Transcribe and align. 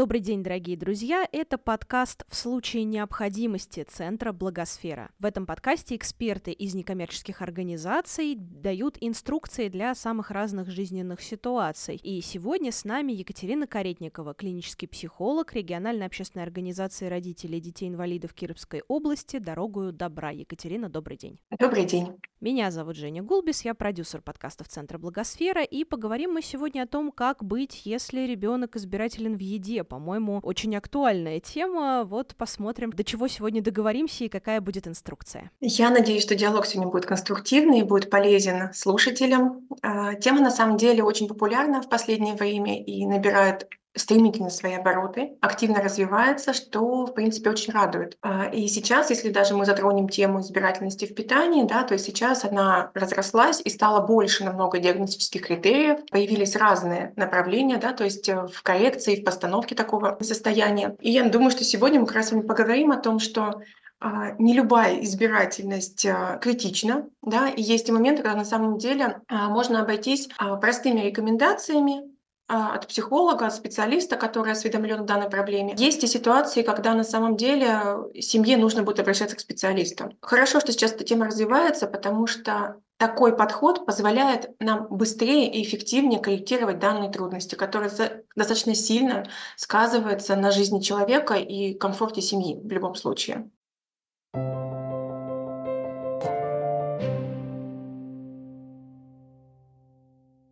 Добрый 0.00 0.22
день, 0.22 0.42
дорогие 0.42 0.78
друзья! 0.78 1.28
Это 1.30 1.58
подкаст 1.58 2.24
«В 2.26 2.34
случае 2.34 2.84
необходимости» 2.84 3.84
Центра 3.86 4.32
Благосфера. 4.32 5.10
В 5.18 5.26
этом 5.26 5.44
подкасте 5.44 5.94
эксперты 5.94 6.52
из 6.52 6.72
некоммерческих 6.72 7.42
организаций 7.42 8.34
дают 8.34 8.96
инструкции 9.02 9.68
для 9.68 9.94
самых 9.94 10.30
разных 10.30 10.70
жизненных 10.70 11.20
ситуаций. 11.20 11.96
И 11.96 12.22
сегодня 12.22 12.72
с 12.72 12.86
нами 12.86 13.12
Екатерина 13.12 13.66
Каретникова, 13.66 14.32
клинический 14.32 14.88
психолог 14.88 15.52
региональной 15.52 16.06
общественной 16.06 16.46
организации 16.46 17.06
родителей 17.06 17.60
детей-инвалидов 17.60 18.32
Кировской 18.32 18.82
области 18.88 19.36
«Дорогую 19.36 19.92
добра». 19.92 20.30
Екатерина, 20.30 20.88
добрый 20.88 21.18
день. 21.18 21.38
Добрый 21.58 21.84
день. 21.84 22.06
Меня 22.40 22.70
зовут 22.70 22.96
Женя 22.96 23.22
Гулбис, 23.22 23.66
я 23.66 23.74
продюсер 23.74 24.22
подкастов 24.22 24.68
Центра 24.68 24.96
Благосфера, 24.96 25.62
и 25.62 25.84
поговорим 25.84 26.32
мы 26.32 26.40
сегодня 26.40 26.84
о 26.84 26.86
том, 26.86 27.12
как 27.12 27.44
быть, 27.44 27.84
если 27.84 28.20
ребенок 28.20 28.76
избирателен 28.76 29.36
в 29.36 29.40
еде. 29.40 29.84
По-моему, 29.90 30.38
очень 30.44 30.76
актуальная 30.76 31.40
тема. 31.40 32.04
Вот 32.04 32.36
посмотрим, 32.36 32.90
до 32.90 33.02
чего 33.02 33.26
сегодня 33.26 33.60
договоримся 33.60 34.22
и 34.22 34.28
какая 34.28 34.60
будет 34.60 34.86
инструкция. 34.86 35.50
Я 35.60 35.90
надеюсь, 35.90 36.22
что 36.22 36.36
диалог 36.36 36.64
сегодня 36.64 36.92
будет 36.92 37.06
конструктивный 37.06 37.80
и 37.80 37.82
будет 37.82 38.08
полезен 38.08 38.72
слушателям. 38.72 39.66
А, 39.82 40.14
тема 40.14 40.42
на 40.42 40.52
самом 40.52 40.76
деле 40.76 41.02
очень 41.02 41.26
популярна 41.26 41.82
в 41.82 41.88
последнее 41.88 42.34
время 42.34 42.80
и 42.80 43.04
набирает 43.04 43.68
стремительно 43.96 44.50
свои 44.50 44.74
обороты, 44.74 45.36
активно 45.40 45.82
развивается, 45.82 46.52
что, 46.52 47.06
в 47.06 47.14
принципе, 47.14 47.50
очень 47.50 47.72
радует. 47.72 48.16
А, 48.22 48.46
и 48.46 48.68
сейчас, 48.68 49.10
если 49.10 49.30
даже 49.30 49.54
мы 49.54 49.64
затронем 49.64 50.08
тему 50.08 50.40
избирательности 50.40 51.06
в 51.06 51.14
питании, 51.14 51.64
да, 51.64 51.82
то 51.82 51.98
сейчас 51.98 52.44
она 52.44 52.90
разрослась 52.94 53.60
и 53.64 53.68
стало 53.68 54.06
больше 54.06 54.44
намного 54.44 54.78
диагностических 54.78 55.46
критериев, 55.46 56.00
появились 56.10 56.56
разные 56.56 57.12
направления, 57.16 57.78
да, 57.78 57.92
то 57.92 58.04
есть 58.04 58.28
э, 58.28 58.46
в 58.46 58.62
коррекции, 58.62 59.20
в 59.20 59.24
постановке 59.24 59.74
такого 59.74 60.18
состояния. 60.20 60.96
И 61.00 61.10
я 61.10 61.28
думаю, 61.28 61.50
что 61.50 61.64
сегодня 61.64 62.00
мы 62.00 62.06
как 62.06 62.16
раз 62.16 62.28
с 62.28 62.32
вами 62.32 62.42
поговорим 62.42 62.92
о 62.92 62.96
том, 62.96 63.18
что 63.18 63.62
а, 63.98 64.32
не 64.38 64.54
любая 64.54 65.02
избирательность 65.02 66.06
а, 66.06 66.38
критична, 66.38 67.08
да, 67.22 67.48
и 67.48 67.60
есть 67.60 67.88
и 67.88 67.92
моменты, 67.92 68.22
когда 68.22 68.38
на 68.38 68.44
самом 68.44 68.78
деле 68.78 69.20
можно 69.28 69.82
обойтись 69.82 70.28
простыми 70.60 71.00
рекомендациями, 71.00 72.10
от 72.50 72.88
психолога, 72.88 73.46
от 73.46 73.54
специалиста, 73.54 74.16
который 74.16 74.52
осведомлен 74.52 75.02
в 75.02 75.06
данной 75.06 75.30
проблеме. 75.30 75.74
Есть 75.76 76.02
и 76.02 76.08
ситуации, 76.08 76.62
когда 76.62 76.94
на 76.94 77.04
самом 77.04 77.36
деле 77.36 77.80
семье 78.20 78.56
нужно 78.56 78.82
будет 78.82 78.98
обращаться 78.98 79.36
к 79.36 79.40
специалистам. 79.40 80.16
Хорошо, 80.20 80.58
что 80.60 80.72
сейчас 80.72 80.92
эта 80.92 81.04
тема 81.04 81.26
развивается, 81.26 81.86
потому 81.86 82.26
что 82.26 82.80
такой 82.96 83.36
подход 83.36 83.86
позволяет 83.86 84.50
нам 84.60 84.86
быстрее 84.90 85.50
и 85.50 85.62
эффективнее 85.62 86.20
корректировать 86.20 86.78
данные 86.80 87.10
трудности, 87.10 87.54
которые 87.54 87.90
достаточно 88.36 88.74
сильно 88.74 89.26
сказываются 89.56 90.36
на 90.36 90.50
жизни 90.50 90.80
человека 90.80 91.34
и 91.34 91.74
комфорте 91.74 92.20
семьи 92.20 92.60
в 92.62 92.70
любом 92.70 92.94
случае. 92.96 93.48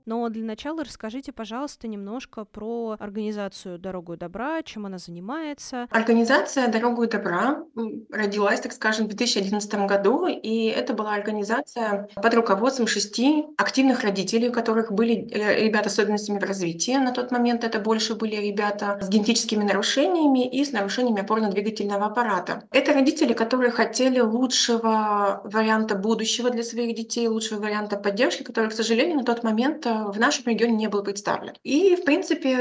Но 0.08 0.26
для 0.30 0.42
начала 0.42 0.84
расскажите, 0.84 1.32
пожалуйста, 1.32 1.86
немножко 1.86 2.46
про 2.46 2.96
организацию 2.98 3.78
«Дорогу 3.78 4.16
добра», 4.16 4.62
чем 4.62 4.86
она 4.86 4.96
занимается. 4.96 5.86
Организация 5.90 6.68
«Дорогу 6.68 7.06
добра» 7.06 7.62
родилась, 8.10 8.60
так 8.60 8.72
скажем, 8.72 9.04
в 9.04 9.08
2011 9.10 9.86
году, 9.86 10.26
и 10.26 10.64
это 10.68 10.94
была 10.94 11.12
организация 11.12 12.08
под 12.14 12.32
руководством 12.32 12.86
шести 12.86 13.44
активных 13.58 14.02
родителей, 14.02 14.48
у 14.48 14.52
которых 14.52 14.92
были 14.92 15.28
э, 15.30 15.66
ребята 15.66 15.90
с 15.90 15.92
особенностями 15.92 16.38
в 16.38 16.44
развитии. 16.44 16.96
На 16.96 17.12
тот 17.12 17.30
момент 17.30 17.62
это 17.62 17.78
больше 17.78 18.14
были 18.14 18.36
ребята 18.36 18.98
с 19.02 19.10
генетическими 19.10 19.62
нарушениями 19.62 20.48
и 20.48 20.64
с 20.64 20.72
нарушениями 20.72 21.20
опорно-двигательного 21.20 22.06
аппарата. 22.06 22.62
Это 22.70 22.94
родители, 22.94 23.34
которые 23.34 23.70
хотели 23.70 24.20
лучшего 24.20 25.42
варианта 25.44 25.96
будущего 25.96 26.48
для 26.48 26.62
своих 26.62 26.96
детей, 26.96 27.28
лучшего 27.28 27.60
варианта 27.60 27.98
поддержки, 27.98 28.42
который, 28.42 28.70
к 28.70 28.72
сожалению, 28.72 29.18
на 29.18 29.24
тот 29.24 29.44
момент 29.44 29.84
э, 29.84 29.97
в 30.06 30.18
нашем 30.18 30.46
регионе 30.46 30.76
не 30.76 30.88
был 30.88 31.02
представлен. 31.02 31.54
И, 31.62 31.96
в 31.96 32.04
принципе, 32.04 32.56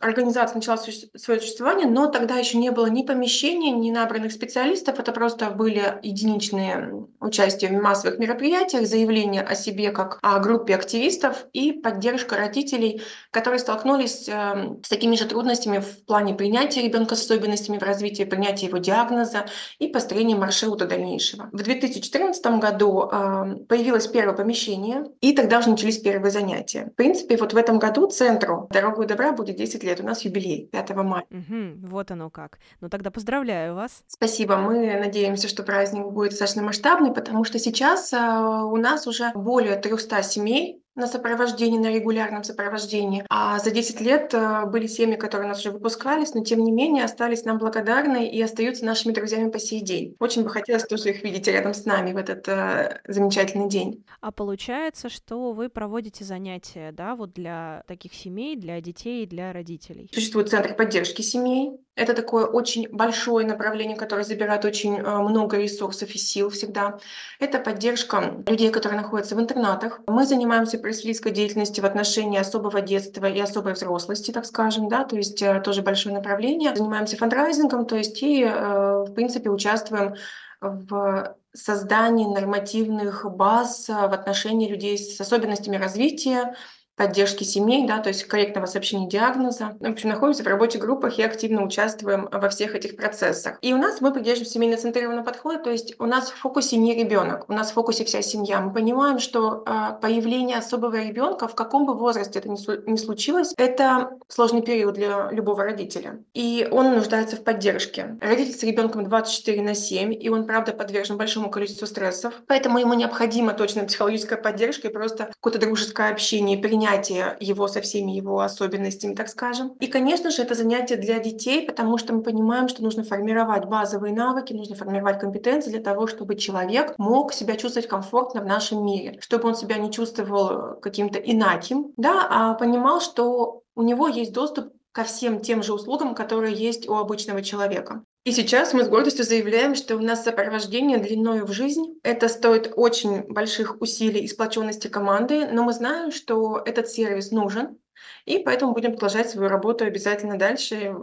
организация 0.00 0.56
начала 0.56 0.76
свое 0.76 1.40
существование, 1.40 1.86
но 1.86 2.06
тогда 2.06 2.36
еще 2.36 2.58
не 2.58 2.70
было 2.70 2.86
ни 2.86 3.02
помещения, 3.02 3.70
ни 3.70 3.90
набранных 3.90 4.32
специалистов. 4.32 4.98
Это 4.98 5.12
просто 5.12 5.50
были 5.50 5.98
единичные 6.02 7.06
участия 7.20 7.68
в 7.68 7.82
массовых 7.82 8.18
мероприятиях, 8.18 8.86
заявления 8.86 9.42
о 9.42 9.54
себе 9.54 9.90
как 9.90 10.18
о 10.22 10.38
группе 10.40 10.74
активистов 10.74 11.46
и 11.52 11.72
поддержка 11.72 12.36
родителей, 12.36 13.02
которые 13.30 13.58
столкнулись 13.58 14.28
эм, 14.28 14.82
с 14.82 14.88
такими 14.88 15.16
же 15.16 15.26
трудностями 15.26 15.78
в 15.78 16.04
плане 16.04 16.34
принятия 16.34 16.82
ребенка 16.82 17.16
с 17.16 17.22
особенностями 17.22 17.78
в 17.78 17.82
развитии, 17.82 18.24
принятия 18.24 18.66
его 18.66 18.78
диагноза 18.78 19.46
и 19.78 19.88
построения 19.88 20.36
маршрута 20.36 20.86
дальнейшего. 20.86 21.48
В 21.52 21.62
2014 21.62 22.44
году 22.58 23.08
эм, 23.10 23.66
появилось 23.66 24.06
первое 24.06 24.34
помещение, 24.34 25.04
и 25.20 25.32
тогда 25.32 25.58
уже 25.58 25.70
начались 25.70 25.98
первые 25.98 26.30
занятия 26.30 26.57
занятия. 26.58 26.90
В 26.92 26.96
принципе, 26.96 27.36
вот 27.36 27.52
в 27.52 27.56
этом 27.56 27.78
году 27.78 28.06
центру 28.08 28.68
«Дорогу 28.70 29.04
добра» 29.04 29.32
будет 29.32 29.56
10 29.56 29.84
лет. 29.84 30.00
У 30.00 30.04
нас 30.04 30.22
юбилей 30.22 30.68
5 30.72 30.90
мая. 30.96 31.24
Угу, 31.30 31.88
вот 31.88 32.10
оно 32.10 32.30
как. 32.30 32.58
Ну 32.80 32.88
тогда 32.88 33.10
поздравляю 33.10 33.74
вас. 33.74 34.02
Спасибо. 34.06 34.56
Мы 34.56 34.98
надеемся, 34.98 35.48
что 35.48 35.62
праздник 35.62 36.06
будет 36.06 36.30
достаточно 36.30 36.62
масштабный, 36.62 37.12
потому 37.12 37.44
что 37.44 37.58
сейчас 37.58 38.12
а, 38.12 38.64
у 38.64 38.76
нас 38.76 39.06
уже 39.06 39.30
более 39.34 39.76
300 39.76 40.22
семей 40.22 40.82
на 40.98 41.06
сопровождении, 41.06 41.78
на 41.78 41.92
регулярном 41.92 42.44
сопровождении. 42.44 43.24
А 43.30 43.58
за 43.58 43.70
10 43.70 44.00
лет 44.00 44.34
э, 44.34 44.66
были 44.66 44.86
семьи, 44.86 45.16
которые 45.16 45.46
у 45.46 45.48
нас 45.48 45.60
уже 45.60 45.70
выпускались, 45.70 46.34
но 46.34 46.44
тем 46.44 46.62
не 46.62 46.72
менее 46.72 47.04
остались 47.04 47.44
нам 47.44 47.58
благодарны 47.58 48.28
и 48.28 48.42
остаются 48.42 48.84
нашими 48.84 49.12
друзьями 49.12 49.50
по 49.50 49.58
сей 49.58 49.80
день. 49.80 50.16
Очень 50.18 50.42
бы 50.42 50.50
хотелось 50.50 50.84
тоже 50.84 51.10
их 51.10 51.22
видеть 51.22 51.46
рядом 51.48 51.74
с 51.74 51.84
нами 51.84 52.12
в 52.12 52.16
этот 52.16 52.46
э, 52.48 53.00
замечательный 53.06 53.68
день. 53.68 54.04
А 54.20 54.32
получается, 54.32 55.08
что 55.08 55.52
вы 55.52 55.68
проводите 55.68 56.24
занятия, 56.24 56.92
да, 56.92 57.14
вот 57.14 57.32
для 57.32 57.82
таких 57.86 58.14
семей, 58.14 58.56
для 58.56 58.80
детей 58.80 59.24
и 59.24 59.26
для 59.26 59.52
родителей? 59.52 60.10
Существует 60.12 60.48
центр 60.48 60.74
поддержки 60.74 61.22
семей, 61.22 61.78
это 61.98 62.14
такое 62.14 62.46
очень 62.46 62.88
большое 62.90 63.46
направление, 63.46 63.96
которое 63.96 64.22
забирает 64.22 64.64
очень 64.64 64.98
э, 64.98 65.18
много 65.18 65.58
ресурсов 65.58 66.10
и 66.14 66.18
сил 66.18 66.48
всегда. 66.50 66.98
Это 67.40 67.58
поддержка 67.58 68.34
людей, 68.46 68.70
которые 68.70 69.00
находятся 69.00 69.34
в 69.34 69.40
интернатах. 69.40 70.00
Мы 70.06 70.24
занимаемся 70.24 70.78
просветительской 70.78 71.32
деятельностью 71.32 71.82
в 71.82 71.86
отношении 71.86 72.38
особого 72.38 72.80
детства 72.80 73.26
и 73.26 73.40
особой 73.40 73.72
взрослости, 73.72 74.30
так 74.30 74.46
скажем, 74.46 74.88
да, 74.88 75.04
то 75.04 75.16
есть 75.16 75.42
э, 75.42 75.60
тоже 75.60 75.82
большое 75.82 76.14
направление. 76.14 76.74
Занимаемся 76.74 77.16
фандрайзингом, 77.16 77.84
то 77.84 77.96
есть 77.96 78.22
и, 78.22 78.44
э, 78.44 79.04
в 79.04 79.12
принципе, 79.14 79.50
участвуем 79.50 80.14
в 80.60 81.36
создании 81.52 82.26
нормативных 82.26 83.24
баз 83.30 83.88
в 83.88 84.12
отношении 84.12 84.68
людей 84.68 84.98
с 84.98 85.20
особенностями 85.20 85.76
развития, 85.76 86.54
поддержки 86.98 87.44
семей, 87.44 87.86
да, 87.86 87.98
то 88.00 88.08
есть 88.08 88.24
корректного 88.24 88.66
сообщения 88.66 89.08
диагноза. 89.08 89.76
В 89.78 89.88
общем, 89.88 90.08
находимся 90.08 90.42
в 90.42 90.46
рабочих 90.48 90.82
группах 90.82 91.18
и 91.18 91.22
активно 91.22 91.64
участвуем 91.64 92.28
во 92.30 92.48
всех 92.48 92.74
этих 92.74 92.96
процессах. 92.96 93.56
И 93.62 93.72
у 93.72 93.78
нас 93.78 94.00
мы 94.00 94.12
придерживаемся 94.12 94.54
семейно-центрированного 94.54 95.24
подхода, 95.24 95.58
то 95.60 95.70
есть 95.70 95.94
у 95.98 96.06
нас 96.06 96.30
в 96.30 96.34
фокусе 96.34 96.76
не 96.76 96.94
ребенок, 96.94 97.48
у 97.48 97.52
нас 97.52 97.70
в 97.70 97.74
фокусе 97.74 98.04
вся 98.04 98.20
семья. 98.20 98.60
Мы 98.60 98.72
понимаем, 98.72 99.20
что 99.20 99.62
э, 99.64 100.00
появление 100.02 100.58
особого 100.58 100.96
ребенка, 100.96 101.46
в 101.46 101.54
каком 101.54 101.86
бы 101.86 101.94
возрасте 101.94 102.40
это 102.40 102.48
ни 102.48 102.96
случилось, 102.96 103.54
это 103.56 104.10
сложный 104.26 104.62
период 104.62 104.94
для 104.94 105.28
любого 105.30 105.62
родителя. 105.62 106.18
И 106.34 106.66
он 106.70 106.96
нуждается 106.96 107.36
в 107.36 107.44
поддержке. 107.44 108.18
Родитель 108.20 108.58
с 108.58 108.62
ребенком 108.64 109.04
24 109.04 109.62
на 109.62 109.74
7, 109.74 110.12
и 110.20 110.28
он, 110.28 110.46
правда, 110.46 110.72
подвержен 110.72 111.16
большому 111.16 111.48
количеству 111.48 111.86
стрессов, 111.86 112.34
поэтому 112.48 112.78
ему 112.78 112.94
необходима 112.94 113.52
точно 113.52 113.84
психологическая 113.84 114.38
поддержка 114.38 114.88
и 114.88 114.92
просто 114.92 115.30
какое-то 115.40 115.60
дружеское 115.60 116.10
общение, 116.10 116.58
принятие 116.58 116.87
принятие 116.88 117.36
его 117.40 117.68
со 117.68 117.80
всеми 117.80 118.12
его 118.12 118.40
особенностями, 118.40 119.14
так 119.14 119.28
скажем. 119.28 119.74
И, 119.80 119.86
конечно 119.86 120.30
же, 120.30 120.42
это 120.42 120.54
занятие 120.54 120.96
для 120.96 121.18
детей, 121.18 121.66
потому 121.66 121.98
что 121.98 122.12
мы 122.12 122.22
понимаем, 122.22 122.68
что 122.68 122.82
нужно 122.82 123.04
формировать 123.04 123.66
базовые 123.66 124.14
навыки, 124.14 124.52
нужно 124.52 124.76
формировать 124.76 125.20
компетенции 125.20 125.70
для 125.70 125.82
того, 125.82 126.06
чтобы 126.06 126.36
человек 126.36 126.94
мог 126.98 127.32
себя 127.32 127.56
чувствовать 127.56 127.88
комфортно 127.88 128.40
в 128.40 128.46
нашем 128.46 128.84
мире, 128.84 129.18
чтобы 129.20 129.48
он 129.48 129.54
себя 129.54 129.78
не 129.78 129.90
чувствовал 129.90 130.80
каким-то 130.80 131.18
инаким, 131.18 131.92
да, 131.96 132.26
а 132.30 132.54
понимал, 132.54 133.00
что 133.00 133.62
у 133.74 133.82
него 133.82 134.08
есть 134.08 134.32
доступ 134.32 134.72
ко 134.92 135.04
всем 135.04 135.40
тем 135.40 135.62
же 135.62 135.74
услугам, 135.74 136.14
которые 136.14 136.54
есть 136.54 136.88
у 136.88 136.94
обычного 136.94 137.42
человека. 137.42 138.02
И 138.28 138.32
сейчас 138.32 138.74
мы 138.74 138.84
с 138.84 138.90
гордостью 138.90 139.24
заявляем, 139.24 139.74
что 139.74 139.96
у 139.96 140.00
нас 140.00 140.22
сопровождение 140.22 140.98
длиною 140.98 141.46
в 141.46 141.52
жизнь. 141.52 141.98
Это 142.02 142.28
стоит 142.28 142.70
очень 142.76 143.22
больших 143.22 143.80
усилий 143.80 144.20
и 144.20 144.28
сплоченности 144.28 144.88
команды, 144.88 145.48
но 145.50 145.64
мы 145.64 145.72
знаем, 145.72 146.12
что 146.12 146.62
этот 146.62 146.90
сервис 146.90 147.30
нужен, 147.30 147.78
и 148.26 148.38
поэтому 148.38 148.74
будем 148.74 148.92
продолжать 148.92 149.30
свою 149.30 149.48
работу 149.48 149.86
обязательно 149.86 150.38
дальше 150.38 150.94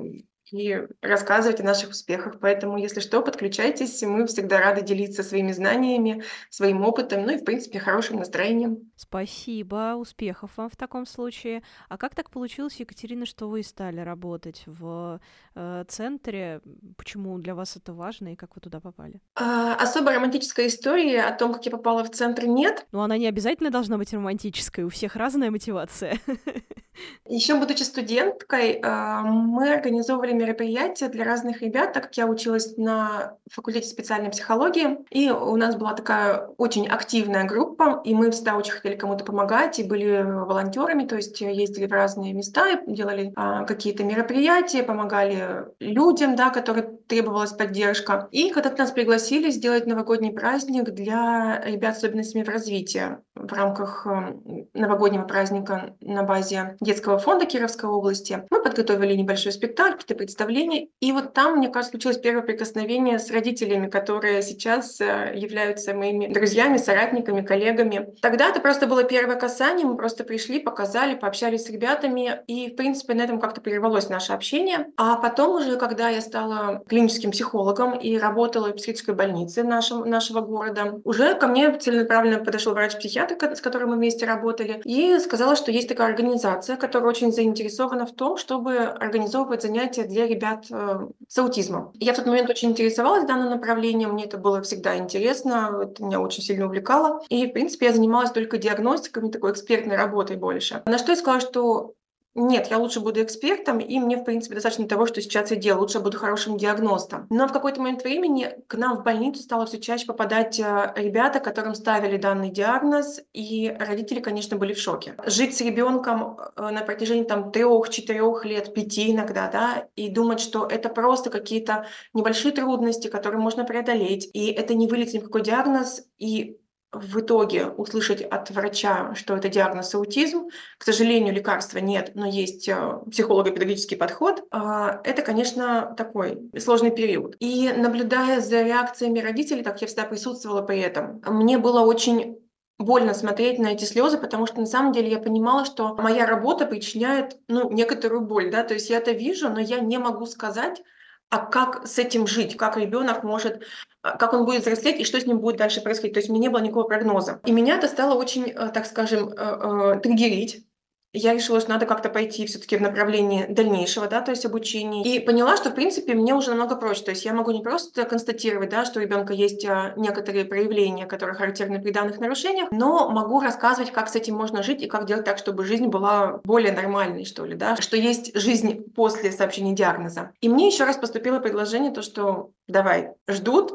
и 0.52 0.88
рассказывать 1.02 1.60
о 1.60 1.64
наших 1.64 1.92
успехах. 1.92 2.40
Поэтому, 2.40 2.78
если 2.78 3.00
что, 3.00 3.22
подключайтесь. 3.22 4.02
Мы 4.04 4.26
всегда 4.28 4.60
рады 4.60 4.82
делиться 4.82 5.24
своими 5.24 5.52
знаниями, 5.52 6.24
своим 6.50 6.84
опытом, 6.84 7.24
ну 7.26 7.34
и, 7.34 7.38
в 7.38 7.44
принципе, 7.44 7.80
хорошим 7.80 8.18
настроением. 8.18 8.92
Спасибо, 8.96 9.96
успехов 9.96 10.52
вам 10.58 10.70
в 10.70 10.76
таком 10.76 11.06
случае. 11.06 11.64
А 11.90 11.98
как 11.98 12.16
так 12.16 12.30
получилось, 12.30 12.76
Екатерина, 12.76 13.26
что 13.26 13.48
вы 13.48 13.64
стали 13.64 14.00
работать 14.00 14.64
в 14.66 15.20
э, 15.56 15.86
центре? 15.88 16.62
Почему 16.98 17.38
для 17.40 17.56
вас 17.56 17.76
это 17.78 17.94
важно 17.94 18.34
и 18.34 18.36
как 18.36 18.56
вы 18.56 18.62
туда 18.62 18.80
попали? 18.80 19.22
А, 19.36 19.76
особо 19.76 20.14
романтической 20.14 20.68
истории 20.68 21.16
о 21.16 21.32
том, 21.32 21.54
как 21.54 21.66
я 21.66 21.72
попала 21.72 22.04
в 22.04 22.12
центр, 22.12 22.46
нет. 22.46 22.86
Ну, 22.92 23.02
она 23.02 23.18
не 23.18 23.28
обязательно 23.28 23.72
должна 23.72 23.98
быть 23.98 24.14
романтической, 24.14 24.84
у 24.84 24.90
всех 24.90 25.16
разная 25.16 25.52
мотивация. 25.52 26.20
Еще 27.28 27.56
будучи 27.56 27.84
студенткой, 27.84 28.80
а, 28.84 29.22
мы 29.22 29.74
организовывали 29.74 30.34
мероприятия 30.34 31.08
для 31.08 31.26
разных 31.26 31.62
ребят, 31.62 31.94
так 31.94 32.04
как 32.04 32.18
я 32.18 32.28
училась 32.28 32.78
на 32.78 33.38
факультете 33.52 33.88
специальной 33.88 34.30
психологии, 34.30 34.98
и 35.10 35.30
у 35.32 35.56
нас 35.56 35.76
была 35.76 35.94
такая 35.94 36.48
очень 36.58 36.88
активная 36.88 37.46
группа, 37.46 38.02
и 38.04 38.14
мы 38.14 38.32
всегда 38.32 38.56
очень 38.56 38.74
хотели 38.74 38.96
кому-то 38.96 39.26
помогать, 39.26 39.80
и 39.80 39.84
были 39.84 40.22
волонтерами, 40.22 41.06
то 41.06 41.16
есть 41.16 41.40
ездили 41.42 41.88
в 41.88 41.92
разные 41.92 42.34
места, 42.34 42.82
делали 42.86 43.34
а, 43.36 43.66
какие-то 43.66 44.04
мероприятия, 44.04 44.84
помогали 44.84 45.66
людям, 45.80 46.36
да, 46.36 46.50
которым 46.50 46.98
требовалась 47.08 47.54
поддержка. 47.54 48.28
И 48.32 48.52
когда-то 48.52 48.80
нас 48.80 48.92
пригласили 48.92 49.50
сделать 49.50 49.88
новогодний 49.88 50.32
праздник 50.32 50.92
для 50.92 51.62
ребят 51.66 51.96
с 51.96 51.98
особенностями 52.00 52.44
в 52.44 52.50
развитии 52.50 53.18
в 53.36 53.54
рамках 53.54 54.08
э, 54.08 54.34
новогоднего 54.74 55.24
праздника 55.24 55.96
на 56.02 56.24
базе 56.24 56.78
детского 56.86 57.18
фонда 57.18 57.46
Кировской 57.46 57.90
области. 57.90 58.44
Мы 58.50 58.62
подготовили 58.62 59.14
небольшой 59.14 59.52
спектакль, 59.52 59.98
какие-то 59.98 60.16
представления. 60.16 60.88
И 61.02 61.12
вот 61.12 61.34
там, 61.34 61.58
мне 61.58 61.68
кажется, 61.68 61.92
случилось 61.92 62.18
первое 62.18 62.44
прикосновение 62.44 63.20
с 63.20 63.30
родителями, 63.32 63.88
которые 63.88 64.42
сейчас 64.42 65.02
э, 65.02 65.34
являются 65.36 65.94
моими 65.94 66.28
друзьями, 66.28 66.78
соратниками, 66.78 67.42
коллегами. 67.42 68.14
Тогда 68.22 68.50
это 68.50 68.60
просто 68.60 68.88
было 68.88 69.04
первое 69.04 69.36
касание. 69.36 69.86
Мы 69.86 69.98
просто 69.98 70.24
пришли, 70.24 70.60
показали, 70.60 71.16
пообщались 71.16 71.66
с 71.66 71.70
ребятами. 71.70 72.42
И, 72.48 72.72
в 72.72 72.76
принципе, 72.76 73.14
на 73.14 73.24
этом 73.24 73.40
как-то 73.40 73.62
прервалось 73.62 74.10
наше 74.10 74.34
общение. 74.34 74.88
А 74.98 75.16
потом 75.16 75.56
уже, 75.56 75.78
когда 75.78 76.10
я 76.10 76.22
стала 76.22 76.84
клиническим 76.88 77.32
психологом 77.32 77.98
и 77.98 78.18
работала 78.18 78.70
в 78.70 78.76
психической 78.76 79.16
больнице 79.16 79.64
нашем, 79.64 80.10
нашего 80.10 80.42
города, 80.42 81.00
уже 81.04 81.36
ко 81.36 81.48
мне 81.48 81.78
целенаправленно 81.78 82.44
подошел 82.44 82.74
врач-психиатр, 82.74 83.56
с 83.56 83.62
которым 83.62 83.90
мы 83.90 83.96
вместе 83.96 84.26
работали, 84.26 84.82
и 84.84 85.18
сказала, 85.20 85.56
что 85.56 85.72
есть 85.72 85.90
такая 85.90 86.08
организация, 86.08 86.75
которая 86.78 87.10
очень 87.10 87.32
заинтересована 87.32 88.06
в 88.06 88.14
том, 88.14 88.38
чтобы 88.38 88.78
организовывать 88.78 89.62
занятия 89.62 90.04
для 90.04 90.28
ребят 90.28 90.66
э, 90.70 91.08
с 91.28 91.38
аутизмом. 91.38 91.92
Я 91.96 92.14
в 92.14 92.18
тот 92.18 92.26
момент 92.26 92.50
очень 92.50 92.72
интересовалась 92.72 93.26
данным 93.26 93.50
направлением, 93.50 94.12
мне 94.12 94.26
это 94.26 94.38
было 94.38 94.62
всегда 94.62 94.98
интересно, 94.98 95.82
это 95.84 96.04
меня 96.04 96.20
очень 96.20 96.44
сильно 96.44 96.66
увлекало. 96.66 97.22
И, 97.30 97.48
в 97.48 97.54
принципе, 97.54 97.88
я 97.88 97.94
занималась 97.94 98.32
только 98.32 98.58
диагностикой, 98.58 99.30
такой 99.32 99.52
экспертной 99.52 99.96
работой 99.96 100.38
больше. 100.38 100.84
На 100.86 100.98
что 100.98 101.12
я 101.12 101.18
сказала, 101.18 101.42
что 101.42 101.94
нет, 102.36 102.68
я 102.70 102.80
лучше 102.80 103.00
буду 103.00 103.24
экспертом, 103.24 103.80
и 103.80 103.98
мне, 103.98 104.18
в 104.18 104.26
принципе, 104.26 104.56
достаточно 104.56 104.86
того, 104.90 105.06
что 105.06 105.22
сейчас 105.22 105.52
я 105.52 105.56
делаю. 105.56 105.82
Лучше 105.84 106.02
буду 106.02 106.18
хорошим 106.18 106.58
диагностом. 106.58 107.28
Но 107.30 107.48
в 107.48 107.54
какой-то 107.54 107.80
момент 107.80 108.04
времени 108.04 108.50
к 108.68 108.76
нам 108.76 108.98
в 108.98 109.04
больницу 109.04 109.42
стало 109.42 109.66
все 109.66 109.80
чаще 109.80 110.06
попадать 110.06 110.60
э, 110.60 110.94
ребята, 110.98 111.40
которым 111.40 111.76
ставили 111.76 112.18
данный 112.18 112.50
диагноз, 112.50 113.22
и 113.32 113.74
родители, 113.80 114.20
конечно, 114.20 114.58
были 114.58 114.74
в 114.74 114.80
шоке. 114.80 115.16
Жить 115.26 115.56
с 115.56 115.62
ребенком 115.62 116.38
э, 116.58 116.70
на 116.72 116.82
протяжении 116.82 117.24
там 117.24 117.54
трех, 117.54 117.88
четырех 117.88 118.44
лет, 118.44 118.74
пяти 118.74 119.14
иногда, 119.14 119.50
да, 119.50 119.88
и 119.96 120.10
думать, 120.10 120.42
что 120.42 120.66
это 120.66 120.90
просто 120.90 121.30
какие-то 121.30 121.88
небольшие 122.14 122.52
трудности, 122.52 123.08
которые 123.08 123.40
можно 123.40 123.64
преодолеть, 123.64 124.30
и 124.34 124.48
это 124.48 124.74
не 124.74 124.88
выльется 124.88 125.16
ни 125.16 125.22
в 125.22 125.26
какой 125.26 125.42
диагноз, 125.42 126.04
и 126.18 126.58
в 127.00 127.20
итоге 127.20 127.68
услышать 127.68 128.22
от 128.22 128.50
врача, 128.52 129.14
что 129.16 129.36
это 129.36 129.50
диагноз 129.50 129.94
аутизм, 129.96 130.50
к 130.78 130.84
сожалению, 130.84 131.34
лекарства 131.34 131.80
нет, 131.80 132.12
но 132.16 132.26
есть 132.26 132.68
э, 132.68 133.00
психолого-педагогический 133.12 133.96
подход, 133.96 134.44
а, 134.52 135.02
это, 135.04 135.22
конечно, 135.22 135.94
такой 135.98 136.50
сложный 136.58 136.92
период. 136.92 137.36
И 137.40 137.72
наблюдая 137.72 138.42
за 138.42 138.62
реакциями 138.62 139.20
родителей, 139.20 139.64
так 139.64 139.82
я 139.82 139.88
всегда 139.88 140.04
присутствовала 140.04 140.62
при 140.62 140.80
этом, 140.80 141.22
мне 141.26 141.58
было 141.58 141.82
очень 141.82 142.40
больно 142.78 143.14
смотреть 143.14 143.60
на 143.60 143.68
эти 143.68 143.86
слезы, 143.86 144.18
потому 144.18 144.46
что 144.48 144.60
на 144.60 144.66
самом 144.66 144.92
деле 144.92 145.10
я 145.10 145.20
понимала, 145.20 145.66
что 145.66 145.96
моя 145.96 146.26
работа 146.26 146.66
причиняет 146.66 147.38
ну, 147.48 147.72
некоторую 147.72 148.22
боль, 148.22 148.52
да, 148.52 148.64
то 148.64 148.74
есть 148.74 148.90
я 148.90 148.98
это 148.98 149.12
вижу, 149.12 149.50
но 149.50 149.60
я 149.60 149.80
не 149.80 149.98
могу 149.98 150.26
сказать, 150.26 150.82
а 151.30 151.40
как 151.40 151.88
с 151.88 151.98
этим 152.00 152.28
жить, 152.28 152.56
как 152.56 152.78
ребенок 152.78 153.24
может, 153.24 153.66
а, 154.02 154.18
как 154.18 154.34
он 154.34 154.46
будет 154.46 154.62
взрослеть 154.62 155.00
и 155.00 155.04
что 155.04 155.20
с 155.20 155.26
ним 155.26 155.40
будет 155.40 155.58
дальше 155.58 155.82
происходить. 155.82 156.14
То 156.14 156.20
есть 156.20 156.30
у 156.30 156.34
меня 156.34 156.44
не 156.44 156.50
было 156.50 156.62
никакого 156.62 156.88
прогноза. 156.88 157.40
И 157.46 157.52
меня 157.52 157.78
это 157.78 157.88
стало 157.88 158.16
очень, 158.16 158.50
э, 158.50 158.70
так 158.70 158.86
скажем, 158.86 159.30
э, 159.30 159.34
э, 159.34 160.00
триггерить 160.02 160.66
я 161.16 161.34
решила, 161.34 161.60
что 161.60 161.70
надо 161.70 161.86
как-то 161.86 162.10
пойти 162.10 162.46
все-таки 162.46 162.78
в 162.78 162.82
направлении 162.82 163.46
дальнейшего, 163.48 164.08
да, 164.08 164.22
то 164.22 164.32
есть 164.32 164.46
обучения. 164.46 165.04
И 165.04 165.20
поняла, 165.20 165.58
что, 165.58 165.70
в 165.70 165.76
принципе, 165.76 166.14
мне 166.14 166.34
уже 166.34 166.52
намного 166.52 166.76
проще. 166.76 167.04
То 167.04 167.12
есть 167.12 167.26
я 167.26 167.34
могу 167.34 167.52
не 167.52 167.62
просто 167.62 168.04
констатировать, 168.06 168.70
да, 168.70 168.86
что 168.86 169.00
у 169.00 169.02
ребенка 169.02 169.34
есть 169.34 169.66
а, 169.66 169.94
некоторые 169.96 170.46
проявления, 170.46 171.06
которые 171.06 171.36
характерны 171.36 171.82
при 171.82 171.92
данных 171.92 172.20
нарушениях, 172.20 172.70
но 172.72 173.10
могу 173.10 173.40
рассказывать, 173.40 173.92
как 173.92 174.10
с 174.10 174.16
этим 174.16 174.36
можно 174.36 174.64
жить 174.64 174.82
и 174.82 174.88
как 174.88 175.06
делать 175.06 175.26
так, 175.26 175.38
чтобы 175.38 175.66
жизнь 175.66 175.88
была 175.88 176.42
более 176.44 176.72
нормальной, 176.72 177.26
что 177.26 177.46
ли, 177.46 177.56
да, 177.56 177.76
что 177.78 177.98
есть 177.98 178.38
жизнь 178.38 178.84
после 178.96 179.32
сообщения 179.32 179.74
диагноза. 179.74 180.32
И 180.42 180.50
мне 180.50 180.68
еще 180.68 180.84
раз 180.84 180.98
поступило 180.98 181.40
предложение, 181.40 181.92
то, 181.92 182.02
что 182.02 182.52
давай, 182.68 183.14
ждут, 183.28 183.74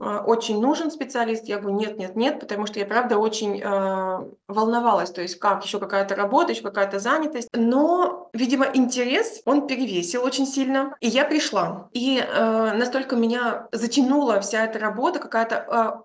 очень 0.00 0.60
нужен 0.60 0.90
специалист? 0.90 1.44
Я 1.44 1.58
говорю, 1.58 1.78
нет, 1.78 1.98
нет, 1.98 2.16
нет, 2.16 2.40
потому 2.40 2.66
что 2.66 2.78
я, 2.78 2.86
правда, 2.86 3.18
очень 3.18 3.60
э, 3.60 4.30
волновалась, 4.48 5.10
то 5.10 5.20
есть 5.20 5.38
как, 5.38 5.64
еще 5.64 5.78
какая-то 5.78 6.14
работа, 6.16 6.52
еще 6.52 6.62
какая-то 6.62 6.98
занятость. 6.98 7.48
Но, 7.54 8.30
видимо, 8.32 8.66
интерес, 8.72 9.42
он 9.44 9.66
перевесил 9.66 10.24
очень 10.24 10.46
сильно, 10.46 10.96
и 11.00 11.08
я 11.08 11.24
пришла. 11.24 11.88
И 11.92 12.18
э, 12.18 12.72
настолько 12.72 13.16
меня 13.16 13.68
затянула 13.72 14.40
вся 14.40 14.64
эта 14.64 14.78
работа, 14.78 15.18
какая-то 15.18 15.66
супер 15.66 16.04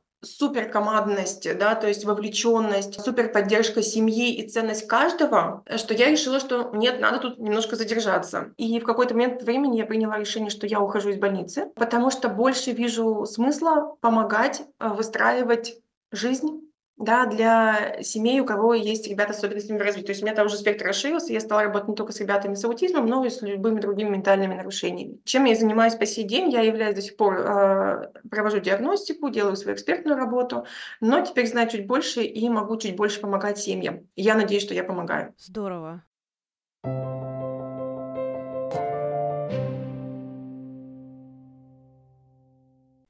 командность, 0.71 1.47
да, 1.57 1.75
то 1.75 1.87
есть 1.87 2.05
вовлеченность, 2.05 3.03
супер 3.03 3.31
поддержка 3.31 3.81
семьи 3.81 4.33
и 4.33 4.47
ценность 4.47 4.87
каждого, 4.87 5.63
что 5.75 5.93
я 5.93 6.09
решила, 6.09 6.39
что 6.39 6.71
нет, 6.73 6.99
надо 6.99 7.19
тут 7.19 7.39
немножко 7.39 7.75
задержаться. 7.75 8.53
И 8.57 8.79
в 8.79 8.83
какой-то 8.83 9.13
момент 9.13 9.43
времени 9.43 9.77
я 9.77 9.85
приняла 9.85 10.17
решение, 10.17 10.49
что 10.49 10.67
я 10.67 10.79
ухожу 10.79 11.09
из 11.09 11.17
больницы, 11.17 11.71
потому 11.75 12.11
что 12.11 12.29
больше 12.29 12.71
вижу 12.71 13.25
смысла 13.25 13.95
помогать 14.01 14.63
э, 14.79 14.87
выстраивать 14.87 15.77
жизнь 16.11 16.64
да, 16.97 17.25
для 17.25 18.01
семей, 18.01 18.39
у 18.39 18.45
кого 18.45 18.73
есть 18.73 19.07
ребята 19.07 19.33
с 19.33 19.37
особенностями 19.37 19.77
в 19.77 19.81
развитии. 19.81 20.05
То 20.05 20.11
есть 20.11 20.21
у 20.21 20.25
меня 20.25 20.35
там 20.35 20.45
уже 20.45 20.57
спектр 20.57 20.85
расширился, 20.87 21.33
я 21.33 21.41
стала 21.41 21.63
работать 21.63 21.89
не 21.89 21.95
только 21.95 22.13
с 22.13 22.19
ребятами 22.21 22.55
с 22.55 22.63
аутизмом, 22.63 23.05
но 23.05 23.25
и 23.25 23.29
с 23.29 23.41
любыми 23.41 23.81
другими 23.81 24.09
ментальными 24.09 24.53
нарушениями. 24.53 25.19
Чем 25.25 25.43
я 25.45 25.55
занимаюсь 25.55 25.95
по 25.95 26.05
сей 26.05 26.23
день? 26.23 26.49
Я 26.49 26.61
являюсь 26.61 26.95
до 26.95 27.01
сих 27.01 27.17
пор, 27.17 27.39
э, 27.39 28.11
провожу 28.29 28.59
диагностику, 28.59 29.29
делаю 29.29 29.57
свою 29.57 29.75
экспертную 29.75 30.17
работу, 30.17 30.65
но 31.01 31.21
теперь 31.21 31.47
знаю 31.47 31.69
чуть 31.69 31.85
больше 31.85 32.23
и 32.23 32.49
могу 32.49 32.77
чуть 32.77 32.95
больше 32.95 33.19
помогать 33.19 33.57
семьям. 33.57 34.07
Я 34.15 34.35
надеюсь, 34.35 34.63
что 34.63 34.73
я 34.73 34.83
помогаю. 34.83 35.33
Здорово. 35.37 36.03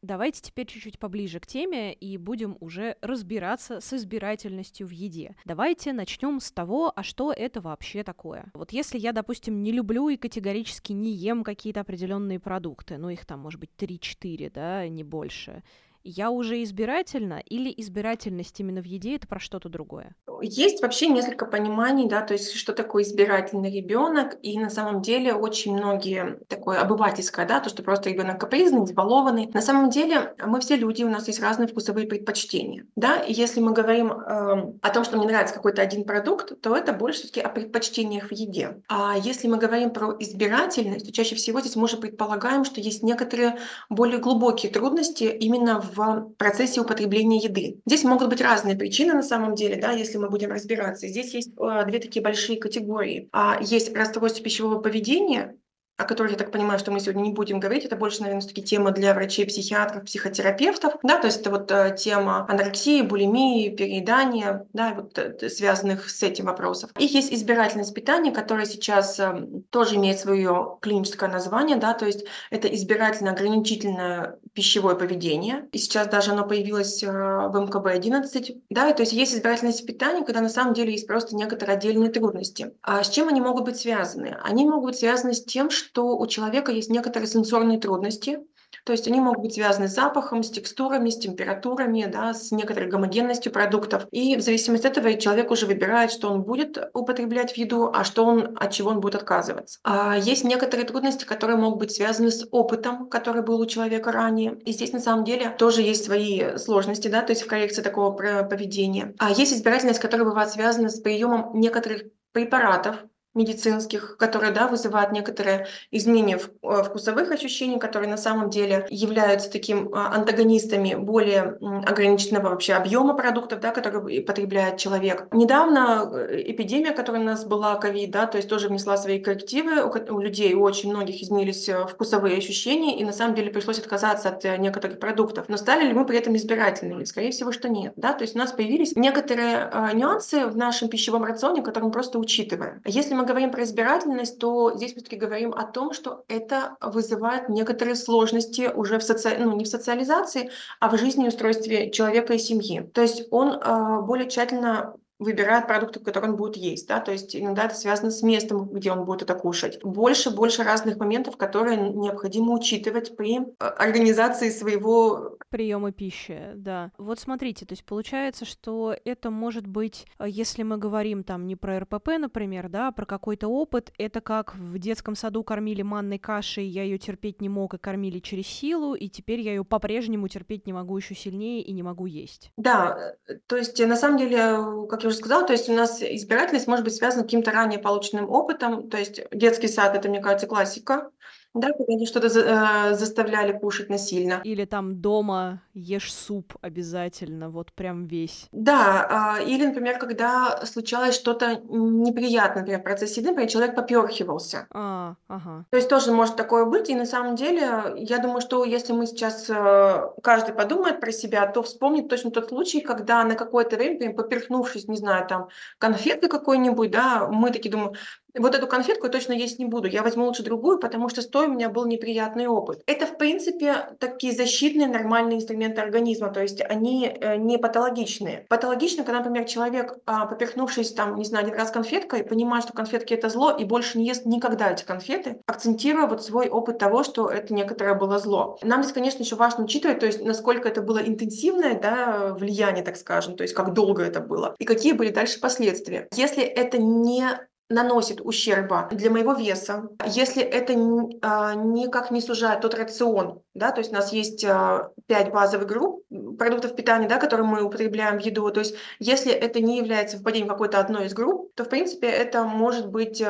Давайте 0.05 0.39
теперь 0.39 0.67
чуть-чуть 0.67 1.00
поближе 1.00 1.39
к 1.39 1.47
теме 1.47 1.91
и 1.91 2.17
будем 2.17 2.57
уже 2.59 2.95
разбираться 3.01 3.81
с 3.81 3.91
избирательностью 3.93 4.85
в 4.85 4.91
еде. 4.91 5.35
Давайте 5.45 5.93
начнем 5.93 6.39
с 6.39 6.51
того, 6.51 6.93
а 6.95 7.01
что 7.01 7.33
это 7.33 7.59
вообще 7.59 8.03
такое. 8.03 8.51
Вот 8.53 8.71
если 8.71 9.00
я, 9.00 9.13
допустим, 9.13 9.63
не 9.63 9.71
люблю 9.71 10.07
и 10.09 10.17
категорически 10.17 10.93
не 10.93 11.12
ем 11.12 11.43
какие-то 11.43 11.81
определенные 11.81 12.39
продукты, 12.39 12.97
ну 12.97 13.09
их 13.09 13.25
там 13.25 13.39
может 13.39 13.59
быть 13.59 13.71
3-4, 13.77 14.51
да, 14.53 14.88
не 14.88 15.03
больше, 15.03 15.63
я 16.05 16.29
уже 16.29 16.62
избирательна 16.63 17.41
или 17.45 17.74
избирательность 17.75 18.59
именно 18.59 18.81
в 18.81 18.85
еде 18.85 19.15
это 19.15 19.27
про 19.27 19.39
что-то 19.39 19.69
другое? 19.69 20.15
Есть 20.41 20.81
вообще 20.81 21.07
несколько 21.07 21.45
пониманий, 21.45 22.07
да, 22.07 22.21
то 22.21 22.33
есть 22.33 22.53
что 22.53 22.74
такое 22.74 23.03
избирательный 23.03 23.71
ребенок, 23.71 24.38
и 24.43 24.59
на 24.59 24.69
самом 24.69 25.01
деле 25.01 25.33
очень 25.33 25.75
многие 25.75 26.39
такое 26.47 26.79
обывательское, 26.79 27.47
да, 27.47 27.59
то, 27.59 27.69
что 27.69 27.81
просто 27.81 28.09
ребенок 28.12 28.39
капризный, 28.39 28.83
избалованный. 28.83 29.50
На 29.53 29.62
самом 29.62 29.89
деле 29.89 30.35
мы 30.45 30.59
все 30.59 30.75
люди, 30.75 31.03
у 31.03 31.09
нас 31.09 31.27
есть 31.27 31.41
разные 31.41 31.67
вкусовые 31.67 32.07
предпочтения, 32.07 32.85
да, 32.95 33.17
и 33.17 33.33
если 33.33 33.59
мы 33.59 33.74
говорим 33.74 34.12
э, 34.12 34.74
о 34.81 34.89
том, 34.93 35.03
что 35.03 35.17
мне 35.17 35.25
нравится 35.25 35.55
какой-то 35.55 35.81
один 35.81 36.03
продукт, 36.03 36.62
то 36.62 36.75
это 36.75 36.93
больше 36.93 37.19
все-таки 37.19 37.41
о 37.41 37.50
предпочтениях 37.50 38.27
в 38.27 38.31
еде. 38.31 38.81
А 38.88 39.15
если 39.17 39.47
мы 39.47 39.57
говорим 39.57 39.89
про 39.89 40.15
избирательность, 40.19 41.07
то 41.07 41.12
чаще 41.12 41.35
всего 41.35 41.62
здесь 41.62 41.75
мы 41.75 41.85
уже 41.85 41.97
предполагаем, 41.97 42.63
что 42.63 42.79
есть 42.79 43.01
некоторые 43.01 43.57
более 43.89 44.19
глубокие 44.19 44.71
трудности 44.71 45.24
именно 45.24 45.81
в 45.81 45.94
в 45.95 46.33
процессе 46.37 46.81
употребления 46.81 47.37
еды. 47.37 47.79
Здесь 47.85 48.03
могут 48.03 48.29
быть 48.29 48.41
разные 48.41 48.75
причины 48.75 49.13
на 49.13 49.23
самом 49.23 49.55
деле, 49.55 49.77
да, 49.77 49.91
если 49.91 50.17
мы 50.17 50.29
будем 50.29 50.51
разбираться. 50.51 51.07
Здесь 51.07 51.33
есть 51.33 51.51
э, 51.57 51.85
две 51.87 51.99
такие 51.99 52.21
большие 52.21 52.59
категории. 52.59 53.29
А, 53.31 53.57
есть 53.61 53.95
расстройство 53.95 54.43
пищевого 54.43 54.79
поведения, 54.79 55.57
о 55.97 56.03
которых, 56.03 56.33
я 56.33 56.37
так 56.37 56.51
понимаю, 56.51 56.77
что 56.77 56.91
мы 56.91 56.99
сегодня 56.99 57.21
не 57.21 57.31
будем 57.31 57.59
говорить, 57.59 57.85
это 57.85 57.95
больше, 57.95 58.19
наверное, 58.19 58.41
все-таки 58.41 58.63
тема 58.63 58.91
для 58.91 59.13
врачей, 59.13 59.45
психиатров, 59.45 60.03
психотерапевтов, 60.03 60.95
да, 61.03 61.17
то 61.17 61.27
есть 61.27 61.39
это 61.39 61.51
вот 61.51 61.71
э, 61.71 61.95
тема 61.97 62.45
анорексии, 62.49 63.01
булимии, 63.01 63.69
переедания, 63.69 64.67
да, 64.73 64.93
вот 64.93 65.17
э, 65.17 65.49
связанных 65.49 66.09
с 66.09 66.21
этим 66.21 66.45
вопросов. 66.45 66.91
И 66.99 67.05
есть 67.05 67.31
избирательность 67.31 67.93
питания, 67.93 68.31
которая 68.31 68.65
сейчас 68.65 69.19
э, 69.19 69.47
тоже 69.69 69.95
имеет 69.95 70.19
свое 70.19 70.77
клиническое 70.81 71.29
название, 71.29 71.77
да, 71.77 71.93
то 71.93 72.05
есть 72.05 72.25
это 72.49 72.67
избирательно-ограничительное 72.67 74.37
пищевое 74.53 74.95
поведение, 74.95 75.69
и 75.71 75.77
сейчас 75.77 76.07
даже 76.07 76.31
оно 76.31 76.45
появилось 76.45 77.03
в 77.03 77.07
МКБ-11, 77.07 78.61
да, 78.69 78.91
то 78.91 79.01
есть 79.01 79.13
есть 79.13 79.33
избирательность 79.33 79.85
питания, 79.85 80.25
когда 80.25 80.41
на 80.41 80.49
самом 80.49 80.73
деле 80.73 80.91
есть 80.91 81.07
просто 81.07 81.37
некоторые 81.37 81.77
отдельные 81.77 82.11
трудности. 82.11 82.73
А 82.81 83.01
с 83.01 83.09
чем 83.09 83.29
они 83.29 83.39
могут 83.39 83.63
быть 83.63 83.77
связаны? 83.77 84.37
Они 84.43 84.65
могут 84.65 84.91
быть 84.91 84.99
связаны 84.99 85.33
с 85.33 85.43
тем, 85.43 85.69
что 85.69 85.84
что 85.85 86.17
у 86.17 86.27
человека 86.27 86.71
есть 86.71 86.89
некоторые 86.89 87.27
сенсорные 87.27 87.79
трудности, 87.79 88.39
то 88.83 88.91
есть 88.91 89.07
они 89.07 89.19
могут 89.19 89.41
быть 89.41 89.53
связаны 89.53 89.87
с 89.87 89.93
запахом, 89.93 90.43
с 90.43 90.49
текстурами, 90.49 91.09
с 91.09 91.17
температурами, 91.17 92.05
да, 92.11 92.33
с 92.33 92.51
некоторой 92.51 92.89
гомогенностью 92.89 93.51
продуктов. 93.51 94.07
И 94.11 94.35
в 94.35 94.41
зависимости 94.41 94.85
от 94.87 94.97
этого 94.97 95.13
человек 95.15 95.51
уже 95.51 95.65
выбирает, 95.65 96.11
что 96.11 96.29
он 96.29 96.43
будет 96.43 96.77
употреблять 96.93 97.53
в 97.53 97.57
еду, 97.57 97.89
а 97.93 98.03
что 98.03 98.25
он, 98.25 98.57
от 98.59 98.71
чего 98.71 98.89
он 98.89 98.99
будет 98.99 99.15
отказываться. 99.15 99.79
А 99.83 100.17
есть 100.17 100.43
некоторые 100.43 100.85
трудности, 100.85 101.25
которые 101.25 101.57
могут 101.57 101.79
быть 101.79 101.91
связаны 101.91 102.31
с 102.31 102.45
опытом, 102.51 103.09
который 103.09 103.43
был 103.43 103.59
у 103.59 103.65
человека 103.65 104.11
ранее. 104.11 104.57
И 104.65 104.73
здесь 104.73 104.91
на 104.91 104.99
самом 104.99 105.23
деле 105.23 105.49
тоже 105.49 105.81
есть 105.81 106.05
свои 106.05 106.57
сложности, 106.57 107.07
да, 107.07 107.21
то 107.21 107.31
есть 107.31 107.43
в 107.43 107.47
коррекции 107.47 107.81
такого 107.81 108.11
поведения. 108.11 109.13
А 109.19 109.31
есть 109.31 109.53
избирательность, 109.53 109.99
которая 109.99 110.27
бывает 110.27 110.49
связана 110.49 110.89
с 110.89 110.99
приемом 110.99 111.59
некоторых 111.59 112.03
препаратов, 112.33 112.97
медицинских, 113.35 114.17
которые 114.17 114.51
да, 114.51 114.67
вызывают 114.67 115.11
некоторые 115.11 115.67
изменения 115.91 116.39
э, 116.39 116.83
вкусовых 116.83 117.31
ощущений, 117.31 117.77
которые 117.77 118.09
на 118.09 118.17
самом 118.17 118.49
деле 118.49 118.87
являются 118.89 119.51
таким 119.51 119.93
а, 119.93 120.15
антагонистами 120.15 120.95
более 120.95 121.57
ограниченного 121.85 122.49
вообще 122.49 122.73
объема 122.73 123.13
продуктов, 123.13 123.59
да, 123.59 123.71
которые 123.71 124.21
потребляет 124.21 124.77
человек. 124.77 125.27
Недавно 125.33 126.09
э, 126.11 126.43
эпидемия, 126.51 126.91
которая 126.91 127.21
у 127.21 127.25
нас 127.25 127.45
была, 127.45 127.75
ковид, 127.75 128.11
да, 128.11 128.25
то 128.25 128.37
есть 128.37 128.49
тоже 128.49 128.69
внесла 128.69 128.95
свои 128.97 129.19
коррективы, 129.19 129.83
у 129.83 130.19
людей, 130.19 130.53
у 130.53 130.61
очень 130.61 130.89
многих 130.89 131.21
изменились 131.21 131.67
э, 131.67 131.85
вкусовые 131.85 132.37
ощущения, 132.37 132.97
и 132.97 133.03
на 133.03 133.11
самом 133.11 133.35
деле 133.35 133.51
пришлось 133.51 133.79
отказаться 133.79 134.29
от 134.29 134.43
некоторых 134.59 134.99
продуктов. 134.99 135.49
Но 135.49 135.57
стали 135.57 135.85
ли 135.85 135.93
мы 135.93 136.05
при 136.05 136.17
этом 136.17 136.37
избирательными? 136.37 137.03
Скорее 137.03 137.31
всего, 137.31 137.51
что 137.51 137.67
нет. 137.67 137.93
Да? 137.97 138.13
То 138.13 138.23
есть 138.23 138.35
у 138.35 138.39
нас 138.39 138.53
появились 138.53 138.95
некоторые 138.95 139.69
нюансы 139.93 140.45
в 140.47 140.55
нашем 140.55 140.87
пищевом 140.87 141.25
рационе, 141.25 141.61
которые 141.61 141.87
мы 141.87 141.91
просто 141.91 142.17
учитываем. 142.17 142.81
Если 142.85 143.13
мы 143.13 143.25
говорим 143.25 143.51
про 143.51 143.63
избирательность, 143.63 144.39
то 144.39 144.74
здесь 144.75 144.91
мы 144.91 144.98
все-таки 144.98 145.15
говорим 145.17 145.53
о 145.53 145.65
том, 145.65 145.94
что 145.94 146.24
это 146.27 146.77
вызывает 146.82 147.50
некоторые 147.50 147.96
сложности 147.96 148.72
уже 148.74 149.00
в 149.00 149.03
соци... 149.03 149.36
ну, 149.38 149.55
не 149.55 149.65
в 149.65 149.67
социализации, 149.67 150.50
а 150.79 150.89
в 150.89 150.98
жизни 150.98 151.27
устройстве 151.27 151.91
человека 151.91 152.34
и 152.34 152.39
семьи. 152.39 152.82
То 152.94 153.01
есть 153.01 153.27
он 153.32 153.50
э, 153.53 154.01
более 154.01 154.29
тщательно 154.29 154.96
выбирает 155.19 155.67
продукты, 155.67 156.00
которые 156.00 156.31
он 156.31 156.38
будет 156.38 156.57
есть, 156.57 156.88
да, 156.88 157.00
то 157.00 157.12
есть 157.12 157.36
иногда 157.36 157.65
это 157.65 157.75
связано 157.75 158.12
с 158.12 158.22
местом, 158.22 158.69
где 158.69 158.91
он 158.91 159.05
будет 159.05 159.22
это 159.22 159.34
кушать. 159.36 159.81
Больше, 159.84 160.29
больше 160.29 160.63
разных 160.63 160.98
моментов, 160.98 161.38
которые 161.38 161.77
необходимо 161.77 162.53
учитывать 162.53 163.15
при 163.15 163.39
э, 163.39 163.43
организации 163.60 164.50
своего 164.50 165.38
приема 165.50 165.91
пищи, 165.91 166.51
да. 166.55 166.91
Вот 166.98 167.19
смотрите, 167.19 167.65
то 167.65 167.74
есть 167.74 167.86
получается, 167.86 168.43
что 168.43 168.95
это 169.05 169.29
может 169.29 169.67
быть, 169.67 170.05
э, 170.19 170.25
если 170.27 170.63
мы 170.63 170.77
говорим 170.77 171.24
там 171.24 171.48
не 171.48 171.55
про 171.55 171.79
РПП, 171.79 172.17
например, 172.19 172.67
да, 172.67 172.89
а 172.89 172.91
про 172.91 173.05
какой-то 173.05 173.48
опыт, 173.48 173.93
это 173.98 174.19
как 174.19 174.55
в 174.55 174.77
детском 174.79 175.15
саду 175.15 175.43
кормили 175.43 175.81
манной 175.81 176.19
кашей, 176.19 176.65
я 176.65 176.84
ее 176.84 176.98
терпеть 176.98 177.39
не 177.39 177.48
мог 177.48 177.74
и 177.74 177.77
кормили 177.77 178.19
через 178.19 178.48
силу, 178.48 178.95
и 178.95 179.07
теперь 179.07 179.39
я 179.39 179.51
ее 179.53 179.63
по-прежнему 179.63 180.27
терпеть 180.27 180.67
не 180.67 180.74
могу 180.74 180.98
еще 180.98 181.15
сильнее 181.15 181.62
и 181.62 181.72
не 181.72 181.84
могу 181.84 182.05
есть. 182.05 182.51
Да, 182.57 183.15
э, 183.27 183.36
то 183.48 183.55
есть 183.55 183.79
на 183.79 183.95
самом 183.95 184.17
деле, 184.17 184.88
как 184.89 185.04
я 185.05 185.09
уже 185.09 185.17
сказала, 185.17 185.45
то 185.45 185.53
есть 185.53 185.69
у 185.69 185.74
нас 185.74 186.01
избирательность 186.01 186.67
может 186.67 186.83
быть 186.83 186.95
связана 186.95 187.21
с 187.21 187.25
каким-то 187.25 187.51
ранее 187.51 187.77
полученным 187.77 188.29
опытом, 188.29 188.89
то 188.89 188.97
есть 188.97 189.21
детский 189.31 189.67
сад, 189.67 189.95
это, 189.95 190.09
мне 190.09 190.19
кажется, 190.19 190.47
классика, 190.47 191.12
да, 191.55 191.69
когда 191.69 191.93
они 191.93 192.05
что-то 192.05 192.29
за, 192.29 192.41
э, 192.41 192.95
заставляли 192.95 193.57
кушать 193.57 193.89
насильно. 193.89 194.41
Или 194.43 194.65
там 194.65 195.01
дома 195.01 195.62
ешь 195.74 196.13
суп 196.13 196.53
обязательно, 196.62 197.50
вот 197.50 197.71
прям 197.74 198.07
весь. 198.07 198.47
Да, 198.51 199.38
э, 199.39 199.45
или, 199.45 199.65
например, 199.65 199.97
когда 199.97 200.65
случалось 200.65 201.15
что-то 201.15 201.62
неприятное, 201.69 202.62
например, 202.62 202.81
в 202.81 202.83
процессе 202.83 203.21
еды, 203.21 203.29
например, 203.29 203.50
человек 203.50 203.75
поперхивался. 203.75 204.67
А, 204.71 205.15
ага. 205.27 205.65
То 205.69 205.77
есть 205.77 205.89
тоже 205.89 206.12
может 206.12 206.35
такое 206.35 206.65
быть, 206.65 206.89
и 206.89 206.95
на 206.95 207.05
самом 207.05 207.35
деле, 207.35 207.93
я 207.95 208.19
думаю, 208.19 208.41
что 208.41 208.65
если 208.65 208.93
мы 208.93 209.07
сейчас, 209.07 209.50
э, 209.50 210.09
каждый 210.21 210.53
подумает 210.53 211.00
про 211.00 211.12
себя, 211.12 211.47
то 211.47 211.63
вспомнит 211.63 212.09
точно 212.09 212.31
тот 212.31 212.50
случай, 212.50 212.81
когда 212.81 213.24
на 213.24 213.35
какое-то 213.35 213.77
время, 213.77 213.93
например, 213.93 214.15
поперхнувшись, 214.15 214.88
не 214.88 214.97
знаю, 214.97 215.25
там, 215.27 215.47
конфеты 215.77 216.27
какой-нибудь, 216.27 216.91
да, 216.91 217.27
мы 217.29 217.51
такие 217.51 217.71
думаем, 217.71 217.93
вот 218.37 218.55
эту 218.55 218.67
конфетку 218.67 219.07
я 219.07 219.11
точно 219.11 219.33
есть 219.33 219.59
не 219.59 219.65
буду, 219.65 219.87
я 219.87 220.03
возьму 220.03 220.25
лучше 220.25 220.43
другую, 220.43 220.79
потому 220.79 221.09
что 221.09 221.21
с 221.21 221.27
той 221.27 221.47
у 221.47 221.51
меня 221.51 221.69
был 221.69 221.85
неприятный 221.85 222.47
опыт. 222.47 222.81
Это, 222.85 223.05
в 223.05 223.17
принципе, 223.17 223.89
такие 223.99 224.33
защитные 224.33 224.87
нормальные 224.87 225.37
инструменты 225.37 225.81
организма, 225.81 226.29
то 226.29 226.41
есть 226.41 226.61
они 226.61 227.07
э, 227.07 227.37
не 227.37 227.57
патологичные. 227.57 228.45
Патологично, 228.49 229.03
когда, 229.03 229.19
например, 229.19 229.45
человек, 229.45 229.97
а, 230.05 230.25
поперхнувшись 230.25 230.93
там, 230.93 231.15
не 231.15 231.25
знаю, 231.25 231.45
один 231.45 231.57
раз 231.57 231.71
конфеткой, 231.71 232.23
понимает, 232.23 232.65
что 232.65 232.73
конфетки 232.73 233.13
это 233.13 233.29
зло, 233.29 233.51
и 233.51 233.63
больше 233.63 233.97
не 233.97 234.07
ест 234.07 234.25
никогда 234.25 234.71
эти 234.71 234.83
конфеты, 234.83 235.41
акцентируя 235.45 236.07
вот 236.07 236.23
свой 236.23 236.49
опыт 236.49 236.77
того, 236.77 237.03
что 237.03 237.29
это 237.29 237.53
некоторое 237.53 237.95
было 237.95 238.19
зло. 238.19 238.57
Нам 238.61 238.83
здесь, 238.83 238.93
конечно, 238.93 239.23
еще 239.23 239.35
важно 239.35 239.63
учитывать, 239.63 239.99
то 239.99 240.05
есть 240.05 240.23
насколько 240.23 240.67
это 240.67 240.81
было 240.81 240.99
интенсивное 240.99 241.79
да, 241.79 242.33
влияние, 242.33 242.83
так 242.83 242.97
скажем, 242.97 243.35
то 243.35 243.43
есть 243.43 243.53
как 243.53 243.73
долго 243.73 244.03
это 244.03 244.19
было, 244.19 244.55
и 244.59 244.65
какие 244.65 244.93
были 244.93 245.11
дальше 245.11 245.39
последствия. 245.39 246.07
Если 246.13 246.43
это 246.43 246.77
не 246.77 247.25
наносит 247.69 248.22
ущерба 248.22 248.88
для 248.91 249.10
моего 249.10 249.34
веса, 249.34 249.89
если 250.05 250.43
это 250.43 250.74
а, 251.22 251.55
никак 251.55 252.12
не 252.12 252.22
сужает 252.22 252.62
тот 252.62 252.75
рацион, 252.75 253.41
да, 253.53 253.72
то 253.72 253.79
есть 253.79 253.91
у 253.91 253.95
нас 253.95 254.13
есть 254.13 254.45
а, 254.45 254.91
пять 255.07 255.31
базовых 255.31 255.67
групп 255.67 256.03
продуктов 256.38 256.75
питания, 256.75 257.07
да, 257.07 257.17
которые 257.17 257.48
мы 257.48 257.63
употребляем 257.63 258.19
в 258.19 258.22
еду, 258.22 258.50
то 258.51 258.60
есть 258.60 258.75
если 259.00 259.31
это 259.31 259.62
не 259.62 259.77
является 259.77 260.17
впадением 260.17 260.50
какой-то 260.50 260.79
одной 260.79 261.07
из 261.07 261.13
групп, 261.13 261.53
то 261.55 261.63
в 261.63 261.69
принципе 261.69 262.07
это 262.07 262.43
может 262.43 262.89
быть 262.89 263.22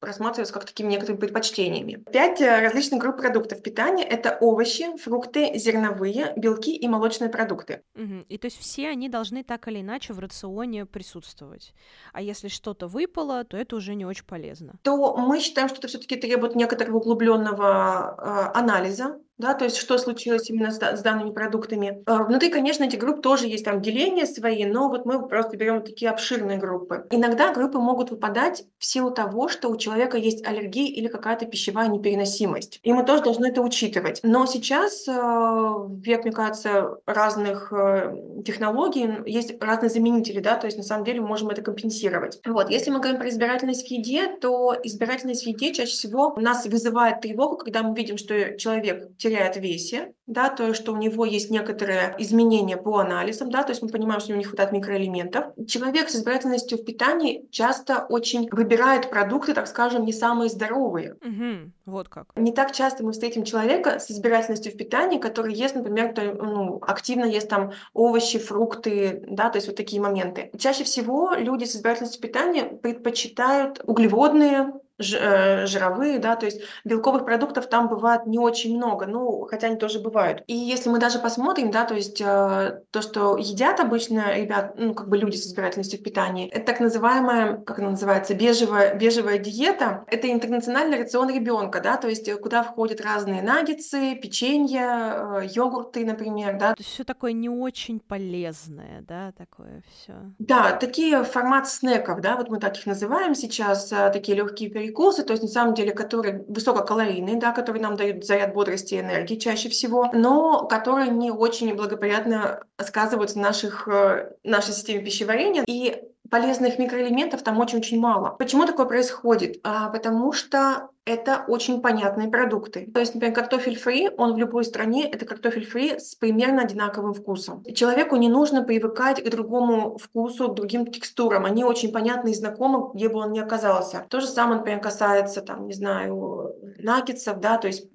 рассматриваться 0.00 0.54
как 0.54 0.64
такими 0.64 0.90
некоторыми 0.90 1.20
предпочтениями. 1.20 2.02
Пять 2.12 2.40
э, 2.40 2.60
различных 2.60 3.00
групп 3.00 3.18
продуктов 3.18 3.62
питания– 3.62 4.04
это 4.10 4.38
овощи, 4.40 4.96
фрукты, 4.96 5.58
зерновые, 5.58 6.32
белки 6.36 6.74
и 6.74 6.88
молочные 6.88 7.30
продукты. 7.30 7.82
Угу. 7.94 8.24
И 8.28 8.38
то 8.38 8.46
есть 8.46 8.58
все 8.58 8.88
они 8.88 9.08
должны 9.08 9.44
так 9.44 9.68
или 9.68 9.80
иначе 9.80 10.12
в 10.12 10.18
рационе 10.18 10.86
присутствовать. 10.86 11.74
А 12.12 12.22
если 12.22 12.48
что-то 12.48 12.86
выпало, 12.86 13.44
то 13.44 13.56
это 13.56 13.76
уже 13.76 13.94
не 13.94 14.06
очень 14.06 14.24
полезно. 14.24 14.74
То 14.82 15.16
мы 15.16 15.40
считаем, 15.40 15.68
что 15.68 15.78
это 15.78 15.88
все-таки 15.88 16.16
требует 16.16 16.54
некоторого 16.54 16.96
углубленного 16.96 18.16
э, 18.18 18.58
анализа, 18.58 19.18
да, 19.40 19.54
то 19.54 19.64
есть 19.64 19.76
что 19.76 19.98
случилось 19.98 20.48
именно 20.50 20.70
с, 20.70 20.78
с 20.80 21.02
данными 21.02 21.32
продуктами. 21.32 22.02
Э, 22.06 22.24
внутри, 22.24 22.50
конечно, 22.50 22.84
эти 22.84 22.96
группы 22.96 23.22
тоже 23.22 23.46
есть 23.46 23.64
там 23.64 23.80
деления 23.80 24.26
свои, 24.26 24.64
но 24.64 24.88
вот 24.88 25.06
мы 25.06 25.26
просто 25.26 25.56
берем 25.56 25.82
такие 25.82 26.10
обширные 26.10 26.58
группы. 26.58 27.06
Иногда 27.10 27.52
группы 27.52 27.78
могут 27.78 28.10
выпадать 28.10 28.64
в 28.78 28.84
силу 28.84 29.10
того, 29.10 29.48
что 29.48 29.68
у 29.68 29.76
человека 29.76 30.16
есть 30.16 30.46
аллергия 30.46 30.86
или 30.86 31.08
какая-то 31.08 31.46
пищевая 31.46 31.88
непереносимость. 31.88 32.80
И 32.82 32.92
мы 32.92 33.04
тоже 33.04 33.22
должны 33.22 33.46
это 33.46 33.62
учитывать. 33.62 34.20
Но 34.22 34.46
сейчас, 34.46 35.08
э, 35.08 35.12
век, 35.12 36.24
мне 36.24 36.32
кажется, 36.32 36.98
разных 37.06 37.72
э, 37.72 38.14
технологий, 38.44 39.08
есть 39.26 39.62
разные 39.62 39.90
заменители, 39.90 40.40
да, 40.40 40.56
то 40.56 40.66
есть 40.66 40.76
на 40.76 40.84
самом 40.84 41.04
деле 41.04 41.20
мы 41.20 41.28
можем 41.28 41.48
это 41.48 41.62
компенсировать. 41.62 42.40
Вот, 42.46 42.70
если 42.70 42.90
мы 42.90 43.00
говорим 43.00 43.18
про 43.18 43.28
избирательность 43.28 43.86
в 43.86 43.90
еде, 43.90 44.36
то 44.40 44.76
избирательность 44.82 45.44
в 45.44 45.46
еде 45.46 45.72
чаще 45.72 45.92
всего 45.92 46.34
у 46.36 46.40
нас 46.40 46.66
вызывает 46.66 47.20
тревогу, 47.20 47.56
когда 47.56 47.82
мы 47.82 47.94
видим, 47.94 48.18
что 48.18 48.56
человек 48.58 49.08
теряет 49.30 49.56
в 49.56 49.60
весе, 49.60 50.12
да, 50.26 50.48
то 50.48 50.74
что 50.74 50.92
у 50.92 50.96
него 50.96 51.24
есть 51.24 51.50
некоторые 51.50 52.16
изменения 52.18 52.76
по 52.76 52.98
анализам, 52.98 53.50
да, 53.50 53.62
то 53.62 53.70
есть 53.70 53.82
мы 53.82 53.88
понимаем, 53.88 54.20
что 54.20 54.30
у 54.30 54.32
него 54.32 54.40
не 54.40 54.44
хватает 54.44 54.72
микроэлементов. 54.72 55.54
Человек 55.68 56.08
с 56.08 56.16
избирательностью 56.16 56.78
в 56.78 56.84
питании 56.84 57.46
часто 57.50 58.06
очень 58.08 58.48
выбирает 58.50 59.08
продукты, 59.08 59.54
так 59.54 59.68
скажем, 59.68 60.04
не 60.04 60.12
самые 60.12 60.50
здоровые. 60.50 61.14
Угу, 61.24 61.72
вот 61.86 62.08
как. 62.08 62.26
Не 62.34 62.52
так 62.52 62.72
часто 62.72 63.04
мы 63.04 63.12
встретим 63.12 63.44
человека 63.44 64.00
с 64.00 64.10
избирательностью 64.10 64.72
в 64.72 64.76
питании, 64.76 65.18
который 65.18 65.54
ест, 65.54 65.76
например, 65.76 66.12
кто, 66.12 66.22
ну, 66.22 66.78
активно 66.82 67.24
ест 67.24 67.48
там 67.48 67.72
овощи, 67.92 68.38
фрукты, 68.38 69.24
да, 69.28 69.48
то 69.50 69.58
есть 69.58 69.68
вот 69.68 69.76
такие 69.76 70.02
моменты. 70.02 70.50
Чаще 70.58 70.82
всего 70.82 71.34
люди 71.36 71.64
с 71.64 71.76
избирательностью 71.76 72.18
в 72.18 72.22
питании 72.22 72.62
предпочитают 72.62 73.80
углеводные 73.84 74.72
жировые, 75.00 76.18
да, 76.18 76.36
то 76.36 76.46
есть 76.46 76.60
белковых 76.84 77.24
продуктов 77.24 77.68
там 77.68 77.88
бывает 77.88 78.26
не 78.26 78.38
очень 78.38 78.76
много, 78.76 79.06
ну, 79.06 79.46
хотя 79.50 79.68
они 79.68 79.76
тоже 79.76 79.98
бывают. 80.00 80.42
И 80.46 80.54
если 80.54 80.90
мы 80.90 80.98
даже 80.98 81.18
посмотрим, 81.18 81.70
да, 81.70 81.84
то 81.84 81.94
есть 81.94 82.20
э, 82.20 82.82
то, 82.90 83.02
что 83.02 83.36
едят 83.36 83.80
обычно 83.80 84.36
ребят, 84.36 84.74
ну, 84.76 84.94
как 84.94 85.08
бы 85.08 85.16
люди 85.16 85.36
с 85.36 85.46
избирательностью 85.46 85.98
в 85.98 86.02
питании, 86.02 86.48
это 86.48 86.66
так 86.66 86.80
называемая, 86.80 87.56
как 87.58 87.78
она 87.78 87.90
называется, 87.90 88.34
бежевая, 88.34 88.94
бежевая 88.94 89.38
диета. 89.38 90.04
Это 90.06 90.30
интернациональный 90.30 90.98
рацион 90.98 91.30
ребенка, 91.30 91.80
да, 91.80 91.96
то 91.96 92.08
есть 92.08 92.30
куда 92.40 92.62
входят 92.62 93.00
разные 93.00 93.42
наггетсы, 93.42 94.14
печенье, 94.16 95.48
йогурты, 95.52 96.04
например, 96.04 96.58
да. 96.58 96.74
То 96.74 96.80
есть 96.80 96.90
все 96.90 97.04
такое 97.04 97.32
не 97.32 97.48
очень 97.48 98.00
полезное, 98.00 99.02
да, 99.08 99.32
такое 99.32 99.82
все. 99.88 100.14
Да, 100.38 100.72
такие 100.72 101.24
формат 101.24 101.68
снеков, 101.68 102.20
да, 102.20 102.36
вот 102.36 102.48
мы 102.48 102.58
так 102.58 102.76
их 102.76 102.86
называем 102.86 103.34
сейчас, 103.34 103.88
такие 104.12 104.36
легкие 104.36 104.70
перекусы, 104.90 105.22
то 105.22 105.32
есть 105.32 105.42
на 105.42 105.48
самом 105.48 105.74
деле, 105.74 105.92
которые 105.92 106.44
высококалорийные, 106.48 107.36
да, 107.36 107.52
которые 107.52 107.82
нам 107.82 107.96
дают 107.96 108.24
заряд 108.24 108.52
бодрости 108.52 108.94
и 108.94 109.00
энергии 109.00 109.36
чаще 109.36 109.68
всего, 109.68 110.10
но 110.12 110.66
которые 110.66 111.10
не 111.10 111.30
очень 111.30 111.74
благоприятно 111.74 112.64
сказываются 112.78 113.38
в 113.38 113.42
наших, 113.42 113.88
э, 113.88 114.32
нашей 114.44 114.72
системе 114.74 115.04
пищеварения. 115.04 115.64
И 115.66 116.02
полезных 116.30 116.78
микроэлементов 116.78 117.42
там 117.42 117.58
очень-очень 117.58 117.98
мало. 117.98 118.30
Почему 118.38 118.66
такое 118.66 118.86
происходит? 118.86 119.60
А, 119.64 119.88
потому 119.88 120.32
что 120.32 120.89
это 121.04 121.44
очень 121.48 121.80
понятные 121.80 122.28
продукты. 122.28 122.90
То 122.92 123.00
есть, 123.00 123.14
например, 123.14 123.34
картофель 123.34 123.76
фри, 123.76 124.10
он 124.16 124.34
в 124.34 124.38
любой 124.38 124.64
стране, 124.64 125.08
это 125.10 125.24
картофель 125.24 125.66
фри 125.66 125.98
с 125.98 126.14
примерно 126.14 126.62
одинаковым 126.62 127.14
вкусом. 127.14 127.64
Человеку 127.74 128.16
не 128.16 128.28
нужно 128.28 128.62
привыкать 128.62 129.22
к 129.22 129.28
другому 129.28 129.96
вкусу, 129.98 130.48
к 130.48 130.54
другим 130.54 130.86
текстурам. 130.86 131.46
Они 131.46 131.64
очень 131.64 131.92
понятны 131.92 132.30
и 132.30 132.34
знакомы, 132.34 132.90
где 132.94 133.08
бы 133.08 133.20
он 133.20 133.32
ни 133.32 133.40
оказался. 133.40 134.06
То 134.08 134.20
же 134.20 134.26
самое, 134.26 134.58
например, 134.58 134.80
касается, 134.80 135.40
там, 135.40 135.66
не 135.66 135.72
знаю, 135.72 136.54
наггетсов, 136.78 137.40
да, 137.40 137.58
то 137.58 137.66
есть 137.66 137.88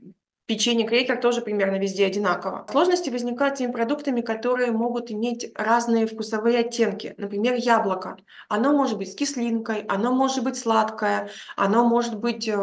Печенье, 0.48 0.86
крекер 0.86 1.20
тоже 1.20 1.42
примерно 1.42 1.78
везде 1.78 2.06
одинаково. 2.06 2.68
Сложности 2.70 3.10
возникают 3.10 3.56
с 3.56 3.58
теми 3.58 3.72
продуктами, 3.72 4.22
которые 4.22 4.72
могут 4.72 5.10
иметь 5.10 5.52
разные 5.56 6.06
вкусовые 6.06 6.60
оттенки. 6.60 7.16
Например, 7.18 7.56
яблоко. 7.56 8.18
Оно 8.48 8.72
может 8.72 9.00
быть 9.00 9.12
с 9.12 9.16
кислинкой, 9.16 9.86
оно 9.88 10.14
может 10.14 10.44
быть 10.44 10.56
сладкое, 10.56 11.32
оно 11.56 11.88
может 11.88 12.20
быть 12.20 12.48
э, 12.48 12.56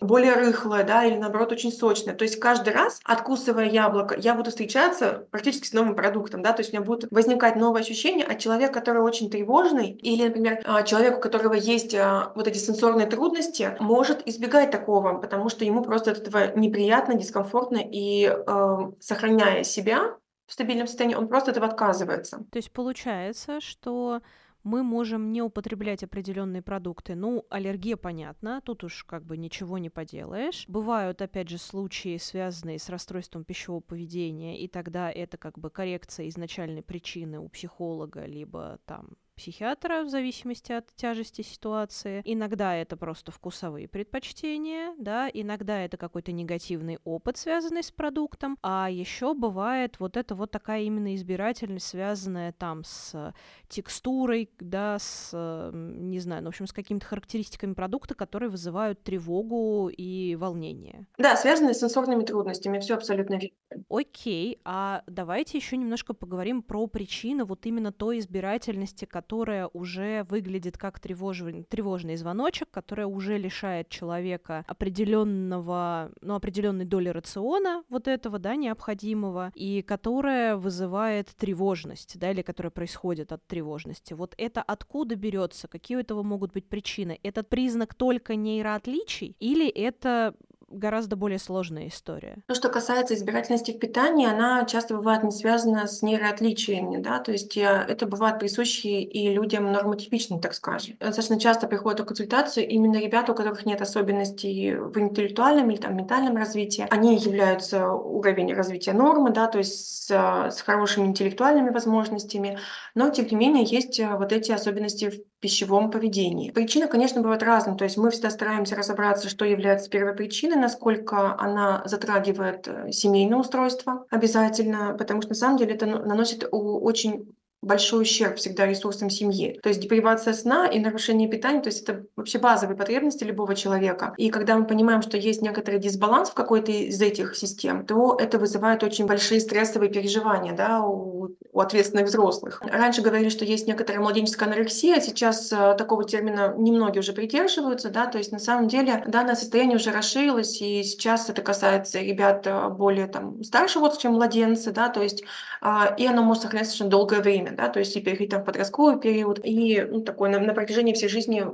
более 0.00 0.34
рыхлое, 0.34 0.82
да, 0.82 1.04
или 1.04 1.14
наоборот 1.14 1.52
очень 1.52 1.70
сочное. 1.70 2.14
То 2.14 2.24
есть 2.24 2.40
каждый 2.40 2.72
раз, 2.72 2.98
откусывая 3.04 3.66
яблоко, 3.66 4.16
я 4.18 4.34
буду 4.34 4.50
встречаться 4.50 5.28
практически 5.30 5.68
с 5.68 5.72
новым 5.72 5.94
продуктом, 5.94 6.42
да, 6.42 6.52
то 6.52 6.62
есть 6.62 6.72
у 6.72 6.76
меня 6.76 6.84
будут 6.84 7.08
возникать 7.12 7.54
новые 7.54 7.82
ощущения 7.82 8.24
от 8.24 8.40
человека, 8.40 8.72
который 8.72 9.00
очень 9.00 9.30
тревожный, 9.30 9.92
или, 9.92 10.24
например, 10.24 10.60
э, 10.64 10.84
человек, 10.84 11.18
у 11.18 11.20
которого 11.20 11.54
есть 11.54 11.94
э, 11.94 12.32
вот 12.34 12.48
эти 12.48 12.58
сенсорные 12.58 13.06
трудности, 13.06 13.76
может 13.78 14.26
избегать 14.26 14.72
такого, 14.72 15.18
потому 15.18 15.48
что 15.50 15.64
ему 15.64 15.82
просто 15.82 16.10
от 16.10 16.18
этого 16.18 16.56
неприятно, 16.56 17.12
дискомфортно, 17.28 17.78
и 17.78 18.24
э, 18.24 18.92
сохраняя 19.00 19.62
себя 19.62 20.16
в 20.46 20.52
стабильном 20.52 20.86
состоянии, 20.86 21.14
он 21.14 21.28
просто 21.28 21.50
этого 21.50 21.66
отказывается. 21.66 22.38
То 22.50 22.56
есть 22.56 22.72
получается, 22.72 23.60
что 23.60 24.22
мы 24.64 24.82
можем 24.82 25.32
не 25.32 25.40
употреблять 25.42 26.02
определенные 26.02 26.62
продукты. 26.62 27.14
Ну, 27.14 27.46
аллергия 27.48 27.96
понятно, 27.96 28.60
тут 28.60 28.84
уж 28.84 29.04
как 29.04 29.24
бы 29.24 29.36
ничего 29.36 29.78
не 29.78 29.90
поделаешь. 29.90 30.64
Бывают, 30.68 31.22
опять 31.22 31.48
же, 31.48 31.58
случаи, 31.58 32.18
связанные 32.18 32.78
с 32.78 32.88
расстройством 32.88 33.44
пищевого 33.44 33.80
поведения, 33.80 34.58
и 34.58 34.68
тогда 34.68 35.10
это 35.10 35.36
как 35.36 35.58
бы 35.58 35.70
коррекция 35.70 36.28
изначальной 36.28 36.82
причины 36.82 37.38
у 37.38 37.48
психолога, 37.48 38.24
либо 38.26 38.78
там 38.84 39.16
психиатра 39.38 40.02
в 40.02 40.08
зависимости 40.08 40.72
от 40.72 40.94
тяжести 40.96 41.42
ситуации. 41.42 42.20
Иногда 42.24 42.74
это 42.74 42.96
просто 42.96 43.32
вкусовые 43.32 43.88
предпочтения, 43.88 44.94
да, 44.98 45.30
иногда 45.32 45.80
это 45.80 45.96
какой-то 45.96 46.32
негативный 46.32 46.98
опыт, 47.04 47.36
связанный 47.38 47.82
с 47.82 47.92
продуктом, 47.92 48.58
а 48.62 48.90
еще 48.90 49.34
бывает 49.34 50.00
вот 50.00 50.16
это 50.16 50.34
вот 50.34 50.50
такая 50.50 50.82
именно 50.82 51.14
избирательность, 51.14 51.86
связанная 51.86 52.52
там 52.52 52.82
с 52.84 53.32
текстурой, 53.68 54.50
да, 54.58 54.98
с, 54.98 55.70
не 55.72 56.18
знаю, 56.18 56.42
ну, 56.42 56.48
в 56.48 56.50
общем, 56.50 56.66
с 56.66 56.72
какими-то 56.72 57.06
характеристиками 57.06 57.74
продукта, 57.74 58.14
которые 58.16 58.50
вызывают 58.50 59.02
тревогу 59.04 59.88
и 59.88 60.34
волнение. 60.34 61.06
Да, 61.16 61.36
связанные 61.36 61.74
с 61.74 61.78
сенсорными 61.78 62.24
трудностями, 62.24 62.80
все 62.80 62.94
абсолютно 62.94 63.34
верно. 63.34 63.84
Окей, 63.88 64.60
а 64.64 65.04
давайте 65.06 65.58
еще 65.58 65.76
немножко 65.76 66.12
поговорим 66.12 66.62
про 66.62 66.88
причины 66.88 67.44
вот 67.44 67.64
именно 67.66 67.92
той 67.92 68.18
избирательности, 68.18 69.04
которая 69.04 69.27
которая 69.28 69.66
уже 69.74 70.24
выглядит 70.30 70.78
как 70.78 70.98
тревожный, 70.98 71.62
тревожный 71.64 72.16
звоночек, 72.16 72.70
которая 72.70 73.06
уже 73.06 73.36
лишает 73.36 73.90
человека 73.90 74.64
определенного, 74.66 76.10
ну, 76.22 76.34
определенной 76.34 76.86
доли 76.86 77.10
рациона 77.10 77.84
вот 77.90 78.08
этого, 78.08 78.38
да, 78.38 78.56
необходимого, 78.56 79.52
и 79.54 79.82
которая 79.82 80.56
вызывает 80.56 81.28
тревожность, 81.36 82.18
да, 82.18 82.30
или 82.30 82.40
которая 82.40 82.70
происходит 82.70 83.30
от 83.30 83.46
тревожности. 83.46 84.14
Вот 84.14 84.34
это 84.38 84.62
откуда 84.62 85.14
берется? 85.14 85.68
Какие 85.68 85.98
у 85.98 86.00
этого 86.00 86.22
могут 86.22 86.54
быть 86.54 86.66
причины? 86.66 87.20
Этот 87.22 87.50
признак 87.50 87.94
только 87.94 88.34
нейроотличий 88.34 89.36
или 89.40 89.68
это 89.68 90.34
гораздо 90.70 91.16
более 91.16 91.38
сложная 91.38 91.88
история. 91.88 92.38
То, 92.46 92.54
что 92.54 92.68
касается 92.68 93.14
избирательности 93.14 93.72
в 93.72 93.78
питании, 93.78 94.28
она 94.28 94.64
часто 94.64 94.96
бывает 94.96 95.22
не 95.22 95.30
связана 95.30 95.86
с 95.86 96.02
нейроотличиями, 96.02 96.98
да, 96.98 97.18
то 97.18 97.32
есть 97.32 97.56
э, 97.56 97.60
это 97.88 98.06
бывает 98.06 98.38
присущи 98.38 98.86
и 98.86 99.32
людям 99.32 99.72
нормотипичным, 99.72 100.40
так 100.40 100.54
скажем. 100.54 100.96
Достаточно 101.00 101.40
часто 101.40 101.66
приходят 101.66 102.00
на 102.00 102.04
консультацию 102.04 102.68
именно 102.68 102.96
ребята, 102.96 103.32
у 103.32 103.34
которых 103.34 103.66
нет 103.66 103.80
особенностей 103.80 104.74
в 104.74 104.98
интеллектуальном 104.98 105.70
или 105.70 105.78
там 105.78 105.96
ментальном 105.96 106.36
развитии. 106.36 106.86
Они 106.90 107.16
являются 107.16 107.90
уровень 107.92 108.52
развития 108.54 108.92
нормы, 108.92 109.30
да, 109.30 109.46
то 109.46 109.58
есть 109.58 110.06
с, 110.06 110.10
с 110.10 110.60
хорошими 110.60 111.06
интеллектуальными 111.06 111.70
возможностями, 111.70 112.58
но 112.94 113.10
тем 113.10 113.26
не 113.26 113.36
менее 113.36 113.64
есть 113.64 113.98
э, 114.00 114.16
вот 114.16 114.32
эти 114.32 114.52
особенности 114.52 115.10
в 115.10 115.37
пищевом 115.40 115.90
поведении. 115.90 116.50
Причины, 116.50 116.88
конечно, 116.88 117.20
бывают 117.20 117.42
разные, 117.42 117.76
то 117.76 117.84
есть 117.84 117.96
мы 117.96 118.10
всегда 118.10 118.30
стараемся 118.30 118.76
разобраться, 118.76 119.28
что 119.28 119.44
является 119.44 119.90
первой 119.90 120.14
причиной, 120.14 120.56
насколько 120.56 121.38
она 121.38 121.82
затрагивает 121.84 122.66
э, 122.66 122.90
семейное 122.92 123.38
устройство 123.38 124.06
обязательно, 124.10 124.94
потому 124.98 125.22
что 125.22 125.30
на 125.30 125.36
самом 125.36 125.58
деле 125.58 125.74
это 125.74 125.86
наносит 125.86 126.46
очень 126.50 127.34
большой 127.60 128.02
ущерб 128.02 128.36
всегда 128.36 128.66
ресурсам 128.66 129.10
семьи. 129.10 129.58
То 129.62 129.68
есть 129.68 129.80
депривация 129.80 130.32
сна 130.32 130.66
и 130.66 130.78
нарушение 130.78 131.28
питания, 131.28 131.60
то 131.60 131.68
есть 131.68 131.82
это 131.82 132.04
вообще 132.14 132.38
базовые 132.38 132.76
потребности 132.76 133.24
любого 133.24 133.54
человека. 133.56 134.14
И 134.16 134.30
когда 134.30 134.56
мы 134.56 134.64
понимаем, 134.64 135.02
что 135.02 135.16
есть 135.16 135.42
некоторый 135.42 135.80
дисбаланс 135.80 136.30
в 136.30 136.34
какой-то 136.34 136.70
из 136.70 137.00
этих 137.00 137.36
систем, 137.36 137.84
то 137.84 138.16
это 138.18 138.38
вызывает 138.38 138.84
очень 138.84 139.06
большие 139.06 139.40
стрессовые 139.40 139.90
переживания 139.90 140.52
да, 140.52 140.82
у, 140.82 141.30
у 141.52 141.60
ответственных 141.60 142.06
взрослых. 142.06 142.62
Раньше 142.62 143.02
говорили, 143.02 143.28
что 143.28 143.44
есть 143.44 143.66
некоторая 143.66 144.00
младенческая 144.02 144.48
анорексия, 144.48 145.00
сейчас 145.00 145.52
э, 145.52 145.74
такого 145.76 146.04
термина 146.04 146.54
немногие 146.56 147.00
уже 147.00 147.12
придерживаются, 147.12 147.90
да, 147.90 148.06
то 148.06 148.18
есть 148.18 148.30
на 148.30 148.38
самом 148.38 148.68
деле 148.68 149.02
данное 149.06 149.34
состояние 149.34 149.76
уже 149.76 149.90
расширилось, 149.90 150.60
и 150.62 150.82
сейчас 150.84 151.28
это 151.28 151.42
касается 151.42 151.98
ребят 152.00 152.46
э, 152.46 152.68
более 152.68 153.08
там 153.08 153.42
старшего 153.42 153.88
чем 153.98 154.14
младенцы, 154.14 154.70
да, 154.70 154.88
то 154.90 155.02
есть 155.02 155.24
э, 155.62 155.66
и 155.96 156.06
оно 156.06 156.22
может 156.22 156.44
сохраняться 156.44 156.74
очень 156.74 156.90
долгое 156.90 157.20
время 157.20 157.47
время, 157.48 157.56
да, 157.56 157.68
то 157.68 157.78
есть 157.78 157.96
и 157.96 158.00
переходить 158.00 158.30
там 158.30 158.42
в 158.42 158.44
подростковый 158.44 159.00
период, 159.00 159.40
и 159.44 159.80
ну, 159.82 160.02
такой 160.02 160.30
на, 160.30 160.38
на 160.38 160.54
протяжении 160.54 160.94
всей 160.94 161.08
жизни 161.08 161.44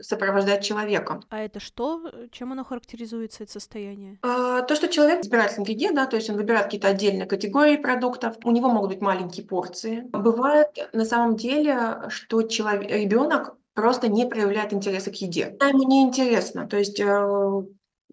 сопровождать 0.00 0.62
человека. 0.62 1.20
А 1.30 1.40
это 1.40 1.60
что? 1.60 2.10
Чем 2.30 2.52
оно 2.52 2.62
характеризуется, 2.64 3.44
это 3.44 3.52
состояние? 3.52 4.18
А, 4.22 4.62
то, 4.62 4.76
что 4.76 4.88
человек 4.88 5.24
избирает 5.24 5.58
ингредиент, 5.58 5.96
да, 5.96 6.06
то 6.06 6.16
есть 6.16 6.28
он 6.30 6.36
выбирает 6.36 6.66
какие-то 6.66 6.88
отдельные 6.88 7.26
категории 7.26 7.76
продуктов, 7.76 8.36
у 8.44 8.50
него 8.50 8.68
могут 8.68 8.90
быть 8.90 9.00
маленькие 9.00 9.46
порции. 9.46 10.04
Бывает 10.12 10.68
на 10.92 11.04
самом 11.04 11.36
деле, 11.36 12.02
что 12.10 12.42
человек, 12.42 12.90
ребенок 12.90 13.56
просто 13.74 14.08
не 14.08 14.26
проявляет 14.26 14.72
интереса 14.72 15.10
к 15.10 15.14
еде. 15.14 15.56
Ему 15.60 15.88
не 15.88 16.02
интересно. 16.02 16.68
То 16.68 16.76
есть 16.76 17.00
э, 17.00 17.62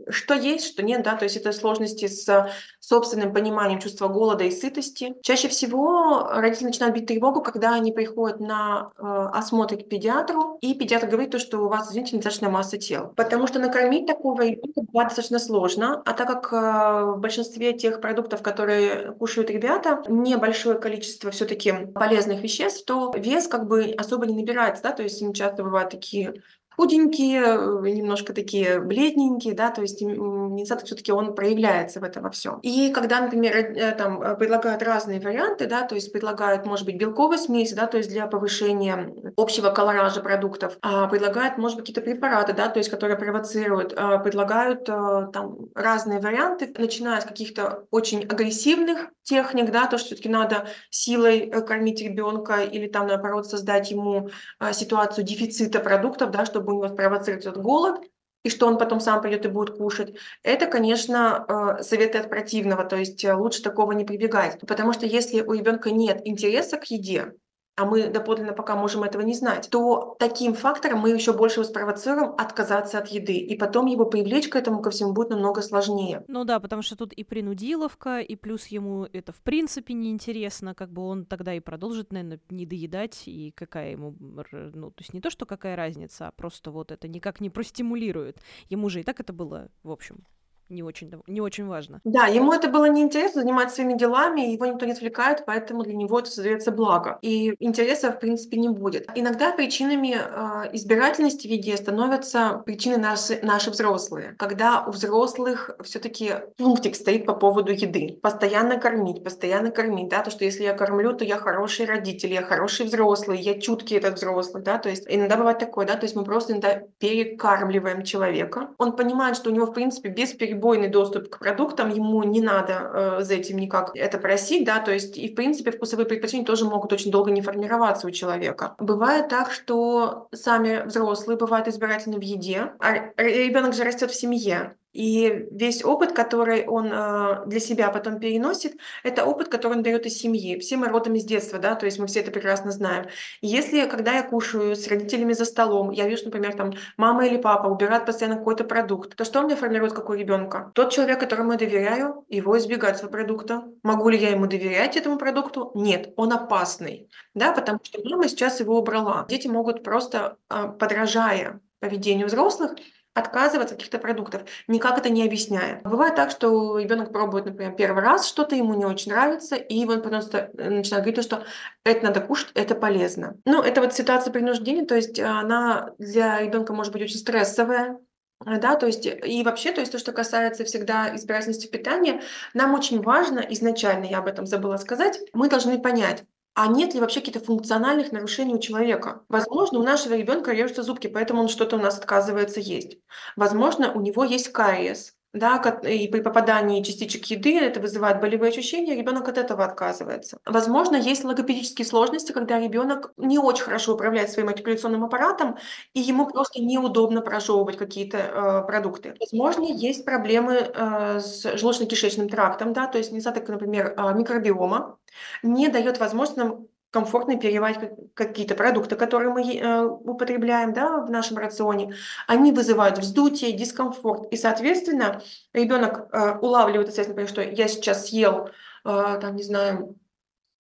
что 0.10 0.34
есть, 0.34 0.65
что 0.67 0.84
нет, 0.84 1.03
да, 1.03 1.15
то 1.15 1.23
есть 1.23 1.38
это 1.38 1.51
сложности 1.51 2.08
с 2.08 2.49
собственным 2.79 3.34
пониманием 3.34 3.79
чувства 3.79 4.08
голода 4.08 4.43
и 4.43 4.51
сытости. 4.51 5.15
Чаще 5.21 5.47
всего 5.47 6.27
родители 6.31 6.65
начинают 6.65 6.95
бить 6.95 7.08
тревогу, 7.08 7.41
когда 7.41 7.73
они 7.73 7.91
приходят 7.91 8.39
на 8.39 8.91
э, 8.97 9.01
осмотр 9.34 9.77
к 9.77 9.89
педиатру, 9.89 10.58
и 10.62 10.73
педиатр 10.73 11.08
говорит 11.08 11.31
то, 11.31 11.39
что 11.39 11.60
у 11.60 11.69
вас, 11.69 11.89
извините, 11.89 12.15
недостаточная 12.15 12.49
масса 12.49 12.77
тела. 12.77 13.13
Потому 13.15 13.47
что 13.47 13.60
накормить 13.60 14.05
такого 14.05 14.41
ребенка 14.41 14.81
достаточно 14.91 15.39
сложно, 15.39 16.01
а 16.05 16.13
так 16.13 16.27
как 16.27 16.53
э, 16.53 17.12
в 17.12 17.19
большинстве 17.19 17.73
тех 17.73 18.01
продуктов, 18.01 18.41
которые 18.41 19.13
кушают 19.13 19.49
ребята, 19.49 20.03
небольшое 20.08 20.77
количество 20.77 21.31
все 21.31 21.45
таки 21.45 21.73
полезных 21.93 22.41
веществ, 22.41 22.86
то 22.86 23.13
вес 23.15 23.47
как 23.47 23.67
бы 23.67 23.93
особо 23.97 24.25
не 24.25 24.36
набирается, 24.36 24.84
да, 24.84 24.91
то 24.91 25.03
есть 25.03 25.23
часто 25.34 25.63
бывают 25.63 25.89
такие 25.89 26.41
худенькие, 26.78 27.42
э, 27.42 27.90
немножко 27.90 28.34
такие 28.34 28.80
бледненькие, 28.80 29.54
да, 29.54 29.72
то 29.72 29.82
есть 29.82 30.02
недостаток 30.02 30.86
все-таки 30.86 31.12
он 31.12 31.36
проявляется 31.36 32.00
в 32.00 32.04
этом 32.04 32.24
во 32.24 32.32
всем. 32.32 32.60
И 32.62 32.92
когда, 32.92 33.22
например, 33.22 33.56
э, 33.56 33.92
там 33.94 34.22
э, 34.22 34.36
предлагают 34.36 34.84
разные 34.84 35.20
варианты, 35.20 35.68
да, 35.68 35.84
то 35.84 35.96
есть 35.96 36.12
предлагают, 36.12 36.66
может 36.66 36.86
быть, 36.86 36.98
белковые 36.98 37.40
смеси, 37.40 37.74
да, 37.74 37.88
то 37.88 37.98
есть 37.98 38.10
для 38.10 38.28
повышения 38.28 39.14
общего 39.38 39.70
колоража 39.70 40.22
продуктов, 40.22 40.78
а 40.82 41.08
предлагают, 41.08 41.58
может 41.58 41.78
быть, 41.78 41.88
какие-то 41.88 42.02
препараты, 42.02 42.54
да, 42.54 42.68
то 42.68 42.80
есть 42.80 42.90
которые 42.90 43.18
провоцируют, 43.18 43.94
а 43.96 44.18
предлагают 44.20 44.86
там 44.86 45.70
разные 45.74 46.20
варианты, 46.20 46.74
начиная 46.78 47.22
с 47.22 47.26
каких-то 47.26 47.86
очень 47.92 48.24
агрессивных 48.24 49.10
техник, 49.24 49.72
да, 49.72 49.88
то, 49.88 49.98
что 49.98 50.08
все-таки 50.08 50.30
надо 50.30 50.68
силой 50.90 51.50
кормить 51.66 52.02
ребенка 52.02 52.62
или 52.62 52.88
там, 52.88 53.08
наоборот, 53.08 53.48
создать 53.48 53.92
ему 53.92 54.30
ситуацию 54.72 55.26
дефицита 55.26 55.80
продуктов, 55.80 56.32
да, 56.32 56.46
чтобы 56.46 56.64
у 56.73 56.78
него 56.78 56.88
спровоцировать 56.88 57.45
этот 57.45 57.62
голод, 57.62 58.01
и 58.43 58.49
что 58.49 58.67
он 58.67 58.78
потом 58.78 58.99
сам 58.99 59.21
пойдет 59.21 59.45
и 59.45 59.49
будет 59.49 59.75
кушать, 59.78 60.15
это, 60.43 60.67
конечно, 60.67 61.78
э, 61.80 61.84
советы 61.84 62.19
от 62.19 62.30
противного, 62.30 62.86
то 62.86 62.95
есть 62.95 63.23
э, 63.25 63.34
лучше 63.34 63.63
такого 63.63 63.91
не 63.93 64.06
прибегать. 64.06 64.60
Потому 64.62 64.93
что 64.93 65.08
если 65.08 65.41
у 65.41 65.54
ребенка 65.54 65.89
нет 65.89 66.21
интереса 66.25 66.78
к 66.78 66.86
еде, 66.86 67.34
а 67.76 67.86
мы 67.86 68.08
доподлинно 68.08 68.54
пока 68.54 68.76
можем 68.76 69.04
этого 69.04 69.22
не 69.22 69.34
знать, 69.34 69.70
то 69.70 70.16
таким 70.18 70.54
фактором 70.54 71.00
мы 71.00 71.10
еще 71.10 71.34
больше 71.34 71.60
его 71.60 71.70
спровоцируем 71.70 72.34
отказаться 72.38 72.98
от 72.98 73.08
еды. 73.10 73.36
И 73.36 73.58
потом 73.58 73.86
его 73.86 74.06
привлечь 74.06 74.48
к 74.48 74.56
этому 74.56 74.82
ко 74.82 74.90
всему 74.92 75.12
будет 75.12 75.30
намного 75.30 75.62
сложнее. 75.62 76.24
Ну 76.28 76.46
да, 76.46 76.60
потому 76.60 76.82
что 76.82 76.96
тут 76.96 77.12
и 77.12 77.24
принудиловка, 77.24 78.20
и 78.20 78.36
плюс 78.36 78.68
ему 78.68 79.08
это 79.12 79.34
в 79.34 79.42
принципе 79.42 79.94
неинтересно, 79.94 80.74
как 80.74 80.92
бы 80.92 81.02
он 81.02 81.26
тогда 81.26 81.54
и 81.54 81.60
продолжит, 81.60 82.14
наверное, 82.14 82.40
не 82.50 82.66
доедать, 82.66 83.24
и 83.26 83.52
какая 83.56 83.92
ему, 83.92 84.16
ну, 84.20 84.92
то 84.92 85.02
есть 85.02 85.14
не 85.14 85.20
то, 85.20 85.30
что 85.30 85.46
какая 85.46 85.76
разница, 85.76 86.28
а 86.28 86.32
просто 86.32 86.72
вот 86.72 86.92
это 86.92 87.08
никак 87.08 87.42
не 87.42 87.50
простимулирует. 87.50 88.40
Ему 88.70 88.90
же 88.90 89.02
и 89.02 89.04
так 89.04 89.20
это 89.20 89.34
было, 89.34 89.70
в 89.84 89.92
общем, 89.92 90.24
не 90.69 90.84
очень, 90.84 91.12
не 91.28 91.41
очень 91.41 91.67
важно. 91.67 92.01
Да, 92.04 92.25
ему 92.25 92.51
это 92.51 92.69
было 92.69 92.86
неинтересно 92.86 93.41
заниматься 93.41 93.75
своими 93.75 93.97
делами, 93.97 94.41
его 94.41 94.65
никто 94.65 94.86
не 94.86 94.93
отвлекает, 94.93 95.43
поэтому 95.45 95.84
для 95.84 95.93
него 95.93 96.19
это 96.19 96.32
создается 96.32 96.71
благо. 96.71 97.19
И 97.21 97.56
интереса, 97.60 98.12
в 98.12 98.19
принципе, 98.19 98.58
не 98.58 98.69
будет. 98.69 99.08
Иногда 99.15 99.51
причинами 99.51 100.17
э, 100.17 100.69
избирательности 100.73 101.47
в 101.47 101.51
еде 101.51 101.78
становятся 101.78 102.63
причины 102.65 102.97
наши, 102.97 103.39
наши 103.43 103.69
взрослые. 103.69 104.36
Когда 104.39 104.84
у 104.86 104.91
взрослых 104.91 105.71
все 105.84 105.99
таки 105.99 106.32
пунктик 106.58 106.95
стоит 106.95 107.25
по 107.25 107.34
поводу 107.34 107.71
еды. 107.71 108.19
Постоянно 108.21 108.80
кормить, 108.80 109.23
постоянно 109.23 109.69
кормить, 109.69 110.10
да, 110.10 110.23
то, 110.23 110.32
что 110.32 110.45
если 110.45 110.63
я 110.63 110.73
кормлю, 110.73 111.13
то 111.13 111.23
я 111.23 111.38
хороший 111.38 111.86
родитель, 111.86 112.34
я 112.34 112.41
хороший 112.41 112.86
взрослый, 112.86 113.39
я 113.39 113.60
чуткий 113.60 113.97
этот 113.97 114.15
взрослый, 114.15 114.63
да, 114.63 114.78
то 114.78 114.89
есть 114.89 115.06
иногда 115.08 115.38
бывает 115.38 115.60
такое, 115.60 115.86
да, 115.86 115.95
то 115.95 116.06
есть 116.06 116.15
мы 116.15 116.23
просто 116.23 116.54
иногда 116.54 116.82
перекармливаем 116.97 118.04
человека. 118.04 118.69
Он 118.78 118.95
понимает, 118.95 119.36
что 119.36 119.49
у 119.51 119.54
него, 119.54 119.67
в 119.67 119.73
принципе, 119.73 120.10
без 120.10 120.34
перебора 120.34 120.55
бесперебойный 120.56 120.88
доступ 120.89 121.30
к 121.30 121.39
продуктам, 121.39 121.89
ему 121.89 122.24
не 122.24 122.41
надо 122.41 123.18
э, 123.20 123.24
за 123.24 123.36
этим 123.36 123.58
никак 123.58 123.91
это 123.96 124.18
просить, 124.18 124.65
да, 124.65 124.80
то 124.80 124.91
есть 124.91 125.18
и 125.18 125.30
в 125.30 125.36
принципе 125.36 125.72
вкусовые 125.72 126.06
предпочтения 126.06 126.46
тоже 126.46 126.65
могут 126.65 126.94
очень 126.94 127.12
долго 127.12 127.32
не 127.32 127.41
формироваться 127.41 128.08
у 128.08 128.12
человека. 128.12 128.76
Бывает 128.80 129.30
так, 129.30 129.52
что 129.52 130.28
сами 130.32 130.86
взрослые 130.86 131.38
бывают 131.38 131.68
избирательны 131.68 132.18
в 132.18 132.22
еде, 132.22 132.74
а 132.80 133.12
ребенок 133.18 133.74
же 133.74 133.84
растет 133.84 134.12
в 134.12 134.15
семье, 134.15 134.76
и 134.95 135.47
весь 135.51 135.84
опыт, 135.84 136.13
который 136.13 136.65
он 136.65 136.89
э, 136.91 137.45
для 137.47 137.60
себя 137.60 137.89
потом 137.89 138.19
переносит, 138.19 138.77
это 139.03 139.25
опыт, 139.25 139.49
который 139.49 139.73
он 139.73 139.84
берет 139.84 140.05
из 140.05 140.17
семьи. 140.17 140.58
Все 140.60 140.77
мы 140.77 140.88
родом 140.88 141.15
из 141.15 141.25
детства, 141.25 141.60
да, 141.60 141.75
то 141.75 141.86
есть 141.86 141.99
мы 141.99 142.08
все 142.08 142.21
это 142.21 142.31
прекрасно 142.31 142.71
знаем. 142.71 143.05
если, 143.41 143.88
когда 143.88 144.13
я 144.13 144.23
кушаю 144.23 144.75
с 144.75 144.88
родителями 144.88 145.34
за 145.34 145.43
столом, 145.43 145.91
я 145.91 146.08
вижу, 146.08 146.25
например, 146.25 146.53
там 146.53 146.73
мама 146.95 147.27
или 147.27 147.36
папа 147.38 147.67
убирают 147.67 148.05
постоянно 148.05 148.38
какой-то 148.38 148.63
продукт, 148.63 149.15
то 149.17 149.25
что 149.25 149.41
у 149.41 149.43
меня 149.43 149.58
формирует 149.58 149.93
как 149.93 150.10
у 150.10 150.13
ребенка? 150.13 150.71
Тот 150.73 150.93
человек, 150.93 151.19
которому 151.19 151.51
я 151.51 151.58
доверяю, 151.58 152.25
его 152.29 152.58
избегать 152.58 152.97
этого 152.97 153.10
продукта. 153.10 153.63
Могу 153.84 154.08
ли 154.08 154.17
я 154.17 154.29
ему 154.29 154.47
доверять 154.47 154.95
этому 154.95 155.17
продукту? 155.17 155.71
Нет, 155.75 156.13
он 156.15 156.31
опасный, 156.31 157.10
да, 157.34 157.51
потому 157.51 157.79
что 157.84 157.99
мама 158.05 158.29
сейчас 158.29 158.62
его 158.62 158.79
убрала. 158.79 159.25
Дети 159.27 159.47
могут 159.47 159.84
просто, 159.84 160.38
э, 160.49 160.69
подражая 160.79 161.60
поведению 161.79 162.27
взрослых, 162.27 162.75
отказываться 163.15 163.73
от 163.73 163.80
каких-то 163.80 163.97
продуктов, 163.97 164.43
никак 164.67 164.97
это 164.97 165.10
не 165.10 165.23
объясняя. 165.23 165.82
Бывает 165.84 166.15
так, 166.15 166.30
что 166.30 166.78
ребенок 166.78 167.12
пробует, 167.12 167.45
например, 167.45 167.73
первый 167.73 168.04
раз 168.04 168.28
что-то, 168.28 168.56
ему 168.56 168.73
не 168.73 168.86
очень 168.86 169.12
нравится, 169.12 169.56
и 169.56 169.86
он 169.86 170.01
просто 170.01 170.51
э, 170.58 170.69
начинает 170.69 171.06
говорить, 171.06 171.23
что 171.23 171.45
это 171.86 172.04
надо 172.04 172.19
кушать, 172.19 172.51
это 172.54 172.75
полезно. 172.75 173.38
Ну, 173.45 173.62
это 173.62 173.82
вот 173.82 173.93
ситуация 173.93 174.32
принуждения, 174.32 174.86
то 174.86 174.95
есть 174.95 175.19
она 175.19 175.93
для 175.97 176.41
ребенка 176.41 176.73
может 176.73 176.91
быть 176.91 177.04
очень 177.04 177.17
стрессовая, 177.17 177.97
да, 178.43 178.75
то 178.75 178.86
есть 178.86 179.06
и 179.06 179.43
вообще, 179.43 179.71
то 179.71 179.80
есть 179.80 179.93
то, 179.93 179.97
что 179.97 180.12
касается 180.12 180.65
всегда 180.65 181.15
избирательности 181.15 181.67
питания, 181.67 182.21
нам 182.54 182.73
очень 182.73 183.01
важно 183.01 183.39
изначально, 183.39 184.06
я 184.06 184.19
об 184.19 184.28
этом 184.28 184.45
забыла 184.45 184.75
сказать, 184.78 185.19
мы 185.34 185.49
должны 185.49 185.80
понять, 185.80 186.25
а 186.56 186.68
нет 186.68 186.94
ли 186.94 187.02
вообще 187.02 187.20
каких-то 187.20 187.41
функциональных 187.41 188.12
нарушений 188.13 188.56
у 188.56 188.60
человека? 188.60 189.24
Возможно, 189.30 189.80
у 189.80 189.84
нашего 189.84 190.15
ребенка 190.15 190.52
режутся 190.54 190.84
зубки, 190.84 191.08
поэтому 191.08 191.41
он 191.41 191.50
что-то 191.50 191.78
у 191.78 191.80
нас 191.80 191.98
отказывается 192.00 192.62
есть. 192.62 193.00
Возможно, 193.36 193.91
у 193.94 194.02
него 194.02 194.24
есть 194.24 194.50
кариес, 194.54 195.14
да, 195.36 195.58
и 195.84 196.08
при 196.08 196.21
попадании 196.21 196.82
частичек 196.82 197.26
еды 197.26 197.60
это 197.60 197.80
вызывает 197.80 198.21
болевые 198.21 198.50
ощущения, 198.50 198.95
ребенок 198.95 199.28
от 199.28 199.38
этого 199.38 199.65
отказывается. 199.65 200.39
Возможно, 200.45 200.95
есть 200.95 201.26
логопедические 201.26 201.86
сложности, 201.86 202.32
когда 202.32 202.60
ребенок 202.60 203.12
не 203.17 203.38
очень 203.38 203.65
хорошо 203.65 203.93
управляет 203.95 204.32
своим 204.32 204.48
артикуляционным 204.48 205.04
аппаратом, 205.04 205.58
и 205.93 206.00
ему 206.00 206.28
просто 206.28 206.62
неудобно 206.62 207.21
прожевывать 207.21 207.78
какие-то 207.78 208.17
э, 208.17 208.65
продукты. 208.65 209.15
Возможно, 209.19 209.65
есть 209.65 210.06
проблемы 210.06 210.54
э, 210.54 211.19
с 211.19 211.45
желудочно-кишечным 211.45 212.30
трактом, 212.30 212.71
да, 212.71 212.88
то 212.88 212.98
есть 212.98 213.12
недостаток, 213.12 213.50
например, 213.50 213.93
э, 213.98 214.13
микробиома 214.13 214.98
не 215.43 215.67
дает 215.67 216.00
возможность 216.00 216.38
нам 216.38 216.67
комфортно 216.91 217.38
переваривать 217.38 217.91
какие-то 218.13 218.56
продукты, 218.56 218.95
которые 218.95 219.32
мы 219.32 219.41
э, 219.41 219.84
употребляем 219.84 220.74
да, 220.74 221.02
в 221.02 221.10
нашем 221.10 221.38
рационе, 221.38 221.93
они 222.28 222.52
вызывают 222.52 222.98
вздутие, 222.98 223.52
дискомфорт. 223.52 224.32
И, 224.32 224.38
соответственно, 224.38 225.21
ребенок 225.54 226.08
э, 226.12 226.38
улавливает, 226.39 226.88
естественно, 226.88 227.28
что 227.28 227.41
я 227.41 227.67
сейчас 227.67 228.08
съел, 228.08 228.48
э, 228.48 229.19
там, 229.21 229.36
не 229.36 229.43
знаю, 229.43 229.98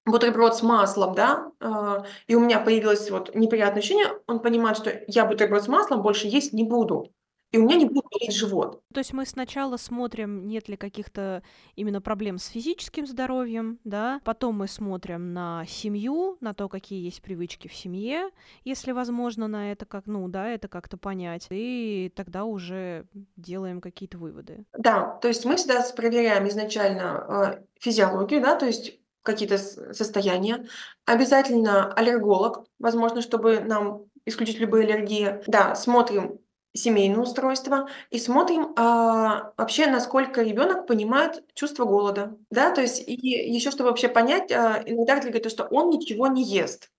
бутерброд 0.05 0.55
с 0.55 0.61
маслом, 0.61 1.15
да, 1.15 1.51
э, 1.59 2.03
и 2.27 2.35
у 2.35 2.39
меня 2.39 2.59
появилось 2.59 3.09
вот 3.09 3.33
неприятное 3.33 3.79
ощущение, 3.79 4.07
он 4.27 4.39
понимает, 4.39 4.77
что 4.77 4.91
я 5.07 5.25
бутерброд 5.25 5.63
с 5.63 5.67
маслом 5.67 6.01
больше 6.01 6.27
есть 6.27 6.53
не 6.53 6.63
буду 6.63 7.14
и 7.55 7.57
у 7.57 7.61
меня 7.61 7.77
не 7.77 7.85
будет 7.85 8.03
болеть 8.11 8.35
живот. 8.35 8.81
То 8.93 8.99
есть 8.99 9.13
мы 9.13 9.25
сначала 9.25 9.77
смотрим, 9.77 10.45
нет 10.45 10.67
ли 10.67 10.75
каких-то 10.75 11.41
именно 11.77 12.01
проблем 12.01 12.37
с 12.37 12.47
физическим 12.47 13.07
здоровьем, 13.07 13.79
да, 13.85 14.19
потом 14.25 14.57
мы 14.57 14.67
смотрим 14.67 15.33
на 15.33 15.65
семью, 15.65 16.37
на 16.41 16.53
то, 16.53 16.67
какие 16.67 17.01
есть 17.01 17.21
привычки 17.21 17.69
в 17.69 17.73
семье, 17.73 18.29
если 18.65 18.91
возможно 18.91 19.47
на 19.47 19.71
это 19.71 19.85
как, 19.85 20.05
ну 20.05 20.27
да, 20.27 20.49
это 20.49 20.67
как-то 20.67 20.97
понять, 20.97 21.47
и 21.49 22.11
тогда 22.13 22.43
уже 22.43 23.05
делаем 23.37 23.79
какие-то 23.79 24.17
выводы. 24.17 24.65
Да, 24.77 25.17
то 25.21 25.29
есть 25.29 25.45
мы 25.45 25.55
всегда 25.55 25.81
проверяем 25.95 26.49
изначально 26.49 27.25
э, 27.55 27.63
физиологию, 27.79 28.41
да, 28.41 28.55
то 28.55 28.65
есть 28.65 28.99
какие-то 29.23 29.57
состояния. 29.57 30.67
Обязательно 31.05 31.93
аллерголог, 31.93 32.65
возможно, 32.79 33.21
чтобы 33.21 33.61
нам 33.61 34.03
исключить 34.25 34.59
любые 34.59 34.85
аллергии. 34.85 35.41
Да, 35.47 35.73
смотрим 35.75 36.39
семейное 36.75 37.19
устройство 37.21 37.89
и 38.11 38.19
смотрим 38.19 38.73
а, 38.77 39.53
вообще, 39.57 39.87
насколько 39.87 40.41
ребенок 40.43 40.87
понимает 40.87 41.43
чувство 41.55 41.85
голода. 41.85 42.37
Да, 42.51 42.71
то 42.73 42.81
есть 42.81 43.03
и 43.07 43.13
еще, 43.15 43.71
чтобы 43.71 43.89
вообще 43.89 44.09
понять, 44.09 44.51
а, 44.51 44.83
иногда 44.85 45.19
говорят, 45.19 45.43
то, 45.43 45.49
что 45.49 45.63
он 45.65 45.89
ничего 45.89 46.27
не 46.27 46.43
ест. 46.43 46.91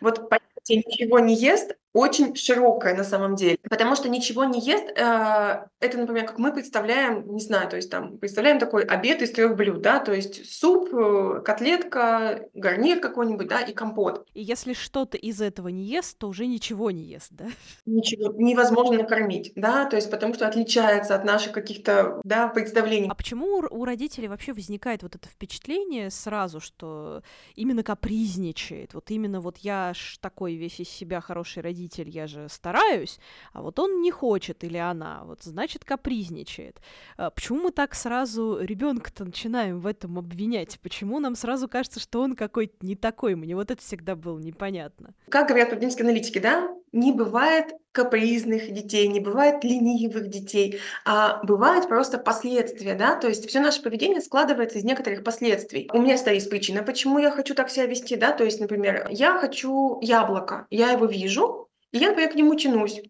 Вот 0.00 0.28
понятие 0.30 0.82
ничего 0.86 1.18
не 1.20 1.34
ест 1.34 1.76
очень 1.96 2.36
широкое 2.36 2.94
на 2.94 3.04
самом 3.04 3.36
деле, 3.36 3.58
потому 3.62 3.96
что 3.96 4.08
ничего 4.08 4.44
не 4.44 4.60
ест. 4.60 4.84
Э, 4.96 5.66
это, 5.80 5.98
например, 5.98 6.26
как 6.26 6.38
мы 6.38 6.52
представляем, 6.52 7.26
не 7.32 7.40
знаю, 7.40 7.70
то 7.70 7.76
есть 7.76 7.90
там 7.90 8.18
представляем 8.18 8.58
такой 8.58 8.84
обед 8.84 9.22
из 9.22 9.32
трех 9.32 9.56
блюд, 9.56 9.80
да, 9.80 9.98
то 9.98 10.12
есть 10.12 10.52
суп, 10.52 10.92
э, 10.92 11.40
котлетка, 11.42 12.48
гарнир 12.52 13.00
какой-нибудь, 13.00 13.48
да, 13.48 13.60
и 13.62 13.72
компот. 13.72 14.26
И 14.34 14.42
если 14.42 14.74
что-то 14.74 15.16
из 15.16 15.40
этого 15.40 15.68
не 15.68 15.84
ест, 15.84 16.18
то 16.18 16.28
уже 16.28 16.46
ничего 16.46 16.90
не 16.90 17.02
ест, 17.02 17.28
да? 17.30 17.46
Ничего 17.86 18.32
невозможно 18.36 18.98
накормить, 18.98 19.52
да, 19.56 19.86
то 19.86 19.96
есть 19.96 20.10
потому 20.10 20.34
что 20.34 20.46
отличается 20.46 21.14
от 21.14 21.24
наших 21.24 21.52
каких-то, 21.52 22.20
да, 22.24 22.48
представлений. 22.48 23.08
А 23.10 23.14
почему 23.14 23.46
у 23.70 23.84
родителей 23.86 24.28
вообще 24.28 24.52
возникает 24.52 25.02
вот 25.02 25.14
это 25.14 25.28
впечатление 25.28 26.10
сразу, 26.10 26.60
что 26.60 27.22
именно 27.54 27.82
капризничает, 27.82 28.92
вот 28.92 29.10
именно 29.10 29.40
вот 29.40 29.56
я 29.58 29.94
ж 29.94 30.18
такой 30.20 30.56
весь 30.56 30.78
из 30.78 30.90
себя 30.90 31.22
хороший 31.22 31.62
родитель, 31.62 31.85
родитель, 31.86 32.08
я 32.08 32.26
же 32.26 32.48
стараюсь, 32.48 33.18
а 33.52 33.62
вот 33.62 33.78
он 33.78 34.00
не 34.00 34.10
хочет 34.10 34.64
или 34.64 34.76
она, 34.76 35.22
вот 35.24 35.42
значит 35.42 35.84
капризничает. 35.84 36.80
А 37.16 37.30
почему 37.30 37.60
мы 37.62 37.70
так 37.70 37.94
сразу 37.94 38.58
ребенка-то 38.60 39.24
начинаем 39.24 39.80
в 39.80 39.86
этом 39.86 40.18
обвинять? 40.18 40.78
Почему 40.82 41.20
нам 41.20 41.36
сразу 41.36 41.68
кажется, 41.68 42.00
что 42.00 42.20
он 42.20 42.34
какой-то 42.34 42.74
не 42.82 42.96
такой? 42.96 43.34
Мне 43.34 43.54
вот 43.54 43.70
это 43.70 43.80
всегда 43.80 44.16
было 44.16 44.38
непонятно. 44.38 45.14
Как 45.28 45.48
говорят 45.48 45.70
поведенческие 45.70 46.04
аналитики, 46.04 46.38
да, 46.38 46.68
не 46.92 47.12
бывает 47.12 47.72
капризных 47.92 48.72
детей, 48.72 49.08
не 49.08 49.20
бывает 49.20 49.64
ленивых 49.64 50.28
детей, 50.28 50.80
а 51.04 51.42
бывают 51.42 51.88
просто 51.88 52.18
последствия, 52.18 52.94
да, 52.94 53.16
то 53.16 53.28
есть 53.28 53.48
все 53.48 53.60
наше 53.60 53.82
поведение 53.82 54.20
складывается 54.20 54.78
из 54.78 54.84
некоторых 54.84 55.24
последствий. 55.24 55.88
У 55.92 56.00
меня 56.00 56.18
стоит 56.18 56.48
причина, 56.50 56.82
почему 56.82 57.18
я 57.18 57.30
хочу 57.30 57.54
так 57.54 57.70
себя 57.70 57.86
вести, 57.86 58.16
да, 58.16 58.32
то 58.32 58.44
есть, 58.44 58.60
например, 58.60 59.06
я 59.10 59.38
хочу 59.38 59.98
яблоко, 60.02 60.66
я 60.70 60.90
его 60.90 61.06
вижу, 61.06 61.68
и 61.96 61.98
я, 61.98 62.08
например, 62.08 62.30
к 62.30 62.34
нему 62.34 62.54
тянусь. 62.54 63.00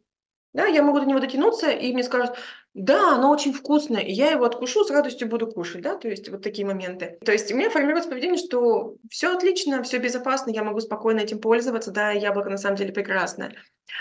Да, 0.53 0.67
я 0.67 0.83
могу 0.83 1.01
до 1.01 1.07
него 1.07 1.21
дотянуться, 1.21 1.71
и 1.71 1.93
мне 1.93 2.03
скажут, 2.03 2.37
да, 2.77 3.15
оно 3.15 3.31
очень 3.31 3.55
вкусное, 3.55 4.03
и 4.03 4.13
я 4.13 4.31
его 4.31 4.45
откушу, 4.45 4.85
с 4.85 4.91
радостью 4.91 5.29
буду 5.29 5.47
кушать, 5.47 5.81
да, 5.81 5.97
то 5.97 6.09
есть 6.09 6.29
вот 6.29 6.43
такие 6.43 6.67
моменты. 6.67 7.19
То 7.25 7.33
есть 7.33 7.51
у 7.51 7.57
меня 7.57 7.71
формируется 7.71 8.11
поведение, 8.11 8.37
что 8.37 8.97
все 9.11 9.35
отлично, 9.35 9.83
все 9.83 9.97
безопасно, 9.97 10.51
я 10.51 10.63
могу 10.63 10.81
спокойно 10.81 11.21
этим 11.21 11.41
пользоваться, 11.41 11.91
да, 11.91 12.11
яблоко 12.11 12.51
на 12.51 12.59
самом 12.59 12.77
деле 12.77 12.93
прекрасное. 12.93 13.55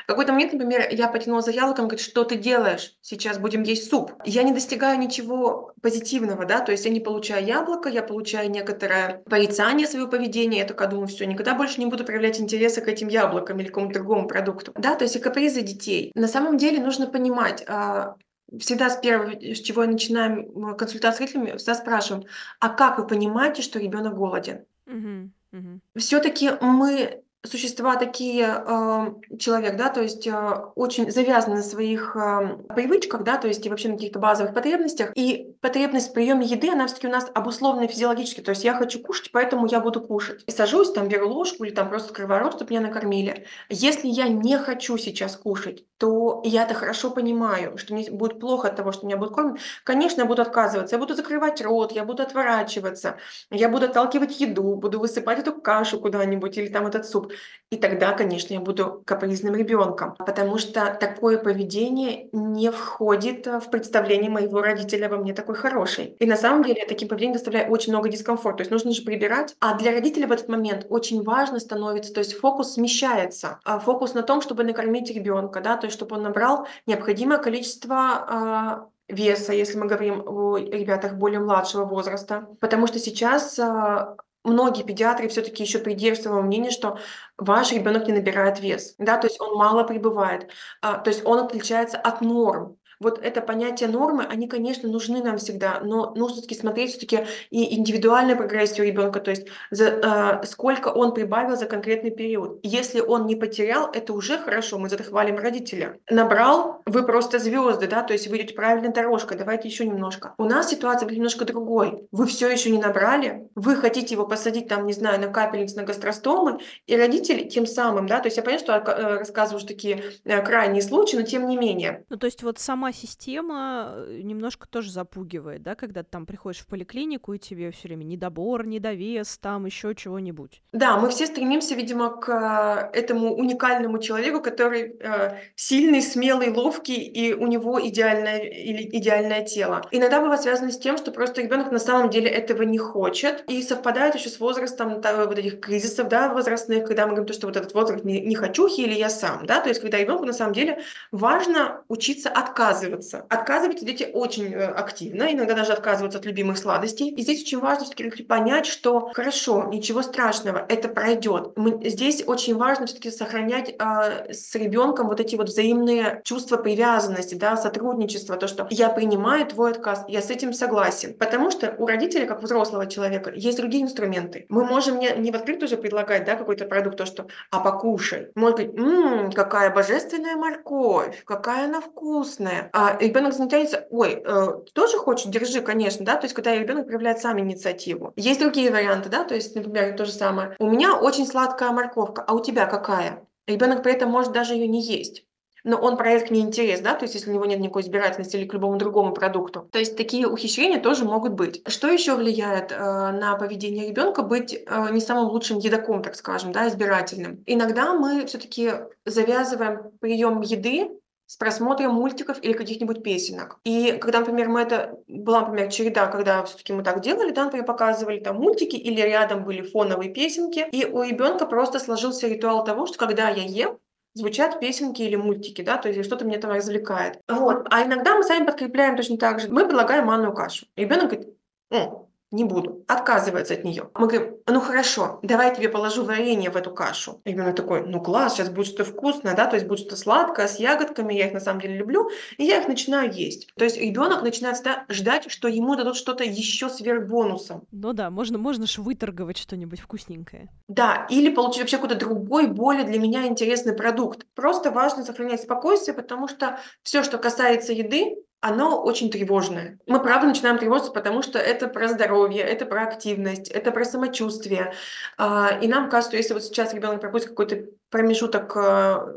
В 0.04 0.08
какой-то 0.08 0.34
момент, 0.34 0.52
например, 0.52 0.88
я 0.92 1.08
потянула 1.08 1.42
за 1.42 1.52
яблоком, 1.52 1.86
говорит, 1.88 2.06
что 2.06 2.26
ты 2.26 2.36
делаешь? 2.36 2.96
Сейчас 3.02 3.38
будем 3.38 3.64
есть 3.64 3.90
суп. 3.90 4.12
Я 4.26 4.44
не 4.44 4.52
достигаю 4.52 5.00
ничего 5.00 5.72
позитивного, 5.82 6.44
да, 6.46 6.60
то 6.60 6.74
есть 6.74 6.84
я 6.84 6.92
не 6.92 7.00
получаю 7.00 7.46
яблоко, 7.46 7.88
я 7.88 8.04
получаю 8.04 8.52
некоторое 8.52 9.24
порицание 9.30 9.88
своего 9.88 10.10
поведения, 10.10 10.60
я 10.60 10.66
такая 10.66 10.90
думаю, 10.90 11.08
все, 11.08 11.26
никогда 11.26 11.56
больше 11.56 11.80
не 11.80 11.86
буду 11.86 12.04
проявлять 12.04 12.42
интереса 12.42 12.82
к 12.82 12.90
этим 12.90 13.08
яблокам 13.08 13.58
или 13.60 13.68
к 13.68 13.70
какому-то 13.70 13.94
другому 13.94 14.28
продукту. 14.28 14.74
Да, 14.76 14.96
то 14.96 15.06
есть 15.06 15.16
и 15.16 15.20
капризы 15.20 15.62
детей. 15.62 16.12
На 16.14 16.28
самом 16.28 16.58
деле 16.58 16.82
нужно 16.82 17.08
понимать, 17.08 17.64
а, 17.68 18.16
всегда 18.60 18.90
с 18.90 18.98
первого, 18.98 19.32
с 19.32 19.60
чего 19.60 19.84
я 19.84 19.90
начинаю 19.90 20.76
консультацию 20.76 21.28
с 21.28 21.34
родителями, 21.34 21.58
всегда 21.58 21.76
спрашиваем, 21.76 22.26
а 22.60 22.70
как 22.70 22.98
вы 23.00 23.08
понимаете, 23.08 23.62
что 23.62 23.80
ребенок 23.80 24.16
голоден? 24.16 24.66
Угу, 24.88 25.32
угу. 25.54 25.80
Все-таки 25.98 26.52
мы 26.62 27.24
существа 27.46 27.96
такие, 27.96 28.64
э, 28.66 29.38
человек, 29.38 29.78
да, 29.78 29.90
то 29.90 30.02
есть 30.02 30.28
э, 30.28 30.34
очень 30.76 31.12
завязаны 31.12 31.58
на 31.58 31.64
своих 31.64 32.16
э, 32.16 32.58
привычках, 32.74 33.24
да, 33.24 33.38
то 33.38 33.48
есть 33.48 33.66
и 33.66 33.70
вообще 33.70 33.90
на 33.90 33.96
каких-то 33.96 34.20
базовых 34.20 34.54
потребностях. 34.54 35.12
И 35.16 35.56
потребность 35.62 36.10
в 36.10 36.14
приеме 36.14 36.46
еды, 36.46 36.72
она 36.72 36.88
все-таки 36.88 37.08
у 37.08 37.12
нас 37.12 37.30
обусловлена 37.34 37.88
физиологически. 37.88 38.42
То 38.42 38.52
есть 38.52 38.64
я 38.64 38.74
хочу 38.74 39.00
кушать, 39.00 39.32
поэтому 39.32 39.68
я 39.68 39.80
буду 39.80 40.02
кушать. 40.02 40.44
И 40.48 40.52
сажусь, 40.52 40.92
там 40.92 41.08
беру 41.08 41.30
ложку 41.30 41.64
или 41.64 41.74
там 41.74 41.90
просто 41.90 42.10
открываю 42.10 42.44
рот, 42.44 42.56
чтобы 42.56 42.72
меня 42.72 42.82
накормили. 42.82 43.46
Если 43.70 44.08
я 44.08 44.28
не 44.28 44.58
хочу 44.58 44.98
сейчас 44.98 45.36
кушать, 45.36 45.84
то 45.98 46.42
я 46.44 46.64
это 46.64 46.74
хорошо 46.74 47.10
понимаю, 47.12 47.78
что 47.78 47.94
мне 47.94 48.10
будет 48.12 48.40
плохо 48.40 48.68
от 48.68 48.76
того, 48.76 48.92
что 48.92 49.06
меня 49.06 49.18
будут 49.18 49.36
кормить. 49.36 49.62
Конечно, 49.84 50.22
я 50.22 50.28
буду 50.28 50.42
отказываться, 50.42 50.96
я 50.96 51.00
буду 51.00 51.16
закрывать 51.16 51.62
рот, 51.62 51.92
я 51.94 52.04
буду 52.04 52.24
отворачиваться, 52.24 53.18
я 53.50 53.70
буду 53.70 53.86
отталкивать 53.86 54.40
еду, 54.40 54.76
буду 54.76 55.00
высыпать 55.00 55.40
эту 55.40 55.54
кашу 55.54 56.00
куда-нибудь 56.00 56.58
или 56.58 56.68
там 56.68 56.88
этот 56.88 57.06
суп. 57.06 57.32
И 57.72 57.78
тогда, 57.78 58.14
конечно, 58.14 58.54
я 58.54 58.60
буду 58.60 59.02
капризным 59.06 59.56
ребенком, 59.56 60.16
потому 60.18 60.60
что 60.60 60.96
такое 61.00 61.38
поведение 61.38 62.30
не 62.32 62.72
входит 62.72 63.48
э, 63.48 63.60
в 63.60 63.72
представление 63.72 64.30
моего 64.30 64.62
родителя 64.62 65.10
во 65.10 65.18
мне 65.18 65.34
такой 65.34 65.56
хороший. 65.56 66.16
И 66.20 66.26
на 66.28 66.38
самом 66.38 66.64
деле 66.64 66.82
я 66.82 66.88
таким 66.88 67.08
поведением 67.08 67.34
доставляю 67.34 67.72
очень 67.72 67.92
много 67.92 68.08
дискомфорта. 68.08 68.60
То 68.60 68.62
есть 68.62 68.72
нужно 68.72 68.92
же 68.92 69.02
прибирать. 69.02 69.56
А 69.60 69.78
для 69.78 69.92
родителя 69.92 70.28
в 70.28 70.32
этот 70.32 70.48
момент 70.48 70.86
очень 70.90 71.24
важно 71.24 71.60
становится, 71.60 72.14
то 72.14 72.20
есть 72.20 72.38
фокус 72.38 72.74
смещается. 72.74 73.60
А 73.66 73.80
фокус 73.80 74.14
на 74.14 74.22
том, 74.22 74.42
чтобы 74.42 74.64
накормить 74.64 75.10
ребенка, 75.10 75.60
да, 75.60 75.76
то 75.76 75.88
есть 75.88 75.98
чтобы 75.98 76.16
он 76.18 76.24
набрал 76.24 76.68
необходимое 76.86 77.40
количество 77.40 78.88
э, 79.10 79.14
веса, 79.14 79.54
если 79.54 79.78
мы 79.78 79.88
говорим 79.88 80.24
о 80.26 80.58
ребятах 80.58 81.16
более 81.16 81.40
младшего 81.40 81.86
возраста. 81.86 82.48
Потому 82.60 82.88
что 82.88 83.00
сейчас 83.00 83.58
э, 83.60 84.16
многие 84.46 84.84
педиатры 84.84 85.28
все-таки 85.28 85.64
еще 85.64 85.80
придерживаются 85.80 86.42
мнения, 86.42 86.72
что 86.72 87.00
ваш 87.38 87.72
ребенок 87.72 88.08
не 88.08 88.14
набирает 88.14 88.60
вес, 88.60 88.96
да, 88.98 89.18
то 89.18 89.28
есть 89.28 89.42
он 89.42 89.58
мало 89.58 89.84
прибывает, 89.84 90.50
а, 90.82 90.98
то 90.98 91.10
есть 91.10 91.26
он 91.26 91.40
отличается 91.40 91.98
от 91.98 92.22
норм 92.22 92.78
вот 93.00 93.20
это 93.22 93.42
понятие 93.42 93.90
нормы, 93.90 94.26
они, 94.30 94.48
конечно, 94.48 94.90
нужны 94.90 95.22
нам 95.24 95.38
всегда, 95.38 95.80
но 95.84 96.14
нужно 96.16 96.38
все-таки 96.38 96.56
смотреть 96.56 96.92
все-таки 96.92 97.20
и 97.50 97.78
индивидуальную 97.78 98.38
прогрессию 98.38 98.88
ребенка, 98.88 99.20
то 99.20 99.32
есть 99.32 99.48
за, 99.72 99.86
э, 99.86 100.46
сколько 100.46 100.90
он 100.90 101.14
прибавил 101.14 101.56
за 101.56 101.66
конкретный 101.66 102.12
период. 102.12 102.60
Если 102.64 103.00
он 103.00 103.26
не 103.26 103.36
потерял, 103.36 103.90
это 103.92 104.14
уже 104.14 104.38
хорошо, 104.38 104.78
мы 104.78 104.90
за 104.90 104.96
это 104.96 105.04
хвалим 105.04 105.38
родителя. 105.38 105.98
Набрал, 106.10 106.82
вы 106.86 107.04
просто 107.04 107.40
звезды, 107.40 107.88
да, 107.88 108.04
то 108.04 108.14
есть 108.14 108.28
вы 108.28 108.38
идете 108.38 108.54
правильной 108.54 108.94
дорожкой, 108.94 109.38
давайте 109.38 109.68
еще 109.68 109.86
немножко. 109.86 110.34
У 110.38 110.46
нас 110.46 110.70
ситуация 110.70 111.10
немножко 111.10 111.46
другой. 111.46 112.08
Вы 112.12 112.28
все 112.28 112.50
еще 112.50 112.70
не 112.70 112.80
набрали, 112.80 113.50
вы 113.56 113.76
хотите 113.76 114.16
его 114.16 114.26
посадить 114.26 114.68
там, 114.68 114.86
не 114.86 114.94
знаю, 114.94 115.20
на 115.20 115.28
капельниц, 115.28 115.76
на 115.76 115.84
гастростомы, 115.84 116.60
и 116.88 116.96
родители 116.96 117.44
тем 117.44 117.66
самым, 117.66 118.08
да, 118.08 118.20
то 118.20 118.28
есть 118.28 118.38
я 118.38 118.44
понимаю, 118.44 118.60
что 118.60 118.74
э, 118.74 119.20
рассказываю 119.20 119.60
что 119.60 119.68
такие 119.68 120.04
э, 120.24 120.42
крайние 120.42 120.82
случаи, 120.82 121.18
но 121.18 121.24
тем 121.24 121.48
не 121.48 121.58
менее. 121.58 122.04
Ну, 122.10 122.18
то 122.18 122.26
есть 122.26 122.44
вот 122.44 122.60
сама 122.60 122.85
система 122.92 123.94
э, 123.96 124.22
немножко 124.24 124.68
тоже 124.68 124.92
запугивает, 124.92 125.64
да, 125.64 125.76
когда 125.76 126.04
ты 126.04 126.10
там 126.10 126.26
приходишь 126.26 126.62
в 126.62 126.68
поликлинику, 126.68 127.34
и 127.34 127.40
тебе 127.40 127.72
все 127.72 127.88
время 127.88 128.04
недобор, 128.04 128.66
недовес, 128.66 129.38
там 129.38 129.66
еще 129.66 129.96
чего-нибудь. 129.96 130.62
Да, 130.72 130.98
мы 130.98 131.10
все 131.10 131.26
стремимся, 131.26 131.76
видимо, 131.76 132.10
к 132.10 132.92
э, 132.94 132.98
этому 132.98 133.36
уникальному 133.36 134.00
человеку, 134.00 134.42
который 134.42 134.96
э, 135.00 135.38
сильный, 135.56 136.02
смелый, 136.02 136.50
ловкий, 136.52 137.02
и 137.02 137.34
у 137.34 137.48
него 137.48 137.80
идеальное 137.88 138.40
или 138.40 138.84
идеальное 138.98 139.44
тело. 139.44 139.82
Иногда 139.92 140.22
бывает 140.22 140.42
связано 140.42 140.72
с 140.72 140.78
тем, 140.78 140.98
что 140.98 141.12
просто 141.12 141.42
ребенок 141.42 141.72
на 141.72 141.80
самом 141.80 142.10
деле 142.10 142.30
этого 142.30 142.64
не 142.64 142.78
хочет, 142.78 143.44
и 143.50 143.62
совпадает 143.64 144.16
еще 144.16 144.30
с 144.30 144.40
возрастом 144.40 145.02
да, 145.02 145.26
вот 145.26 145.38
этих 145.38 145.60
кризисов, 145.60 146.08
да, 146.10 146.30
возрастных, 146.30 146.86
когда 146.86 147.06
мы 147.06 147.12
говорим, 147.12 147.28
то, 147.28 147.34
что 147.34 147.48
вот 147.48 147.58
этот 147.58 147.74
возраст 147.74 148.04
не, 148.04 148.22
не 148.22 148.36
хочухи 148.36 148.82
или 148.82 148.94
я 148.94 149.10
сам, 149.10 149.46
да, 149.46 149.62
то 149.62 149.70
есть 149.70 149.82
когда 149.82 149.98
ребенку 149.98 150.26
на 150.26 150.34
самом 150.34 150.54
деле 150.54 150.82
важно 151.12 151.84
учиться 151.88 152.30
отказывать 152.30 152.75
отказываться. 152.76 153.26
Отказываются 153.30 153.86
дети 153.86 154.10
очень 154.14 154.54
э, 154.54 154.66
активно, 154.66 155.32
иногда 155.32 155.54
даже 155.54 155.74
отказываются 155.74 156.20
от 156.20 156.26
любимых 156.26 156.58
сладостей. 156.58 157.10
И 157.10 157.22
здесь 157.22 157.42
очень 157.44 157.60
важно 157.60 157.86
все-таки 157.86 158.24
понять, 158.24 158.66
что 158.66 159.12
хорошо, 159.14 159.66
ничего 159.72 160.02
страшного, 160.02 160.66
это 160.68 160.90
пройдет. 160.90 161.54
Мы, 161.56 161.90
здесь 161.90 162.24
очень 162.26 162.56
важно 162.56 162.86
все-таки 162.86 163.12
сохранять 163.12 163.70
э, 163.78 164.34
с 164.34 164.56
ребенком 164.56 165.08
вот 165.08 165.20
эти 165.20 165.36
вот 165.36 165.50
взаимные 165.50 166.22
чувства 166.24 166.58
привязанности, 166.58 167.36
да, 167.36 167.58
сотрудничества, 167.58 168.38
то, 168.38 168.48
что 168.48 168.68
я 168.70 168.90
принимаю 168.90 169.46
твой 169.48 169.72
отказ, 169.72 170.06
я 170.08 170.22
с 170.22 170.30
этим 170.30 170.54
согласен. 170.54 171.14
Потому 171.14 171.52
что 171.52 171.76
у 171.78 171.86
родителя, 171.86 172.26
как 172.26 172.42
взрослого 172.42 172.88
человека, 172.88 173.32
есть 173.36 173.58
другие 173.58 173.84
инструменты. 173.84 174.46
Мы 174.50 174.66
можем 174.66 175.00
не, 175.00 175.12
не 175.18 175.32
в 175.32 175.36
открытую 175.36 175.68
уже 175.68 175.78
предлагать, 175.78 176.26
да, 176.26 176.36
какой-то 176.36 176.66
продукт, 176.66 176.98
то, 176.98 177.06
что 177.06 177.28
«а 177.52 177.60
покушай». 177.60 178.30
Может 178.36 178.58
быть, 178.58 178.74
«Ммм, 178.74 179.32
какая 179.32 179.70
божественная 179.74 180.36
морковь, 180.36 181.24
какая 181.26 181.66
она 181.66 181.82
вкусная, 181.82 182.65
а 182.74 182.98
ребенок 183.00 183.34
заинтересуется, 183.34 183.88
ой, 183.90 184.22
э, 184.26 184.48
тоже 184.74 184.98
хочешь, 184.98 185.32
держи, 185.32 185.62
конечно, 185.62 186.06
да, 186.06 186.16
то 186.16 186.26
есть 186.26 186.36
когда 186.36 186.56
ребенок 186.56 186.88
проявляет 186.88 187.20
сам 187.20 187.40
инициативу. 187.40 188.14
Есть 188.16 188.40
другие 188.40 188.72
варианты, 188.72 189.10
да, 189.10 189.24
то 189.24 189.36
есть, 189.36 189.56
например, 189.56 189.96
то 189.96 190.06
же 190.06 190.12
самое. 190.12 190.56
У 190.60 190.70
меня 190.70 190.98
очень 190.98 191.28
сладкая 191.28 191.72
морковка, 191.72 192.24
а 192.28 192.34
у 192.34 192.42
тебя 192.42 192.66
какая? 192.66 193.26
Ребенок 193.48 193.84
при 193.84 193.94
этом 193.94 194.10
может 194.10 194.32
даже 194.32 194.54
ее 194.54 194.68
не 194.68 194.82
есть 194.82 195.26
но 195.66 195.78
он 195.78 195.98
проявит 195.98 196.28
к 196.28 196.32
ней 196.32 196.42
интерес, 196.42 196.80
да, 196.80 196.94
то 196.94 197.04
есть 197.04 197.16
если 197.16 197.32
у 197.32 197.34
него 197.34 197.46
нет 197.46 197.60
никакой 197.60 197.82
избирательности 197.82 198.38
или 198.38 198.46
к 198.46 198.54
любому 198.54 198.78
другому 198.78 199.14
продукту. 199.14 199.68
То 199.72 199.80
есть 199.80 199.98
такие 199.98 200.28
ухищрения 200.28 200.80
тоже 200.80 201.04
могут 201.06 201.34
быть. 201.34 201.62
Что 201.68 201.88
еще 201.88 202.16
влияет 202.16 202.72
э, 202.72 202.78
на 202.78 203.36
поведение 203.36 203.90
ребенка? 203.90 204.22
Быть 204.22 204.54
э, 204.54 204.88
не 204.92 205.02
самым 205.02 205.26
лучшим 205.26 205.58
едоком, 205.58 206.04
так 206.04 206.16
скажем, 206.16 206.52
да, 206.52 206.68
избирательным. 206.68 207.44
Иногда 207.48 207.94
мы 207.94 208.28
все-таки 208.28 208.74
завязываем 209.06 209.92
прием 210.00 210.42
еды 210.42 210.92
с 211.28 211.38
просмотром 211.38 211.94
мультиков 211.94 212.38
или 212.44 212.54
каких-нибудь 212.54 213.04
песенок. 213.04 213.60
И 213.64 213.98
когда, 214.00 214.20
например, 214.20 214.50
мы 214.50 214.62
это... 214.62 215.00
Была, 215.08 215.42
например, 215.42 215.72
череда, 215.72 216.08
когда 216.08 216.44
все 216.44 216.58
таки 216.58 216.74
мы 216.74 216.84
так 216.84 217.02
делали, 217.02 217.32
да, 217.32 217.46
например, 217.46 217.66
показывали 217.66 218.20
там 218.20 218.38
мультики 218.38 218.76
или 218.76 219.02
рядом 219.02 219.44
были 219.44 219.62
фоновые 219.62 220.14
песенки, 220.14 220.68
и 220.72 220.86
у 220.86 221.04
ребенка 221.04 221.46
просто 221.46 221.80
сложился 221.80 222.28
ритуал 222.28 222.64
того, 222.64 222.86
что 222.86 222.98
когда 222.98 223.30
я 223.30 223.44
ем, 223.44 223.80
звучат 224.14 224.60
песенки 224.60 225.02
или 225.02 225.16
мультики, 225.16 225.62
да, 225.62 225.78
то 225.78 225.90
есть 225.90 226.06
что-то 226.06 226.26
меня 226.26 226.40
там 226.40 226.52
развлекает. 226.52 227.20
Вот. 227.28 227.68
А 227.70 227.84
иногда 227.84 228.16
мы 228.16 228.24
сами 228.24 228.46
подкрепляем 228.46 228.96
точно 228.96 229.18
так 229.18 229.40
же. 229.40 229.50
Мы 229.50 229.66
предлагаем 229.66 230.06
манную 230.06 230.34
кашу. 230.34 230.68
Ребенок 230.76 231.10
говорит, 231.10 231.30
о, 231.72 232.05
не 232.32 232.44
буду, 232.44 232.84
отказывается 232.88 233.54
от 233.54 233.64
нее. 233.64 233.90
Мы 233.96 234.08
говорим, 234.08 234.38
ну 234.48 234.60
хорошо, 234.60 235.20
давай 235.24 235.50
я 235.50 235.56
тебе 235.56 235.70
положу 235.70 236.04
варенье 236.04 236.50
в 236.50 236.56
эту 236.58 236.72
кашу. 236.72 237.22
И 237.24 237.32
ребенок 237.32 237.56
такой, 237.56 237.86
ну 237.86 238.02
класс, 238.02 238.34
сейчас 238.34 238.50
будет 238.50 238.68
что-то 238.68 238.86
вкусное, 238.86 239.36
да, 239.36 239.48
то 239.48 239.56
есть 239.56 239.68
будет 239.68 239.80
что-то 239.80 239.96
сладкое, 239.96 240.48
с 240.48 240.60
ягодками, 240.60 241.14
я 241.14 241.28
их 241.28 241.34
на 241.34 241.40
самом 241.40 241.62
деле 241.62 241.78
люблю, 241.78 242.10
и 242.38 242.44
я 242.44 242.60
их 242.60 242.68
начинаю 242.68 243.12
есть. 243.12 243.48
То 243.56 243.64
есть 243.64 243.78
ребенок 243.78 244.22
начинает 244.22 244.56
всегда 244.56 244.86
ждать, 244.90 245.32
что 245.32 245.48
ему 245.48 245.76
дадут 245.76 245.96
что-то 245.96 246.24
еще 246.24 246.70
сверх 246.70 247.08
бонусом. 247.08 247.64
Ну 247.72 247.94
да, 247.94 248.10
можно, 248.10 248.38
можно 248.38 248.66
же 248.68 248.82
выторговать 248.82 249.38
что-нибудь 249.38 249.80
вкусненькое. 249.80 250.50
Да, 250.68 251.08
или 251.10 251.30
получить 251.30 251.62
вообще 251.62 251.78
какой-то 251.78 251.96
другой, 251.96 252.48
более 252.48 252.84
для 252.84 253.00
меня 253.00 253.28
интересный 253.28 253.74
продукт. 253.74 254.26
Просто 254.36 254.72
важно 254.72 255.04
сохранять 255.04 255.42
спокойствие, 255.42 255.96
потому 255.96 256.28
что 256.28 256.60
все, 256.84 257.04
что 257.04 257.18
касается 257.18 257.74
еды, 257.74 258.16
оно 258.46 258.80
очень 258.84 259.10
тревожное. 259.10 259.80
Мы, 259.88 260.00
правда, 260.00 260.28
начинаем 260.28 260.60
тревожиться, 260.60 260.92
потому 260.92 261.24
что 261.24 261.40
это 261.40 261.68
про 261.68 261.88
здоровье, 261.88 262.44
это 262.44 262.68
про 262.68 262.84
активность, 262.84 263.50
это 263.50 263.72
про 263.72 263.84
самочувствие. 263.86 264.74
А, 265.18 265.58
и 265.64 265.68
нам 265.68 265.90
кажется, 265.90 266.12
что 266.12 266.18
если 266.18 266.34
вот 266.36 266.44
сейчас 266.44 266.72
ребенок 266.72 267.02
пропустит 267.02 267.32
какой-то 267.32 267.66
промежуток 267.90 268.56
а, 268.56 269.16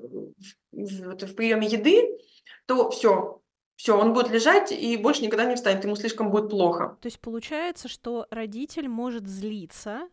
в, 0.73 1.27
в 1.27 1.35
приеме 1.35 1.67
еды, 1.67 2.19
то 2.65 2.89
все, 2.89 3.43
все, 3.77 3.99
он 3.99 4.15
будет 4.15 4.31
лежать 4.31 4.73
и 4.73 4.97
больше 4.97 5.21
никогда 5.21 5.45
не 5.45 5.57
встанет, 5.57 5.85
ему 5.85 5.97
слишком 5.97 6.31
будет 6.31 6.49
плохо. 6.49 6.97
То 7.03 7.09
есть 7.09 7.21
получается, 7.21 7.87
что 7.89 8.27
родитель 8.31 8.89
может 8.89 9.27
злиться 9.27 10.09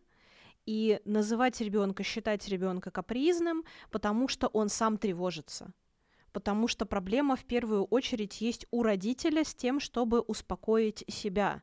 и 0.66 1.00
называть 1.06 1.58
ребенка, 1.62 2.02
считать 2.02 2.46
ребенка 2.48 2.90
капризным, 2.90 3.64
потому 3.90 4.28
что 4.28 4.48
он 4.48 4.68
сам 4.68 4.98
тревожится 4.98 5.72
потому 6.36 6.68
что 6.68 6.84
проблема 6.84 7.34
в 7.34 7.46
первую 7.46 7.84
очередь 7.84 8.42
есть 8.42 8.66
у 8.70 8.82
родителя 8.82 9.42
с 9.42 9.54
тем, 9.54 9.80
чтобы 9.80 10.20
успокоить 10.20 11.02
себя. 11.08 11.62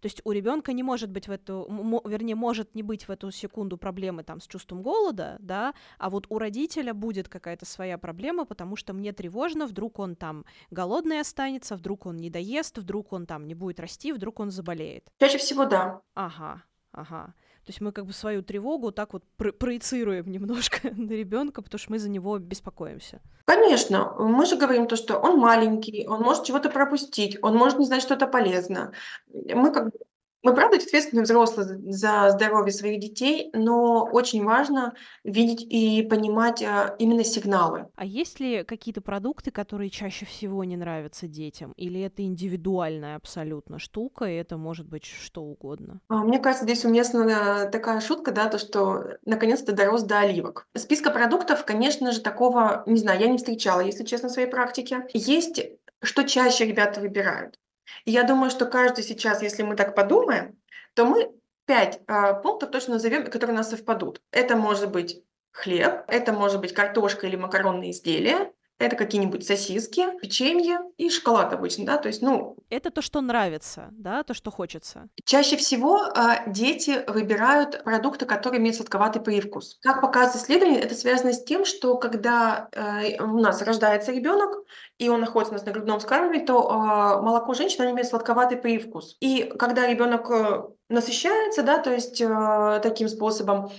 То 0.00 0.06
есть 0.06 0.22
у 0.24 0.32
ребенка 0.32 0.72
не 0.72 0.82
может 0.82 1.10
быть 1.10 1.28
в 1.28 1.30
эту, 1.30 1.66
вернее, 2.06 2.34
может 2.34 2.74
не 2.74 2.82
быть 2.82 3.06
в 3.06 3.10
эту 3.10 3.30
секунду 3.30 3.76
проблемы 3.76 4.22
там 4.24 4.40
с 4.40 4.46
чувством 4.46 4.80
голода, 4.82 5.36
да, 5.40 5.74
а 5.98 6.08
вот 6.08 6.24
у 6.30 6.38
родителя 6.38 6.94
будет 6.94 7.28
какая-то 7.28 7.66
своя 7.66 7.98
проблема, 7.98 8.46
потому 8.46 8.76
что 8.76 8.94
мне 8.94 9.12
тревожно, 9.12 9.66
вдруг 9.66 9.98
он 9.98 10.16
там 10.16 10.46
голодный 10.70 11.20
останется, 11.20 11.76
вдруг 11.76 12.06
он 12.06 12.16
не 12.16 12.30
доест, 12.30 12.78
вдруг 12.78 13.12
он 13.12 13.26
там 13.26 13.46
не 13.46 13.54
будет 13.54 13.78
расти, 13.78 14.10
вдруг 14.10 14.40
он 14.40 14.50
заболеет. 14.50 15.12
Чаще 15.20 15.36
всего 15.36 15.66
да. 15.66 16.00
Ага, 16.14 16.62
ага. 16.92 17.34
То 17.64 17.70
есть 17.70 17.80
мы 17.80 17.92
как 17.92 18.04
бы 18.04 18.12
свою 18.12 18.42
тревогу 18.42 18.92
так 18.92 19.14
вот 19.14 19.24
про- 19.36 19.52
проецируем 19.52 20.30
немножко 20.30 20.78
на 20.96 21.10
ребенка, 21.12 21.62
потому 21.62 21.78
что 21.78 21.92
мы 21.92 21.98
за 21.98 22.10
него 22.10 22.38
беспокоимся. 22.38 23.20
Конечно, 23.46 24.14
мы 24.18 24.44
же 24.46 24.56
говорим 24.56 24.86
то, 24.86 24.96
что 24.96 25.18
он 25.18 25.38
маленький, 25.38 26.06
он 26.06 26.20
может 26.20 26.44
чего-то 26.44 26.68
пропустить, 26.70 27.38
он 27.42 27.56
может 27.56 27.78
не 27.78 27.86
знать 27.86 28.02
что-то 28.02 28.26
полезно. 28.26 28.92
Мы 29.32 29.72
как 29.72 29.86
бы 29.86 29.98
мы, 30.44 30.54
правда, 30.54 30.76
ответственны 30.76 31.22
взрослые 31.22 31.80
за 31.90 32.30
здоровье 32.30 32.72
своих 32.72 33.00
детей, 33.00 33.50
но 33.54 34.04
очень 34.04 34.44
важно 34.44 34.94
видеть 35.24 35.62
и 35.62 36.02
понимать 36.02 36.62
а, 36.62 36.94
именно 36.98 37.24
сигналы. 37.24 37.86
А 37.96 38.04
есть 38.04 38.40
ли 38.40 38.62
какие-то 38.62 39.00
продукты, 39.00 39.50
которые 39.50 39.88
чаще 39.88 40.26
всего 40.26 40.62
не 40.64 40.76
нравятся 40.76 41.26
детям? 41.26 41.72
Или 41.76 42.00
это 42.02 42.22
индивидуальная 42.22 43.16
абсолютно 43.16 43.78
штука, 43.78 44.26
и 44.26 44.34
это 44.34 44.58
может 44.58 44.86
быть 44.86 45.04
что 45.04 45.42
угодно? 45.42 46.00
А, 46.08 46.22
мне 46.22 46.38
кажется, 46.38 46.64
здесь 46.64 46.84
уместна 46.84 47.68
такая 47.72 48.00
шутка, 48.00 48.30
да, 48.30 48.48
то, 48.48 48.58
что 48.58 49.16
наконец-то 49.24 49.72
дорос 49.72 50.02
до 50.02 50.20
оливок. 50.20 50.68
Списка 50.76 51.10
продуктов, 51.10 51.64
конечно 51.64 52.12
же, 52.12 52.20
такого, 52.20 52.82
не 52.86 52.98
знаю, 52.98 53.20
я 53.20 53.28
не 53.28 53.38
встречала, 53.38 53.80
если 53.80 54.04
честно, 54.04 54.28
в 54.28 54.32
своей 54.32 54.48
практике. 54.48 55.06
Есть 55.14 55.64
что 56.04 56.24
чаще 56.24 56.66
ребята 56.66 57.00
выбирают. 57.00 57.58
И 58.04 58.10
я 58.10 58.24
думаю, 58.24 58.50
что 58.50 58.66
каждый 58.66 59.04
сейчас, 59.04 59.42
если 59.42 59.62
мы 59.62 59.76
так 59.76 59.94
подумаем, 59.94 60.58
то 60.94 61.04
мы 61.04 61.30
пять 61.66 62.00
а, 62.06 62.34
пунктов 62.34 62.70
точно 62.70 62.94
назовем, 62.94 63.24
которые 63.24 63.54
у 63.54 63.58
нас 63.58 63.70
совпадут. 63.70 64.20
Это 64.30 64.56
может 64.56 64.90
быть 64.90 65.22
хлеб, 65.52 66.04
это 66.08 66.32
может 66.32 66.60
быть 66.60 66.74
картошка 66.74 67.26
или 67.26 67.36
макаронные 67.36 67.92
изделия, 67.92 68.52
это 68.78 68.96
какие-нибудь 68.96 69.46
сосиски, 69.46 70.04
печенье 70.20 70.78
и 70.96 71.08
шоколад 71.08 71.52
обычно, 71.52 71.86
да, 71.86 71.96
то 71.96 72.08
есть, 72.08 72.22
ну... 72.22 72.56
Это 72.70 72.90
то, 72.90 73.02
что 73.02 73.20
нравится, 73.20 73.88
да, 73.92 74.22
то, 74.24 74.34
что 74.34 74.50
хочется. 74.50 75.08
Чаще 75.24 75.56
всего 75.56 76.06
э, 76.06 76.50
дети 76.50 77.04
выбирают 77.06 77.84
продукты, 77.84 78.26
которые 78.26 78.60
имеют 78.60 78.76
сладковатый 78.76 79.22
привкус. 79.22 79.78
Как 79.82 80.00
показывает 80.00 80.42
исследование, 80.42 80.80
это 80.80 80.94
связано 80.94 81.32
с 81.32 81.44
тем, 81.44 81.64
что 81.64 81.96
когда 81.96 82.68
э, 82.72 83.22
у 83.22 83.38
нас 83.38 83.62
рождается 83.62 84.12
ребенок, 84.12 84.64
и 84.98 85.08
он 85.08 85.20
находится 85.20 85.52
у 85.54 85.56
нас 85.56 85.66
на 85.66 85.72
грудном 85.72 85.98
вскармливании, 85.98 86.44
то 86.44 86.62
э, 86.62 87.22
молоко 87.22 87.54
женщины 87.54 87.90
имеет 87.90 88.08
сладковатый 88.08 88.58
привкус. 88.58 89.16
И 89.20 89.52
когда 89.58 89.86
ребенок 89.86 90.30
э, 90.30 90.64
насыщается, 90.88 91.62
да, 91.62 91.78
то 91.78 91.92
есть 91.92 92.20
э, 92.20 92.80
таким 92.82 93.08
способом, 93.08 93.70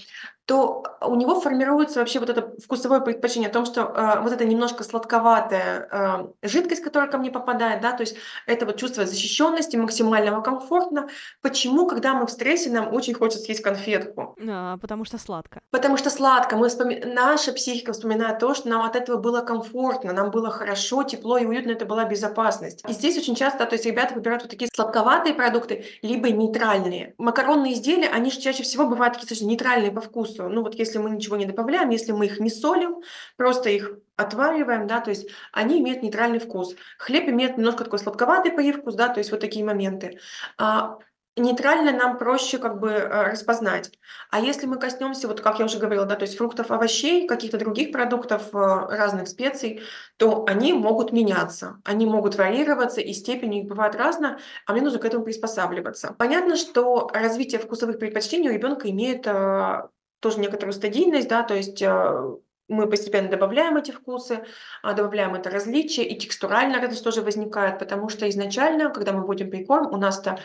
то 0.46 0.84
у 1.02 1.16
него 1.16 1.40
формируется 1.42 2.00
вообще 2.00 2.20
вот 2.20 2.30
это 2.30 2.54
вкусовое 2.64 3.00
предпочтение 3.00 3.50
о 3.50 3.54
том, 3.54 3.66
что 3.66 3.82
э, 3.82 4.22
вот 4.22 4.32
эта 4.32 4.46
немножко 4.46 4.84
сладковатая 4.84 5.90
э, 5.92 6.48
жидкость, 6.48 6.84
которая 6.84 7.10
ко 7.10 7.18
мне 7.18 7.32
попадает, 7.32 7.82
да, 7.82 7.94
то 7.94 8.02
есть 8.02 8.16
это 8.46 8.68
вот 8.68 8.78
чувство 8.78 9.06
защищенности, 9.06 9.76
максимального 9.76 10.42
комфортно. 10.42 11.10
Почему, 11.42 11.88
когда 11.88 12.14
мы 12.14 12.28
в 12.28 12.32
стрессе, 12.32 12.70
нам 12.70 12.94
очень 12.94 13.16
хочется 13.16 13.44
съесть 13.44 13.62
конфетку? 13.62 14.36
А, 14.48 14.78
потому 14.78 15.04
что 15.04 15.18
сладко. 15.18 15.62
Потому 15.72 15.98
что 15.98 16.12
сладко. 16.12 16.58
Мы 16.58 16.70
вспоми... 16.70 17.02
Наша 17.04 17.52
психика 17.52 17.94
вспоминает 17.94 18.38
то, 18.38 18.54
что 18.54 18.70
нам 18.70 18.84
от 18.84 18.96
этого 18.96 19.18
было 19.18 19.42
комфортно, 19.42 20.14
нам 20.14 20.30
было 20.30 20.52
хорошо, 20.52 21.02
тепло 21.04 21.40
и 21.40 21.46
уютно, 21.46 21.72
это 21.72 21.86
была 21.86 22.06
безопасность. 22.06 22.84
И 22.88 22.94
здесь 22.94 23.18
очень 23.18 23.36
часто, 23.36 23.66
то 23.66 23.74
есть 23.74 23.86
ребята 23.86 24.14
выбирают 24.14 24.44
вот 24.44 24.52
такие 24.52 24.70
сладковатые 24.72 25.34
продукты, 25.34 25.86
либо 26.04 26.30
нейтральные. 26.30 27.16
Макаронные 27.18 27.74
изделия, 27.74 28.10
они 28.10 28.30
же 28.30 28.40
чаще 28.40 28.62
всего 28.62 28.86
бывают 28.86 29.20
такие 29.20 29.46
нейтральные 29.48 29.92
по 29.92 30.02
вкусу 30.02 30.35
вкусу. 30.36 30.50
Ну 30.50 30.62
вот 30.62 30.76
если 30.76 30.98
мы 30.98 31.10
ничего 31.10 31.36
не 31.38 31.46
добавляем, 31.46 31.90
если 31.90 32.12
мы 32.12 32.26
их 32.26 32.40
не 32.40 32.50
солим, 32.50 33.02
просто 33.38 33.70
их 33.70 33.98
отвариваем, 34.16 34.88
да, 34.88 35.02
то 35.02 35.10
есть 35.10 35.30
они 35.52 35.80
имеют 35.80 36.04
нейтральный 36.04 36.40
вкус. 36.40 36.76
Хлеб 36.98 37.28
имеет 37.28 37.58
немножко 37.58 37.84
такой 37.84 38.00
сладковатый 38.00 38.52
привкус, 38.52 38.96
да, 38.96 39.10
то 39.10 39.20
есть 39.20 39.32
вот 39.32 39.40
такие 39.40 39.66
моменты. 39.66 40.20
А, 40.58 40.98
нейтрально 41.38 41.92
нам 41.92 42.18
проще 42.18 42.58
как 42.58 42.80
бы 42.80 42.90
э, 42.92 43.32
распознать. 43.32 43.92
А 44.32 44.40
если 44.40 44.68
мы 44.68 44.78
коснемся, 44.78 45.28
вот 45.28 45.42
как 45.42 45.60
я 45.60 45.66
уже 45.66 45.80
говорила, 45.80 46.06
да, 46.06 46.16
то 46.16 46.24
есть 46.24 46.38
фруктов, 46.38 46.72
овощей, 46.72 47.28
каких-то 47.28 47.58
других 47.58 47.92
продуктов, 47.92 48.54
э, 48.54 48.58
разных 48.58 49.28
специй, 49.28 49.82
то 50.18 50.46
они 50.48 50.74
могут 50.74 51.12
меняться, 51.12 51.82
они 51.84 52.06
могут 52.06 52.36
варьироваться, 52.36 53.02
и 53.02 53.12
степень 53.14 53.56
их 53.56 53.68
бывает 53.68 53.96
разная, 53.96 54.40
а 54.66 54.74
мне 54.74 54.82
нужно 54.82 55.00
к 55.00 55.06
этому 55.06 55.26
приспосабливаться. 55.26 56.16
Понятно, 56.18 56.56
что 56.56 57.10
развитие 57.14 57.60
вкусовых 57.60 58.00
предпочтений 58.00 58.50
у 58.50 58.54
ребенка 58.54 58.90
имеет 58.90 59.28
э, 59.28 59.88
тоже 60.26 60.40
некоторую 60.40 60.74
стадийность, 60.74 61.28
да, 61.28 61.44
то 61.44 61.54
есть 61.54 61.84
э, 61.84 62.36
мы 62.68 62.90
постепенно 62.90 63.30
добавляем 63.30 63.78
эти 63.78 63.92
вкусы, 63.92 64.44
а, 64.82 64.94
добавляем 64.94 65.36
это 65.36 65.52
различие, 65.52 66.08
и 66.08 66.18
текстурально 66.18 66.82
радость 66.82 67.04
тоже 67.04 67.22
возникает, 67.22 67.78
потому 67.78 68.10
что 68.10 68.28
изначально, 68.28 68.90
когда 68.90 69.12
мы 69.12 69.22
вводим 69.22 69.52
прикорм, 69.52 69.94
у 69.94 69.98
нас-то 69.98 70.40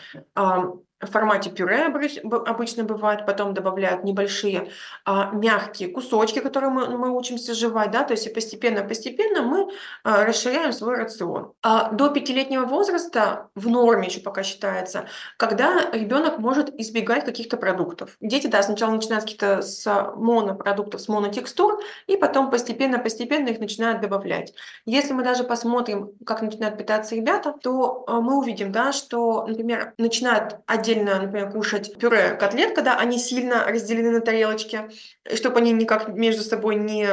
в 1.01 1.07
формате 1.07 1.49
пюре 1.49 1.85
обычно 1.85 2.83
бывает, 2.83 3.25
потом 3.25 3.53
добавляют 3.53 4.03
небольшие 4.03 4.69
а, 5.05 5.31
мягкие 5.31 5.89
кусочки, 5.89 6.39
которые 6.39 6.69
мы, 6.69 6.97
мы 6.97 7.09
учимся 7.09 7.53
жевать, 7.53 7.91
да, 7.91 8.03
то 8.03 8.13
есть 8.13 8.31
постепенно-постепенно 8.33 9.41
мы 9.41 9.69
а, 10.03 10.25
расширяем 10.25 10.71
свой 10.71 10.97
рацион. 10.97 11.53
А 11.63 11.91
до 11.91 12.09
пятилетнего 12.09 12.65
возраста 12.65 13.49
в 13.55 13.67
норме 13.67 14.07
еще 14.07 14.19
пока 14.19 14.43
считается, 14.43 15.07
когда 15.37 15.89
ребенок 15.91 16.37
может 16.37 16.69
избегать 16.79 17.25
каких-то 17.25 17.57
продуктов. 17.57 18.17
Дети, 18.21 18.47
да, 18.47 18.61
сначала 18.61 18.91
начинают 18.91 19.23
какие-то 19.23 19.61
с 19.61 20.13
монопродуктов, 20.15 21.01
с 21.01 21.07
монотекстур, 21.07 21.79
и 22.07 22.17
потом 22.17 22.51
постепенно-постепенно 22.51 23.49
их 23.49 23.59
начинают 23.59 24.01
добавлять. 24.01 24.53
Если 24.85 25.13
мы 25.13 25.23
даже 25.23 25.43
посмотрим, 25.43 26.11
как 26.25 26.41
начинают 26.41 26.77
питаться 26.77 27.15
ребята, 27.15 27.53
то 27.61 28.03
а, 28.07 28.21
мы 28.21 28.37
увидим, 28.37 28.71
да, 28.71 28.91
что, 28.91 29.45
например, 29.47 29.93
начинают 29.97 30.57
отдельно 30.67 30.90
отдельно, 30.91 31.21
например, 31.21 31.51
кушать 31.51 31.97
пюре 31.97 32.35
котлет, 32.35 32.75
когда 32.75 32.97
они 32.97 33.17
сильно 33.17 33.65
разделены 33.65 34.11
на 34.11 34.21
тарелочке, 34.21 34.89
чтобы 35.33 35.59
они 35.59 35.71
никак 35.71 36.09
между 36.09 36.43
собой 36.43 36.75
не... 36.75 37.07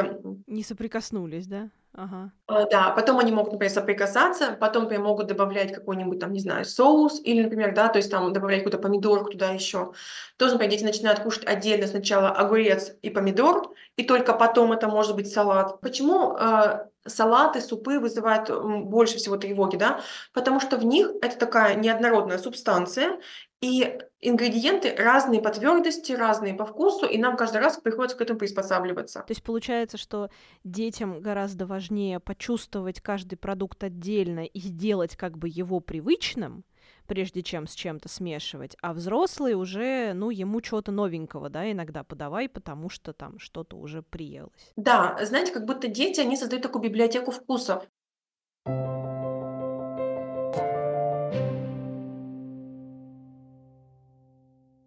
Не 0.47 0.63
соприкоснулись, 0.63 1.47
да? 1.47 1.69
Ага. 1.93 2.31
А, 2.47 2.65
да, 2.65 2.91
потом 2.91 3.19
они 3.19 3.31
могут, 3.31 3.53
например, 3.53 3.73
соприкасаться, 3.73 4.55
потом, 4.59 4.83
например, 4.83 5.03
могут 5.03 5.27
добавлять 5.27 5.73
какой-нибудь 5.73 6.19
там, 6.19 6.31
не 6.31 6.39
знаю, 6.39 6.63
соус, 6.63 7.19
или, 7.23 7.41
например, 7.41 7.73
да, 7.73 7.87
то 7.89 7.97
есть 7.97 8.11
там 8.11 8.31
добавлять 8.31 8.59
какую-то 8.59 8.77
помидорку 8.77 9.31
туда 9.31 9.49
еще. 9.49 9.93
Тоже, 10.37 10.53
например, 10.53 10.71
дети 10.71 10.83
начинают 10.83 11.19
кушать 11.19 11.45
отдельно 11.45 11.87
сначала 11.87 12.29
огурец 12.29 12.93
и 13.01 13.09
помидор, 13.09 13.73
и 13.97 14.03
только 14.03 14.33
потом 14.33 14.71
это 14.71 14.87
может 14.87 15.15
быть 15.15 15.31
салат. 15.31 15.81
Почему 15.81 16.37
э, 16.37 16.85
салаты, 17.05 17.59
супы 17.59 17.99
вызывают 17.99 18.49
больше 18.85 19.17
всего 19.17 19.37
тревоги, 19.37 19.75
да? 19.75 20.01
Потому 20.31 20.59
что 20.59 20.77
в 20.77 20.85
них 20.85 21.11
это 21.21 21.37
такая 21.37 21.75
неоднородная 21.75 22.37
субстанция, 22.37 23.19
и 23.61 23.99
ингредиенты 24.21 24.95
разные 24.95 25.41
по 25.41 25.49
твердости, 25.49 26.13
разные 26.13 26.53
по 26.53 26.65
вкусу, 26.65 27.05
и 27.05 27.17
нам 27.17 27.35
каждый 27.35 27.57
раз 27.57 27.77
приходится 27.77 28.17
к 28.17 28.21
этому 28.21 28.39
приспосабливаться. 28.39 29.19
То 29.19 29.31
есть 29.31 29.43
получается, 29.43 29.97
что 29.97 30.29
детям 30.63 31.21
гораздо 31.21 31.65
важнее 31.65 32.19
почувствовать 32.19 33.01
каждый 33.01 33.35
продукт 33.35 33.83
отдельно 33.83 34.45
и 34.45 34.59
сделать 34.59 35.15
как 35.17 35.37
бы 35.37 35.49
его 35.49 35.79
привычным, 35.81 36.63
прежде 37.07 37.41
чем 37.41 37.67
с 37.67 37.73
чем-то 37.73 38.07
смешивать, 38.07 38.77
а 38.81 38.93
взрослые 38.93 39.55
уже, 39.55 40.13
ну, 40.13 40.29
ему 40.29 40.61
чего-то 40.61 40.91
новенького, 40.91 41.49
да, 41.49 41.69
иногда 41.69 42.03
подавай, 42.03 42.47
потому 42.47 42.89
что 42.89 43.13
там 43.13 43.39
что-то 43.39 43.77
уже 43.77 44.03
приелось. 44.03 44.71
Да, 44.75 45.17
знаете, 45.23 45.51
как 45.51 45.65
будто 45.65 45.87
дети, 45.87 46.21
они 46.21 46.37
создают 46.37 46.63
такую 46.63 46.83
библиотеку 46.83 47.31
вкусов. 47.31 47.83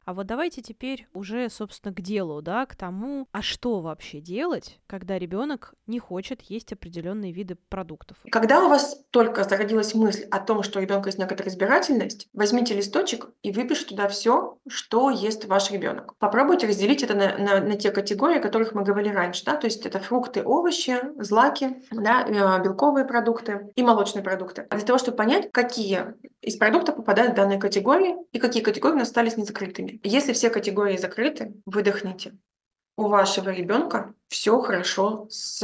А 0.05 0.15
вот 0.15 0.27
давайте 0.27 0.63
теперь 0.63 1.07
уже, 1.15 1.49
собственно, 1.49 1.95
к 1.95 2.01
делу, 2.01 2.43
да, 2.43 2.67
к 2.67 2.75
тому, 2.75 3.29
а 3.33 3.43
что 3.43 3.81
вообще 3.81 4.21
делать, 4.21 4.81
когда 4.87 5.19
ребенок 5.19 5.75
не 5.87 5.99
хочет 5.99 6.43
есть 6.43 6.73
определенные 6.73 7.33
виды 7.33 7.57
продуктов. 7.69 8.17
Когда 8.31 8.65
у 8.65 8.69
вас 8.69 9.01
только 9.11 9.45
зародилась 9.45 9.95
мысль 9.95 10.25
о 10.31 10.41
том, 10.41 10.63
что 10.63 10.79
у 10.79 10.83
ребенка 10.83 11.09
есть 11.09 11.19
некоторая 11.19 11.53
избирательность, 11.53 12.29
возьмите 12.33 12.75
листочек 12.75 13.31
и 13.43 13.53
выпишите 13.53 13.91
туда 13.91 14.09
все, 14.09 14.59
что 14.69 15.11
ест 15.11 15.45
ваш 15.45 15.71
ребенок. 15.71 16.15
Попробуйте 16.19 16.67
разделить 16.67 17.03
это 17.03 17.15
на, 17.15 17.39
на, 17.39 17.61
на 17.61 17.77
те 17.77 17.91
категории, 17.91 18.39
о 18.39 18.43
которых 18.43 18.75
мы 18.75 18.83
говорили 18.83 19.13
раньше, 19.13 19.45
да, 19.45 19.57
то 19.57 19.67
есть 19.67 19.87
это 19.87 20.01
фрукты, 20.01 20.43
овощи, 20.43 20.97
злаки, 21.19 21.83
да, 21.91 22.27
э, 22.27 22.65
белковые 22.65 23.05
продукты 23.05 23.71
и 23.77 23.83
молочные 23.83 24.23
продукты. 24.23 24.67
Для 24.71 24.81
того, 24.81 24.99
чтобы 24.99 25.17
понять, 25.17 25.51
какие 25.53 26.15
из 26.41 26.57
продуктов 26.57 26.97
попадают 26.97 27.33
в 27.33 27.37
данные 27.37 27.59
категории 27.59 28.17
и 28.33 28.39
какие 28.39 28.63
категории 28.63 28.95
у 28.95 28.99
нас 28.99 29.09
остались 29.09 29.37
незакрытыми. 29.37 29.92
Если 30.03 30.33
все 30.33 30.51
категории 30.51 30.97
закрыты, 30.97 31.55
выдохните. 31.67 32.39
У 32.97 33.09
вашего 33.09 33.51
ребенка 33.51 34.15
все 34.33 34.59
хорошо 34.61 35.27
с 35.29 35.63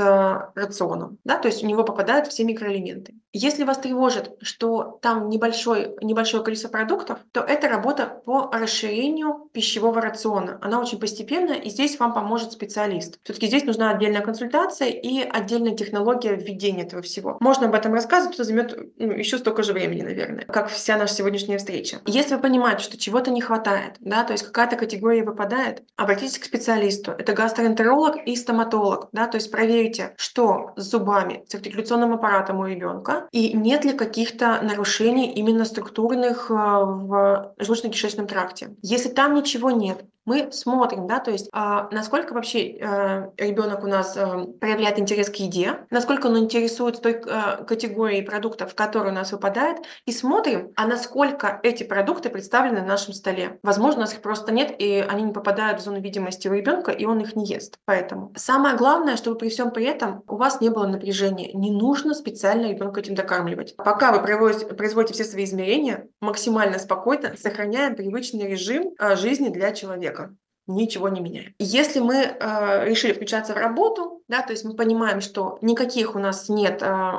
рационом, 0.55 1.19
да, 1.25 1.39
то 1.39 1.49
есть 1.49 1.65
у 1.65 1.67
него 1.67 1.85
попадают 1.85 2.29
все 2.29 2.45
микроэлементы. 2.45 3.15
Если 3.33 3.65
вас 3.65 3.79
тревожит, 3.79 4.37
что 4.43 4.99
там 5.03 5.29
небольшой, 5.29 5.95
небольшое 6.03 6.43
количество 6.43 6.69
продуктов, 6.69 7.19
то 7.33 7.41
это 7.41 7.69
работа 7.69 8.23
по 8.25 8.51
расширению 8.53 9.49
пищевого 9.53 10.01
рациона. 10.01 10.59
Она 10.61 10.81
очень 10.81 10.99
постепенная, 10.99 11.57
и 11.57 11.71
здесь 11.71 11.99
вам 11.99 12.15
поможет 12.15 12.53
специалист. 12.53 13.19
Все-таки 13.23 13.47
здесь 13.47 13.65
нужна 13.65 13.91
отдельная 13.91 14.23
консультация 14.23 14.89
и 14.89 15.21
отдельная 15.21 15.75
технология 15.75 16.35
введения 16.35 16.83
этого 16.83 17.03
всего. 17.03 17.39
Можно 17.41 17.69
об 17.69 17.75
этом 17.75 17.95
рассказывать, 17.95 18.35
это 18.35 18.45
займет 18.45 18.79
ну, 18.99 19.13
еще 19.13 19.39
столько 19.39 19.63
же 19.63 19.73
времени, 19.73 20.03
наверное, 20.03 20.45
как 20.45 20.69
вся 20.69 20.97
наша 20.97 21.15
сегодняшняя 21.15 21.59
встреча. 21.59 22.01
Если 22.07 22.35
вы 22.35 22.41
понимаете, 22.41 22.83
что 22.83 22.99
чего-то 22.99 23.31
не 23.31 23.41
хватает, 23.41 23.97
да, 24.01 24.25
то 24.25 24.33
есть 24.33 24.45
какая-то 24.45 24.77
категория 24.77 25.23
выпадает, 25.23 25.83
обратитесь 25.97 26.39
к 26.39 26.45
специалисту. 26.45 27.13
Это 27.13 27.33
гастроэнтеролог 27.33 28.17
и 28.27 28.37
стоматолог 28.37 28.58
стоматолог, 28.59 29.09
да, 29.13 29.27
то 29.27 29.37
есть 29.37 29.51
проверите, 29.51 30.15
что 30.17 30.73
с 30.77 30.91
зубами, 30.91 31.45
с 31.49 31.55
артикуляционным 31.55 32.13
аппаратом 32.15 32.61
у 32.61 32.67
ребенка, 32.67 33.29
и 33.31 33.53
нет 33.53 33.85
ли 33.85 33.93
каких-то 33.93 34.61
нарушений 34.63 35.33
именно 35.33 35.65
структурных 35.65 36.51
э, 36.51 36.55
в 36.55 37.55
желудочно-кишечном 37.59 38.27
тракте. 38.27 38.75
Если 38.83 39.09
там 39.09 39.35
ничего 39.35 39.71
нет, 39.71 40.05
мы 40.29 40.53
смотрим, 40.53 41.07
да, 41.07 41.21
то 41.21 41.31
есть 41.31 41.49
а, 41.53 41.89
насколько 41.91 42.35
вообще 42.35 42.77
а, 42.83 43.33
ребенок 43.39 43.83
у 43.83 43.87
нас 43.87 44.15
а, 44.15 44.45
проявляет 44.61 44.99
интерес 44.99 45.31
к 45.31 45.37
еде, 45.37 45.87
насколько 45.89 46.27
он 46.27 46.39
интересуется 46.39 47.01
той 47.01 47.23
а, 47.27 47.65
категорией 47.65 48.21
продуктов, 48.21 48.73
в 48.73 48.75
которую 48.75 49.13
у 49.13 49.15
нас 49.15 49.33
выпадает, 49.33 49.79
и 50.05 50.13
смотрим, 50.13 50.71
а 50.77 50.87
насколько 50.87 51.59
эти 51.63 51.83
продукты 51.83 52.29
представлены 52.29 52.83
на 52.83 52.87
нашем 52.87 53.15
столе. 53.15 53.59
Возможно, 53.63 54.01
у 54.01 54.03
нас 54.03 54.13
их 54.13 54.21
просто 54.21 54.53
нет, 54.53 54.75
и 54.79 55.03
они 55.09 55.23
не 55.23 55.33
попадают 55.33 55.81
в 55.81 55.85
зону 55.85 55.99
видимости 55.99 56.47
у 56.47 56.53
ребенка, 56.53 56.91
и 56.91 57.07
он 57.07 57.21
их 57.21 57.35
не 57.35 57.47
ест. 57.47 57.79
Поэтому 57.87 58.35
самое 58.37 58.77
главное, 58.77 59.17
чтобы 59.17 59.39
при 59.39 59.49
всем 59.49 59.71
при 59.71 59.87
этом 59.87 60.23
у 60.29 60.37
вас 60.37 60.61
не 60.61 60.69
было 60.69 60.87
напряжения. 60.87 61.55
Не 61.55 61.71
нужно 61.71 62.13
специально 62.13 62.67
ребенка 62.67 63.01
этим 63.01 63.15
докармливать. 63.15 63.77
Пока 63.77 64.13
вы 64.13 64.21
производите, 64.21 65.15
все 65.15 65.25
свои 65.25 65.45
измерения, 65.45 66.07
максимально 66.21 66.79
спокойно 66.79 67.35
сохраняем 67.39 67.97
привычный 67.97 68.47
режим 68.47 68.95
жизни 69.17 69.49
для 69.49 69.73
человека 69.73 70.18
ничего 70.67 71.09
не 71.09 71.21
меняем. 71.21 71.55
Если 71.59 72.01
мы 72.01 72.17
э, 72.17 72.85
решили 72.85 73.13
включаться 73.13 73.55
в 73.55 73.57
работу, 73.57 74.23
да, 74.29 74.43
то 74.43 74.53
есть 74.53 74.65
мы 74.65 74.75
понимаем, 74.75 75.21
что 75.21 75.59
никаких 75.63 76.15
у 76.15 76.19
нас 76.19 76.49
нет 76.49 76.83
э, 76.83 77.13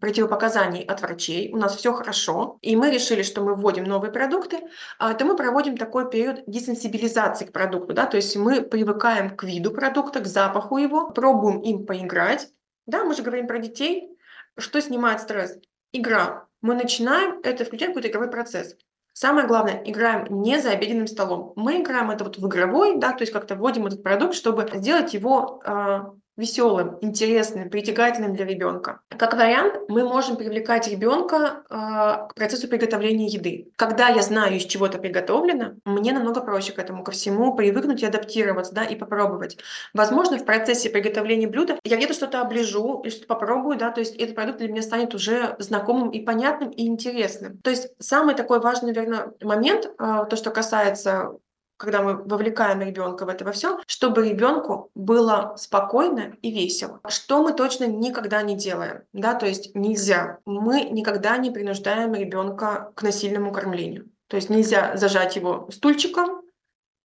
противопоказаний 0.00 0.84
от 0.84 1.02
врачей, 1.02 1.52
у 1.52 1.56
нас 1.56 1.76
все 1.76 1.92
хорошо, 1.92 2.58
и 2.62 2.76
мы 2.76 2.90
решили, 2.90 3.22
что 3.22 3.42
мы 3.42 3.54
вводим 3.54 3.84
новые 3.84 4.12
продукты, 4.12 4.58
э, 4.58 5.14
то 5.14 5.24
мы 5.24 5.36
проводим 5.36 5.76
такой 5.76 6.08
период 6.08 6.44
десенсибилизации 6.46 7.46
к 7.46 7.52
продукту, 7.52 7.92
да, 7.92 8.06
то 8.06 8.16
есть 8.16 8.36
мы 8.36 8.62
привыкаем 8.62 9.36
к 9.36 9.42
виду 9.44 9.72
продукта, 9.72 10.20
к 10.20 10.26
запаху 10.26 10.78
его, 10.78 11.10
пробуем 11.10 11.60
им 11.60 11.86
поиграть, 11.86 12.48
да, 12.86 13.04
мы 13.04 13.14
же 13.14 13.22
говорим 13.22 13.48
про 13.48 13.58
детей, 13.58 14.16
что 14.58 14.80
снимает 14.80 15.20
стресс? 15.20 15.58
Игра. 15.92 16.46
Мы 16.62 16.74
начинаем 16.74 17.40
это 17.42 17.64
включать 17.64 17.88
какой-то 17.88 18.08
игровой 18.08 18.30
процесс. 18.30 18.76
Самое 19.18 19.46
главное, 19.46 19.82
играем 19.86 20.26
не 20.42 20.60
за 20.60 20.72
обеденным 20.72 21.06
столом. 21.06 21.54
Мы 21.56 21.80
играем 21.80 22.10
это 22.10 22.22
вот 22.22 22.36
в 22.36 22.46
игровой, 22.46 22.98
да, 22.98 23.12
то 23.14 23.22
есть 23.22 23.32
как-то 23.32 23.56
вводим 23.56 23.86
этот 23.86 24.02
продукт, 24.02 24.34
чтобы 24.34 24.68
сделать 24.74 25.14
его 25.14 25.62
э, 25.64 26.00
веселым, 26.36 26.98
интересным, 27.00 27.70
притягательным 27.70 28.34
для 28.34 28.44
ребенка. 28.44 29.00
Как 29.08 29.34
вариант, 29.34 29.74
мы 29.88 30.04
можем 30.04 30.36
привлекать 30.36 30.88
ребенка 30.88 31.64
э, 31.70 32.28
к 32.28 32.34
процессу 32.34 32.68
приготовления 32.68 33.26
еды. 33.26 33.70
Когда 33.76 34.08
я 34.08 34.22
знаю, 34.22 34.56
из 34.56 34.64
чего 34.64 34.86
это 34.86 34.98
приготовлено, 34.98 35.74
мне 35.84 36.12
намного 36.12 36.42
проще 36.42 36.72
к 36.72 36.78
этому 36.78 37.04
ко 37.04 37.12
всему 37.12 37.54
привыкнуть 37.54 38.02
и 38.02 38.06
адаптироваться, 38.06 38.74
да, 38.74 38.84
и 38.84 38.96
попробовать. 38.96 39.58
Возможно, 39.94 40.38
в 40.38 40.44
процессе 40.44 40.90
приготовления 40.90 41.46
блюда 41.46 41.78
я 41.84 41.96
где-то 41.96 42.14
что-то 42.14 42.40
оближу 42.42 43.02
и 43.04 43.10
что-то 43.10 43.26
попробую, 43.26 43.78
да, 43.78 43.90
то 43.90 44.00
есть 44.00 44.14
этот 44.16 44.34
продукт 44.34 44.58
для 44.58 44.68
меня 44.68 44.82
станет 44.82 45.14
уже 45.14 45.56
знакомым 45.58 46.10
и 46.10 46.20
понятным 46.20 46.70
и 46.70 46.86
интересным. 46.86 47.58
То 47.58 47.70
есть 47.70 47.88
самый 47.98 48.34
такой 48.34 48.60
важный, 48.60 48.92
наверное, 48.92 49.32
момент, 49.42 49.86
э, 49.86 50.26
то, 50.28 50.36
что 50.36 50.50
касается 50.50 51.32
когда 51.76 52.02
мы 52.02 52.16
вовлекаем 52.16 52.80
ребенка 52.80 53.24
в 53.24 53.28
это 53.28 53.44
во 53.44 53.52
все, 53.52 53.78
чтобы 53.86 54.28
ребенку 54.28 54.90
было 54.94 55.54
спокойно 55.56 56.36
и 56.42 56.50
весело. 56.50 57.00
Что 57.08 57.42
мы 57.42 57.52
точно 57.52 57.84
никогда 57.84 58.42
не 58.42 58.56
делаем, 58.56 59.02
да, 59.12 59.34
то 59.34 59.46
есть 59.46 59.74
нельзя. 59.74 60.38
Мы 60.46 60.84
никогда 60.84 61.36
не 61.36 61.50
принуждаем 61.50 62.14
ребенка 62.14 62.92
к 62.94 63.02
насильному 63.02 63.52
кормлению. 63.52 64.10
То 64.28 64.36
есть 64.36 64.50
нельзя 64.50 64.96
зажать 64.96 65.36
его 65.36 65.68
стульчиком, 65.70 66.42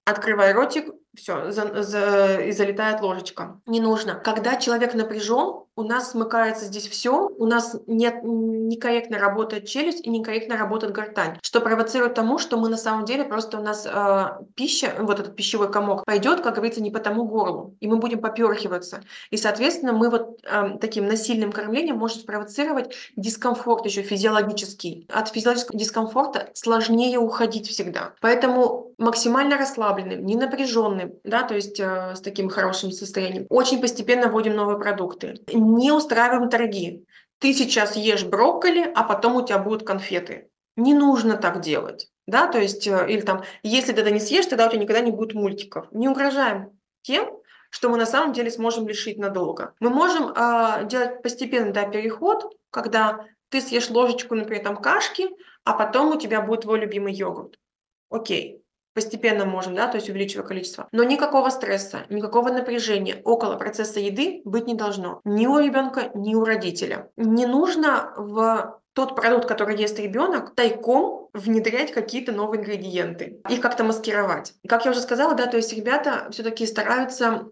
открывай 0.05 0.53
ротик, 0.53 0.89
все, 1.15 1.51
за, 1.51 1.83
за, 1.83 2.39
и 2.41 2.51
залетает 2.51 3.01
ложечка. 3.01 3.59
Не 3.65 3.81
нужно. 3.81 4.15
Когда 4.15 4.55
человек 4.55 4.93
напряжен, 4.93 5.65
у 5.75 5.83
нас 5.83 6.11
смыкается 6.11 6.65
здесь 6.65 6.87
все, 6.87 7.27
у 7.27 7.45
нас 7.45 7.75
нет 7.87 8.15
некорректно 8.23 9.17
работает 9.17 9.67
челюсть 9.67 10.05
и 10.05 10.09
некорректно 10.09 10.57
работает 10.57 10.93
гортань, 10.93 11.37
что 11.41 11.61
провоцирует 11.61 12.13
тому, 12.13 12.39
что 12.39 12.57
мы 12.57 12.69
на 12.69 12.77
самом 12.77 13.05
деле 13.05 13.23
просто 13.23 13.59
у 13.59 13.63
нас 13.63 13.87
э, 13.89 14.25
пища, 14.55 14.93
вот 14.99 15.19
этот 15.19 15.35
пищевой 15.35 15.71
комок 15.71 16.05
пойдет, 16.05 16.41
как 16.41 16.55
говорится, 16.55 16.81
не 16.81 16.91
по 16.91 16.99
тому 16.99 17.25
горлу, 17.25 17.75
и 17.79 17.87
мы 17.87 17.97
будем 17.97 18.19
поперхиваться. 18.19 19.01
И, 19.29 19.37
соответственно, 19.37 19.93
мы 19.93 20.09
вот 20.09 20.39
э, 20.43 20.77
таким 20.79 21.07
насильным 21.07 21.51
кормлением 21.51 21.97
может 21.97 22.21
спровоцировать 22.21 22.93
дискомфорт 23.15 23.85
еще 23.85 24.01
физиологический. 24.01 25.07
От 25.11 25.29
физиологического 25.29 25.77
дискомфорта 25.77 26.49
сложнее 26.53 27.17
уходить 27.17 27.67
всегда. 27.67 28.13
Поэтому 28.21 28.93
максимально 28.97 29.57
расслабленным, 29.57 30.25
не 30.25 30.35
напряженным, 30.35 31.13
да, 31.23 31.43
то 31.43 31.55
есть 31.55 31.79
э, 31.79 32.13
с 32.15 32.21
таким 32.21 32.49
хорошим 32.49 32.91
состоянием. 32.91 33.45
Очень 33.49 33.81
постепенно 33.81 34.29
вводим 34.29 34.55
новые 34.55 34.77
продукты 34.77 35.39
не 35.61 35.91
устраиваем 35.91 36.49
торги. 36.49 37.05
Ты 37.39 37.53
сейчас 37.53 37.95
ешь 37.95 38.25
брокколи, 38.25 38.91
а 38.93 39.03
потом 39.03 39.35
у 39.35 39.45
тебя 39.45 39.57
будут 39.57 39.85
конфеты. 39.85 40.49
Не 40.75 40.93
нужно 40.93 41.37
так 41.37 41.61
делать. 41.61 42.09
Да, 42.27 42.47
то 42.47 42.59
есть, 42.59 42.87
э, 42.87 43.07
или 43.09 43.21
там, 43.21 43.43
если 43.63 43.93
ты 43.93 44.01
это 44.01 44.11
не 44.11 44.19
съешь, 44.19 44.45
тогда 44.45 44.67
у 44.67 44.69
тебя 44.69 44.81
никогда 44.81 45.01
не 45.01 45.11
будет 45.11 45.33
мультиков. 45.33 45.87
Не 45.91 46.07
угрожаем 46.07 46.79
тем, 47.01 47.29
что 47.69 47.89
мы 47.89 47.97
на 47.97 48.05
самом 48.05 48.33
деле 48.33 48.51
сможем 48.51 48.87
лишить 48.87 49.17
надолго. 49.17 49.73
Мы 49.79 49.89
можем 49.89 50.29
э, 50.29 50.85
делать 50.85 51.21
постепенно 51.21 51.73
да, 51.73 51.85
переход, 51.85 52.53
когда 52.69 53.25
ты 53.49 53.59
съешь 53.59 53.89
ложечку, 53.89 54.35
например, 54.35 54.63
там 54.63 54.77
кашки, 54.77 55.29
а 55.63 55.73
потом 55.73 56.15
у 56.15 56.19
тебя 56.19 56.41
будет 56.41 56.61
твой 56.61 56.79
любимый 56.79 57.13
йогурт. 57.13 57.59
Окей, 58.09 58.60
постепенно 58.93 59.45
можем, 59.45 59.75
да, 59.75 59.87
то 59.87 59.97
есть 59.97 60.09
увеличивая 60.09 60.45
количество. 60.45 60.87
Но 60.91 61.03
никакого 61.03 61.49
стресса, 61.49 62.05
никакого 62.09 62.49
напряжения 62.49 63.21
около 63.23 63.55
процесса 63.55 63.99
еды 63.99 64.41
быть 64.45 64.67
не 64.67 64.75
должно. 64.75 65.21
Ни 65.23 65.47
у 65.47 65.59
ребенка, 65.59 66.11
ни 66.13 66.35
у 66.35 66.43
родителя. 66.43 67.09
Не 67.17 67.45
нужно 67.45 68.13
в 68.17 68.81
тот 68.93 69.15
продукт, 69.15 69.47
который 69.47 69.77
ест 69.77 69.99
ребенок, 69.99 70.53
тайком 70.53 71.29
внедрять 71.33 71.93
какие-то 71.93 72.33
новые 72.33 72.59
ингредиенты, 72.59 73.41
их 73.47 73.61
как-то 73.61 73.85
маскировать. 73.85 74.53
Как 74.67 74.83
я 74.83 74.91
уже 74.91 74.99
сказала, 74.99 75.33
да, 75.33 75.45
то 75.45 75.55
есть 75.57 75.71
ребята 75.73 76.27
все-таки 76.31 76.65
стараются 76.65 77.45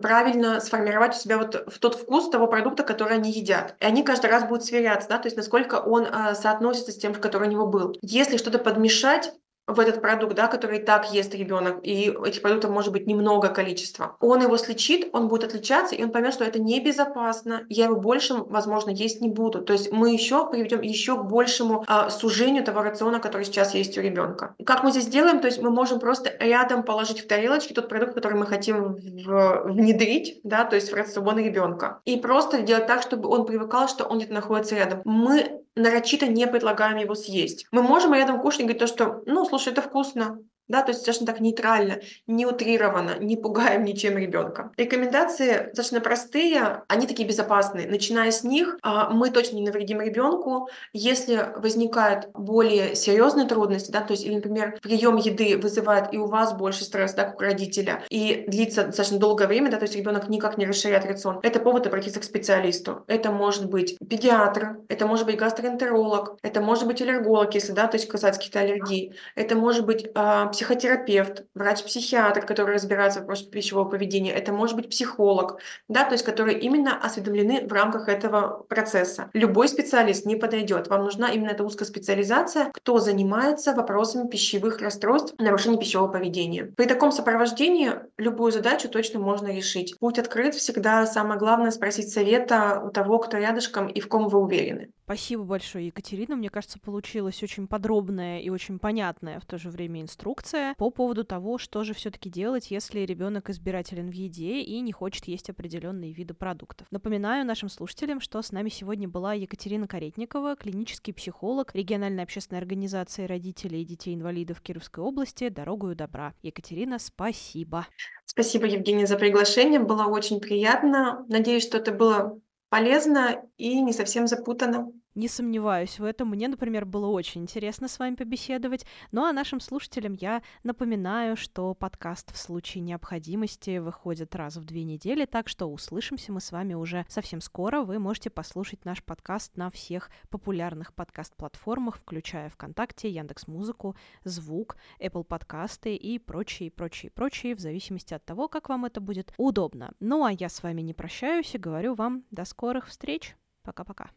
правильно 0.00 0.60
сформировать 0.60 1.14
у 1.14 1.18
себя 1.18 1.36
вот 1.36 1.64
в 1.66 1.78
тот 1.78 1.96
вкус 1.96 2.30
того 2.30 2.46
продукта, 2.46 2.82
который 2.82 3.16
они 3.16 3.30
едят. 3.30 3.74
И 3.80 3.84
они 3.84 4.02
каждый 4.02 4.30
раз 4.30 4.44
будут 4.44 4.64
сверяться, 4.64 5.08
да, 5.08 5.18
то 5.18 5.26
есть 5.26 5.36
насколько 5.36 5.76
он 5.76 6.06
а, 6.10 6.34
соотносится 6.34 6.92
с 6.92 6.96
тем, 6.96 7.14
который 7.14 7.48
у 7.48 7.50
него 7.50 7.66
был. 7.66 7.94
Если 8.00 8.38
что-то 8.38 8.58
подмешать, 8.58 9.32
в 9.66 9.80
этот 9.80 10.00
продукт, 10.00 10.34
да, 10.34 10.46
который 10.46 10.78
и 10.78 10.82
так 10.82 11.12
ест 11.12 11.34
ребенок, 11.34 11.78
и 11.82 12.14
этих 12.24 12.42
продуктов 12.42 12.70
может 12.70 12.92
быть 12.92 13.06
немного 13.06 13.48
количества, 13.48 14.16
он 14.20 14.42
его 14.42 14.56
слечит, 14.56 15.08
он 15.12 15.28
будет 15.28 15.44
отличаться, 15.44 15.94
и 15.94 16.04
он 16.04 16.10
поймет, 16.10 16.34
что 16.34 16.44
это 16.44 16.60
небезопасно, 16.60 17.64
я 17.68 17.86
его 17.86 17.96
больше, 17.96 18.34
возможно, 18.34 18.90
есть 18.90 19.20
не 19.20 19.28
буду. 19.28 19.62
То 19.62 19.72
есть 19.72 19.92
мы 19.92 20.12
еще 20.12 20.48
приведем 20.48 20.80
еще 20.82 21.16
к 21.16 21.24
большему 21.24 21.84
а, 21.86 22.10
сужению 22.10 22.64
того 22.64 22.82
рациона, 22.82 23.18
который 23.18 23.44
сейчас 23.44 23.74
есть 23.74 23.98
у 23.98 24.00
ребенка. 24.00 24.54
Как 24.64 24.84
мы 24.84 24.90
здесь 24.90 25.06
делаем? 25.06 25.40
То 25.40 25.48
есть 25.48 25.60
мы 25.60 25.70
можем 25.70 25.98
просто 25.98 26.32
рядом 26.38 26.82
положить 26.82 27.20
в 27.20 27.26
тарелочке 27.26 27.74
тот 27.74 27.88
продукт, 27.88 28.14
который 28.14 28.38
мы 28.38 28.46
хотим 28.46 28.94
в, 28.94 29.62
внедрить, 29.64 30.40
да, 30.44 30.64
то 30.64 30.76
есть 30.76 30.92
в 30.92 30.94
рацион 30.94 31.38
ребенка. 31.38 32.00
И 32.04 32.16
просто 32.16 32.62
делать 32.62 32.86
так, 32.86 33.02
чтобы 33.02 33.28
он 33.28 33.46
привыкал, 33.46 33.88
что 33.88 34.04
он 34.04 34.18
где-то 34.18 34.34
находится 34.34 34.76
рядом. 34.76 35.02
Мы 35.04 35.62
нарочито 35.76 36.26
не 36.26 36.46
предлагаем 36.46 36.96
его 36.96 37.14
съесть. 37.14 37.66
Мы 37.70 37.82
можем 37.82 38.14
рядом 38.14 38.40
кушать 38.40 38.60
и 38.60 38.62
говорить 38.64 38.80
то, 38.80 38.86
что, 38.86 39.22
ну, 39.26 39.44
слушай, 39.44 39.72
это 39.72 39.82
вкусно, 39.82 40.38
да, 40.68 40.82
то 40.82 40.90
есть 40.90 41.00
достаточно 41.00 41.26
так 41.26 41.40
нейтрально, 41.40 42.00
не 42.26 42.46
утрированно, 42.46 43.18
не 43.18 43.36
пугаем 43.36 43.84
ничем 43.84 44.18
ребенка. 44.18 44.72
Рекомендации 44.76 45.66
достаточно 45.66 46.00
простые, 46.00 46.82
они 46.88 47.06
такие 47.06 47.28
безопасные. 47.28 47.88
Начиная 47.88 48.30
с 48.30 48.44
них, 48.44 48.78
а, 48.82 49.10
мы 49.10 49.30
точно 49.30 49.56
не 49.56 49.62
навредим 49.62 50.00
ребенку. 50.00 50.68
Если 50.92 51.52
возникают 51.56 52.28
более 52.34 52.94
серьезные 52.94 53.46
трудности, 53.46 53.90
да, 53.90 54.00
то 54.00 54.12
есть, 54.12 54.24
или, 54.24 54.34
например, 54.34 54.78
прием 54.82 55.16
еды 55.16 55.58
вызывает 55.58 56.12
и 56.12 56.18
у 56.18 56.26
вас 56.26 56.52
больше 56.54 56.84
стресс, 56.84 57.14
да, 57.14 57.24
как 57.24 57.40
у 57.40 57.42
родителя, 57.42 58.02
и 58.10 58.44
длится 58.48 58.84
достаточно 58.84 59.18
долгое 59.18 59.46
время, 59.46 59.70
да, 59.70 59.78
то 59.78 59.84
есть 59.84 59.96
ребенок 59.96 60.28
никак 60.28 60.58
не 60.58 60.66
расширяет 60.66 61.06
рацион, 61.06 61.40
это 61.42 61.60
повод 61.60 61.86
обратиться 61.86 62.20
к 62.20 62.24
специалисту. 62.24 63.04
Это 63.06 63.30
может 63.30 63.68
быть 63.70 63.96
педиатр, 63.98 64.78
это 64.88 65.06
может 65.06 65.26
быть 65.26 65.36
гастроэнтеролог, 65.36 66.38
это 66.42 66.60
может 66.60 66.86
быть 66.86 67.00
аллерголог, 67.00 67.54
если, 67.54 67.72
да, 67.72 67.86
то 67.86 67.96
есть 67.96 68.08
касается 68.08 68.40
каких-то 68.40 68.60
аллергий, 68.60 69.14
это 69.34 69.54
может 69.54 69.86
быть 69.86 70.06
э, 70.14 70.50
психотерапевт, 70.56 71.44
врач-психиатр, 71.54 72.46
который 72.46 72.76
разбирается 72.76 73.18
в 73.18 73.22
вопросах 73.22 73.50
пищевого 73.50 73.88
поведения, 73.88 74.32
это 74.32 74.52
может 74.52 74.74
быть 74.74 74.88
психолог, 74.88 75.60
да, 75.88 76.04
то 76.04 76.12
есть 76.12 76.24
которые 76.24 76.58
именно 76.58 76.98
осведомлены 76.98 77.66
в 77.66 77.72
рамках 77.72 78.08
этого 78.08 78.64
процесса. 78.68 79.28
Любой 79.34 79.68
специалист 79.68 80.24
не 80.24 80.36
подойдет. 80.36 80.88
Вам 80.88 81.04
нужна 81.04 81.30
именно 81.30 81.50
эта 81.50 81.62
узкая 81.62 81.86
специализация, 81.86 82.70
кто 82.72 82.98
занимается 82.98 83.74
вопросами 83.74 84.28
пищевых 84.28 84.80
расстройств, 84.80 85.34
нарушений 85.38 85.78
пищевого 85.78 86.10
поведения. 86.10 86.72
При 86.74 86.86
таком 86.86 87.12
сопровождении 87.12 87.92
любую 88.16 88.50
задачу 88.50 88.88
точно 88.88 89.20
можно 89.20 89.48
решить. 89.48 89.94
Путь 89.98 90.18
открыт 90.18 90.54
всегда. 90.54 91.04
Самое 91.06 91.38
главное 91.38 91.70
спросить 91.70 92.08
совета 92.10 92.80
у 92.82 92.88
того, 92.90 93.18
кто 93.18 93.36
рядышком 93.36 93.88
и 93.88 94.00
в 94.00 94.08
ком 94.08 94.28
вы 94.28 94.38
уверены. 94.38 94.88
Спасибо 95.04 95.44
большое, 95.44 95.86
Екатерина. 95.86 96.34
Мне 96.34 96.50
кажется, 96.50 96.80
получилась 96.80 97.40
очень 97.40 97.68
подробная 97.68 98.40
и 98.40 98.48
очень 98.48 98.80
понятная 98.80 99.38
в 99.38 99.46
то 99.46 99.56
же 99.56 99.70
время 99.70 100.02
инструкция 100.02 100.45
по 100.76 100.90
поводу 100.90 101.24
того, 101.24 101.58
что 101.58 101.84
же 101.84 101.94
все-таки 101.94 102.28
делать, 102.28 102.70
если 102.70 103.00
ребенок 103.00 103.50
избирателен 103.50 104.10
в 104.10 104.12
еде 104.12 104.60
и 104.60 104.80
не 104.80 104.92
хочет 104.92 105.26
есть 105.28 105.50
определенные 105.50 106.12
виды 106.12 106.34
продуктов. 106.34 106.86
Напоминаю 106.90 107.46
нашим 107.46 107.68
слушателям, 107.68 108.20
что 108.20 108.42
с 108.42 108.52
нами 108.52 108.68
сегодня 108.68 109.08
была 109.08 109.34
Екатерина 109.34 109.86
Каретникова, 109.86 110.56
клинический 110.56 111.12
психолог 111.12 111.74
региональной 111.74 112.22
общественной 112.22 112.60
организации 112.60 113.26
родителей 113.26 113.82
и 113.82 113.84
детей-инвалидов 113.84 114.60
Кировской 114.60 115.02
области 115.02 115.48
«Дорогую 115.48 115.96
добра». 115.96 116.34
Екатерина, 116.42 116.98
спасибо. 116.98 117.86
Спасибо, 118.24 118.66
Евгения, 118.66 119.06
за 119.06 119.16
приглашение. 119.16 119.80
Было 119.80 120.04
очень 120.04 120.40
приятно. 120.40 121.24
Надеюсь, 121.28 121.62
что 121.64 121.78
это 121.78 121.92
было 121.92 122.40
полезно 122.68 123.42
и 123.56 123.80
не 123.80 123.92
совсем 123.92 124.26
запутанно. 124.26 124.92
Не 125.16 125.28
сомневаюсь 125.28 125.98
в 125.98 126.04
этом. 126.04 126.28
Мне, 126.28 126.46
например, 126.46 126.84
было 126.84 127.06
очень 127.06 127.40
интересно 127.40 127.88
с 127.88 127.98
вами 127.98 128.16
побеседовать. 128.16 128.84
Ну 129.12 129.24
а 129.24 129.32
нашим 129.32 129.60
слушателям 129.60 130.12
я 130.12 130.42
напоминаю, 130.62 131.38
что 131.38 131.72
подкаст 131.72 132.34
в 132.34 132.36
случае 132.36 132.82
необходимости 132.82 133.78
выходит 133.78 134.36
раз 134.36 134.56
в 134.56 134.64
две 134.66 134.84
недели, 134.84 135.24
так 135.24 135.48
что 135.48 135.72
услышимся 135.72 136.32
мы 136.32 136.42
с 136.42 136.52
вами 136.52 136.74
уже 136.74 137.06
совсем 137.08 137.40
скоро. 137.40 137.80
Вы 137.80 137.98
можете 137.98 138.28
послушать 138.28 138.84
наш 138.84 139.02
подкаст 139.02 139.56
на 139.56 139.70
всех 139.70 140.10
популярных 140.28 140.92
подкаст-платформах, 140.92 141.96
включая 141.96 142.50
ВКонтакте, 142.50 143.08
Яндекс 143.08 143.46
Музыку, 143.46 143.96
Звук, 144.24 144.76
Apple 145.00 145.24
подкасты 145.24 145.96
и 145.96 146.18
прочие, 146.18 146.70
прочие, 146.70 147.10
прочие, 147.10 147.54
в 147.54 147.60
зависимости 147.60 148.12
от 148.12 148.22
того, 148.26 148.48
как 148.48 148.68
вам 148.68 148.84
это 148.84 149.00
будет 149.00 149.32
удобно. 149.38 149.94
Ну 149.98 150.24
а 150.24 150.32
я 150.32 150.50
с 150.50 150.62
вами 150.62 150.82
не 150.82 150.92
прощаюсь 150.92 151.54
и 151.54 151.58
говорю 151.58 151.94
вам 151.94 152.24
до 152.30 152.44
скорых 152.44 152.88
встреч. 152.88 153.34
Пока-пока. 153.62 154.10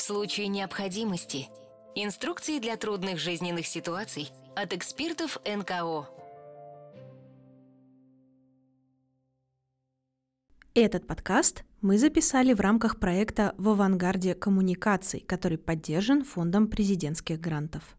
В 0.00 0.02
случае 0.02 0.48
необходимости 0.48 1.50
инструкции 1.94 2.58
для 2.58 2.78
трудных 2.78 3.18
жизненных 3.18 3.66
ситуаций 3.66 4.30
от 4.56 4.72
экспертов 4.72 5.38
НКО. 5.44 6.08
Этот 10.72 11.06
подкаст 11.06 11.64
мы 11.82 11.98
записали 11.98 12.54
в 12.54 12.60
рамках 12.60 12.98
проекта 12.98 13.54
«В 13.58 13.68
авангарде 13.68 14.34
коммуникаций», 14.34 15.20
который 15.20 15.58
поддержан 15.58 16.24
Фондом 16.24 16.68
президентских 16.68 17.38
грантов. 17.38 17.94